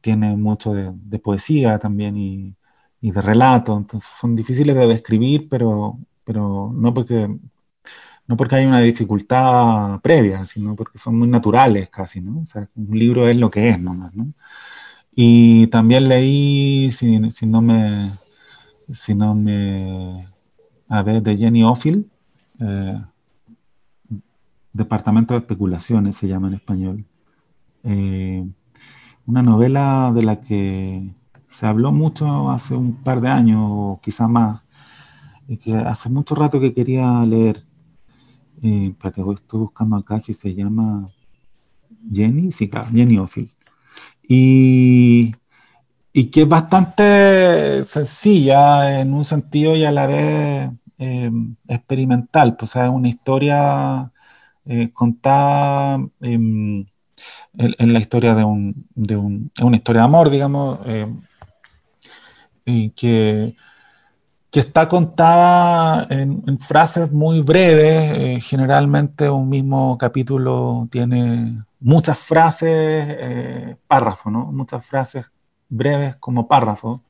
tiene 0.00 0.36
mucho 0.36 0.72
de, 0.74 1.18
poesía 1.20 1.78
también 1.78 2.16
y, 2.16 2.56
y, 3.00 3.10
de 3.12 3.22
relato, 3.22 3.76
entonces 3.76 4.10
son 4.18 4.34
difíciles 4.36 4.74
de 4.76 4.86
describir, 4.88 5.48
pero 5.48 5.98
pero 6.28 6.70
no 6.74 6.92
porque, 6.92 7.26
no 8.28 8.36
porque 8.36 8.56
hay 8.56 8.66
una 8.66 8.80
dificultad 8.80 10.00
previa, 10.00 10.46
sino 10.46 10.76
porque 10.76 10.98
son 10.98 11.18
muy 11.18 11.28
naturales 11.28 11.88
casi, 11.88 12.20
¿no? 12.20 12.42
O 12.42 12.46
sea, 12.46 12.68
un 12.76 12.96
libro 12.98 13.26
es 13.28 13.36
lo 13.36 13.50
que 13.50 13.70
es 13.70 13.80
nomás, 13.80 14.14
¿no? 14.14 14.32
Y 15.12 15.66
también 15.68 16.08
leí, 16.08 16.92
si, 16.92 17.18
no 17.46 17.62
me, 17.62 18.12
si 18.92 19.14
no 19.14 19.34
me, 19.34 20.28
a 20.88 21.02
ver, 21.02 21.22
de 21.22 21.36
Jenny 21.36 21.64
Offield, 21.64 22.06
eh, 22.60 23.00
Departamento 24.72 25.34
de 25.34 25.40
Especulaciones 25.40 26.16
se 26.16 26.28
llama 26.28 26.48
en 26.48 26.54
español. 26.54 27.04
Eh, 27.82 28.46
una 29.26 29.42
novela 29.42 30.12
de 30.14 30.22
la 30.22 30.40
que 30.40 31.14
se 31.48 31.66
habló 31.66 31.92
mucho 31.92 32.50
hace 32.50 32.74
un 32.74 32.94
par 33.02 33.20
de 33.20 33.28
años, 33.28 33.60
o 33.62 34.00
quizá 34.02 34.28
más, 34.28 34.62
y 35.48 35.56
que 35.56 35.74
hace 35.74 36.10
mucho 36.10 36.34
rato 36.34 36.60
que 36.60 36.74
quería 36.74 37.24
leer. 37.24 37.67
Eh, 38.62 38.94
estoy 39.04 39.60
buscando 39.60 39.96
acá 39.96 40.20
si 40.20 40.34
se 40.34 40.54
llama 40.54 41.06
Jenny, 42.12 42.52
sí, 42.52 42.68
claro, 42.68 42.88
Jenny 42.92 43.18
Ophil. 43.18 43.50
Y, 44.28 45.34
y 46.12 46.26
que 46.26 46.42
es 46.42 46.48
bastante 46.48 47.84
sencilla 47.84 49.00
en 49.00 49.14
un 49.14 49.24
sentido 49.24 49.76
y 49.76 49.84
a 49.84 49.92
la 49.92 50.06
vez 50.06 50.70
eh, 50.98 51.30
experimental, 51.68 52.56
pues 52.56 52.76
es 52.76 52.88
una 52.88 53.08
historia 53.08 54.12
eh, 54.66 54.90
contada 54.92 55.98
em, 56.20 56.84
en, 57.56 57.92
la 57.92 57.98
historia 58.00 58.34
de 58.34 58.44
un, 58.44 58.86
de 58.94 59.16
un, 59.16 59.50
una 59.62 59.76
historia 59.76 60.02
de 60.02 60.06
amor, 60.06 60.30
digamos, 60.30 60.80
eh, 60.86 61.06
y 62.64 62.90
que 62.90 63.56
que 64.50 64.60
está 64.60 64.88
contada 64.88 66.06
en, 66.10 66.58
frases 66.58 67.12
muy 67.12 67.42
breves. 67.42 68.18
Eh, 68.18 68.40
generalmente 68.40 69.28
un 69.30 69.48
mismo 69.48 69.98
capítulo 69.98 70.88
tiene 70.90 71.62
muchas 71.80 72.18
frases, 72.18 72.68
eh, 72.70 73.76
párrafos, 73.86 74.32
¿no? 74.32 74.46
Muchas 74.52 74.84
frases 74.86 75.26
breves 75.68 76.16
como 76.16 76.48
párrafos, 76.48 77.00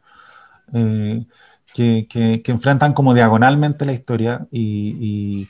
eh, 0.72 1.26
que, 1.74 2.06
que, 2.08 2.42
enfrentan 2.52 2.92
como 2.94 3.14
diagonalmente 3.14 3.84
la 3.84 3.92
historia 3.92 4.46
y, 4.50 4.96
y, 5.00 5.48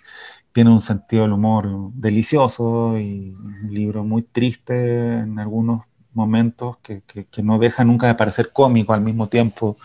tiene 0.52 0.70
un 0.72 0.80
sentido 0.80 1.22
del 1.22 1.32
humor 1.32 1.92
delicioso 1.94 2.98
y 2.98 3.30
un 3.32 3.68
libro 3.72 4.02
muy 4.02 4.22
triste 4.22 5.18
en 5.18 5.38
algunos 5.38 5.82
momentos 6.12 6.78
que, 6.78 7.02
que, 7.02 7.42
no 7.42 7.58
deja 7.58 7.84
nunca 7.84 8.06
de 8.06 8.14
parecer 8.14 8.52
cómico 8.52 8.92
al 8.92 9.00
mismo 9.00 9.28
tiempo. 9.28 9.76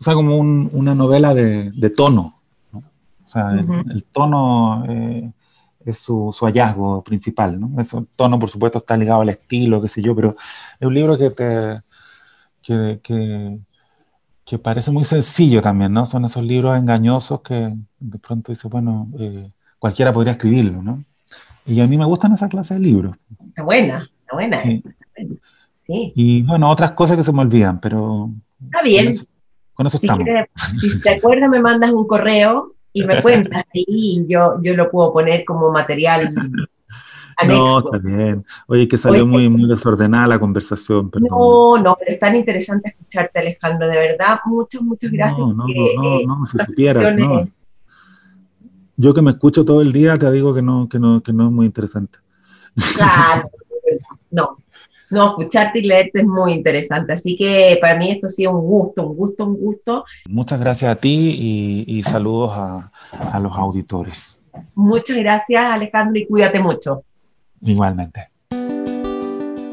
O 0.00 0.04
sea, 0.04 0.14
como 0.14 0.36
una 0.38 0.94
novela 0.94 1.34
de, 1.34 1.70
de 1.70 1.90
tono. 1.90 2.40
O 2.72 3.30
sea, 3.30 3.50
el, 3.52 4.04
tono 4.04 4.84
eh, 4.88 5.30
es 5.84 5.98
su, 5.98 6.34
su, 6.36 6.44
hallazgo 6.46 7.02
principal. 7.02 7.60
¿no? 7.60 7.80
Ese 7.80 7.98
tono, 8.16 8.38
por 8.38 8.50
supuesto, 8.50 8.78
está 8.78 8.96
ligado 8.96 9.20
al 9.20 9.28
estilo, 9.28 9.82
qué 9.82 9.88
sé 9.88 10.02
yo, 10.02 10.14
pero 10.14 10.36
es 10.80 10.86
un 10.86 10.94
libro 10.94 11.18
que 11.18 11.30
te... 11.30 11.82
Que, 12.60 13.00
que, 13.02 13.58
que 14.48 14.58
parece 14.58 14.90
muy 14.90 15.04
sencillo 15.04 15.60
también, 15.60 15.92
¿no? 15.92 16.06
Son 16.06 16.24
esos 16.24 16.42
libros 16.42 16.74
engañosos 16.76 17.42
que 17.42 17.74
de 18.00 18.18
pronto 18.18 18.50
dice, 18.50 18.66
bueno, 18.66 19.06
eh, 19.18 19.50
cualquiera 19.78 20.10
podría 20.10 20.32
escribirlo, 20.32 20.82
¿no? 20.82 21.04
Y 21.66 21.82
a 21.82 21.86
mí 21.86 21.98
me 21.98 22.06
gustan 22.06 22.32
esa 22.32 22.48
clase 22.48 22.72
de 22.72 22.80
libros. 22.80 23.14
Está 23.46 23.62
buena, 23.62 24.10
está 24.22 24.34
buena. 24.34 24.62
Y 25.88 26.42
bueno, 26.42 26.70
otras 26.70 26.92
cosas 26.92 27.16
que 27.16 27.22
se 27.22 27.32
me 27.32 27.40
olvidan, 27.40 27.80
pero... 27.80 28.30
Está 28.62 28.82
bien. 28.82 29.12
Con 29.72 29.86
eso, 29.86 29.98
estamos. 30.00 30.26
si 30.80 31.00
te 31.00 31.10
acuerdas, 31.10 31.48
me 31.48 31.60
mandas 31.60 31.90
un 31.92 32.06
correo 32.06 32.74
y 32.92 33.04
me 33.04 33.22
cuentas 33.22 33.64
y 33.72 34.26
yo, 34.28 34.60
yo 34.62 34.74
lo 34.74 34.90
puedo 34.90 35.12
poner 35.12 35.44
como 35.44 35.70
material 35.70 36.34
anexo. 37.38 37.64
No, 37.64 37.78
está 37.78 37.98
bien. 37.98 38.44
Oye, 38.66 38.88
que 38.88 38.98
salió 38.98 39.26
muy, 39.26 39.48
muy 39.48 39.68
desordenada 39.68 40.26
la 40.26 40.38
conversación. 40.40 41.10
Perdón. 41.10 41.28
No, 41.30 41.78
no, 41.78 41.96
pero 41.98 42.10
es 42.10 42.18
tan 42.18 42.34
interesante 42.34 42.90
escucharte, 42.90 43.38
Alejandro, 43.38 43.88
de 43.88 43.96
verdad. 43.96 44.40
Muchas, 44.44 44.82
muchas 44.82 45.10
gracias. 45.10 45.38
No, 45.38 45.54
no, 45.54 45.64
no, 45.64 46.20
no, 46.26 46.40
no, 46.40 46.46
si 46.48 46.58
supieras, 46.58 47.16
no. 47.16 47.48
yo 48.96 49.14
que 49.14 49.22
me 49.22 49.30
escucho 49.30 49.64
todo 49.64 49.80
el 49.80 49.92
día, 49.92 50.18
te 50.18 50.30
digo 50.32 50.52
que 50.52 50.62
no, 50.62 50.88
que 50.88 50.98
no, 50.98 51.22
que 51.22 51.32
no 51.32 51.46
es 51.46 51.52
muy 51.52 51.66
interesante. 51.66 52.18
Claro, 52.96 53.50
no. 54.30 54.58
No, 55.10 55.28
escucharte 55.28 55.78
y 55.78 55.82
leerte 55.82 56.20
es 56.20 56.26
muy 56.26 56.52
interesante. 56.52 57.12
Así 57.12 57.36
que 57.36 57.78
para 57.80 57.96
mí 57.96 58.10
esto 58.10 58.26
ha 58.26 58.30
sido 58.30 58.52
un 58.52 58.66
gusto, 58.66 59.06
un 59.06 59.16
gusto, 59.16 59.44
un 59.46 59.56
gusto. 59.56 60.04
Muchas 60.28 60.60
gracias 60.60 60.90
a 60.90 60.96
ti 60.96 61.84
y, 61.86 62.02
saludos 62.02 62.52
a, 62.54 62.90
a 63.12 63.40
los 63.40 63.56
auditores. 63.56 64.42
Muchas 64.74 65.16
gracias, 65.16 65.62
Alejandro, 65.62 66.20
y 66.20 66.26
cuídate 66.26 66.60
mucho. 66.60 67.04
Igualmente. 67.62 68.28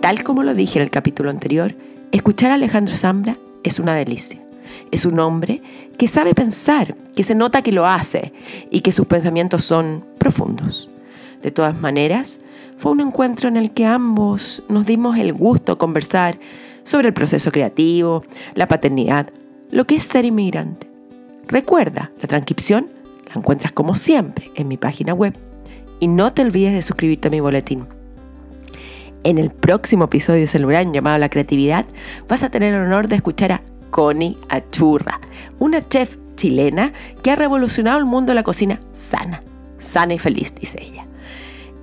Tal 0.02 0.24
como 0.24 0.44
lo 0.44 0.54
dije 0.54 0.80
en 0.80 0.84
el 0.84 0.92
capítulo 0.92 1.30
anterior, 1.30 1.76
escuchar 2.12 2.52
a 2.52 2.56
Alejandro 2.56 2.96
Zambra 2.96 3.38
es 3.64 3.80
una 3.80 3.96
delicia. 3.96 4.40
Es 4.92 5.06
un 5.06 5.20
hombre 5.20 5.62
que 5.98 6.08
sabe 6.08 6.34
pensar, 6.34 6.96
que 7.16 7.24
se 7.24 7.36
nota 7.36 7.62
que 7.62 7.72
lo 7.72 7.88
hace 7.88 8.34
y 8.70 8.82
que 8.82 8.92
sus 8.92 9.08
pensamientos 9.08 9.66
son 9.66 10.06
profundos. 10.18 10.88
De 11.42 11.52
todas 11.52 11.80
maneras, 11.80 12.40
fue 12.78 12.92
un 12.92 13.00
encuentro 13.00 13.48
en 13.48 13.58
el 13.58 13.72
que 13.72 13.86
ambos 13.86 14.64
nos 14.70 14.86
dimos 14.86 15.18
el 15.18 15.34
gusto 15.34 15.74
de 15.74 15.78
conversar 15.78 16.40
sobre 16.84 17.08
el 17.08 17.14
proceso 17.14 17.52
creativo, 17.52 18.24
la 18.54 18.68
paternidad, 18.68 19.30
lo 19.72 19.86
que 19.86 19.96
es 19.96 20.04
ser 20.04 20.26
inmigrante. 20.26 20.90
Recuerda, 21.48 22.12
la 22.22 22.28
transcripción 22.28 22.88
la 23.28 23.36
encuentras 23.36 23.72
como 23.72 23.96
siempre 23.96 24.52
en 24.56 24.68
mi 24.68 24.78
página 24.78 25.14
web 25.14 25.38
y 26.00 26.08
no 26.08 26.34
te 26.34 26.42
olvides 26.42 26.74
de 26.74 26.82
suscribirte 26.82 27.28
a 27.28 27.32
mi 27.32 27.40
boletín. 27.40 27.88
En 29.24 29.40
el 29.40 29.50
próximo 29.50 30.06
episodio 30.06 30.42
de 30.42 30.48
Celular 30.48 30.86
llamado 30.92 31.18
La 31.18 31.30
Creatividad 31.30 31.86
vas 32.28 32.44
a 32.44 32.50
tener 32.50 32.74
el 32.74 32.82
honor 32.82 33.08
de 33.08 33.16
escuchar 33.16 33.52
a 33.54 33.62
Connie 33.90 34.38
Achurra, 34.50 35.20
una 35.58 35.82
chef 35.82 36.18
chilena 36.36 36.94
que 37.24 37.32
ha 37.32 37.36
revolucionado 37.36 37.98
el 37.98 38.06
mundo 38.06 38.32
de 38.32 38.36
la 38.36 38.44
cocina 38.44 38.80
sana, 38.94 39.42
sana 39.80 40.14
y 40.14 40.20
feliz, 40.20 40.54
dice 40.54 40.80
ella. 40.82 41.06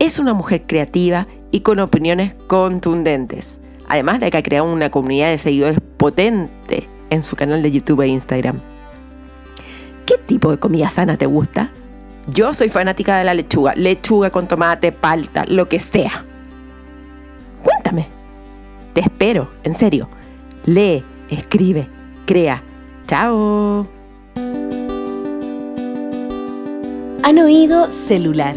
Es 0.02 0.18
una 0.18 0.34
mujer 0.34 0.64
creativa 0.66 1.28
y 1.52 1.60
con 1.60 1.78
opiniones 1.78 2.34
contundentes, 2.48 3.60
además 3.88 4.18
de 4.18 4.32
que 4.32 4.38
ha 4.38 4.42
creado 4.42 4.66
una 4.66 4.90
comunidad 4.90 5.30
de 5.30 5.38
seguidores 5.38 5.78
potente 5.96 6.88
en 7.10 7.22
su 7.22 7.36
canal 7.36 7.62
de 7.62 7.70
YouTube 7.70 8.00
e 8.00 8.08
Instagram. 8.08 8.60
¿Qué 10.04 10.18
tipo 10.18 10.50
de 10.50 10.58
comida 10.58 10.88
sana 10.88 11.16
te 11.16 11.26
gusta? 11.26 11.70
Yo 12.26 12.52
soy 12.52 12.68
fanática 12.68 13.16
de 13.16 13.22
la 13.22 13.32
lechuga, 13.32 13.76
lechuga 13.76 14.30
con 14.30 14.48
tomate, 14.48 14.90
palta, 14.90 15.44
lo 15.46 15.68
que 15.68 15.78
sea. 15.78 16.24
Cuéntame. 17.62 18.08
Te 18.94 19.02
espero, 19.02 19.52
en 19.62 19.76
serio. 19.76 20.08
Lee, 20.66 21.04
escribe, 21.28 21.88
crea. 22.26 22.60
Chao. 23.06 23.88
Han 27.22 27.38
oído 27.38 27.92
celular, 27.92 28.56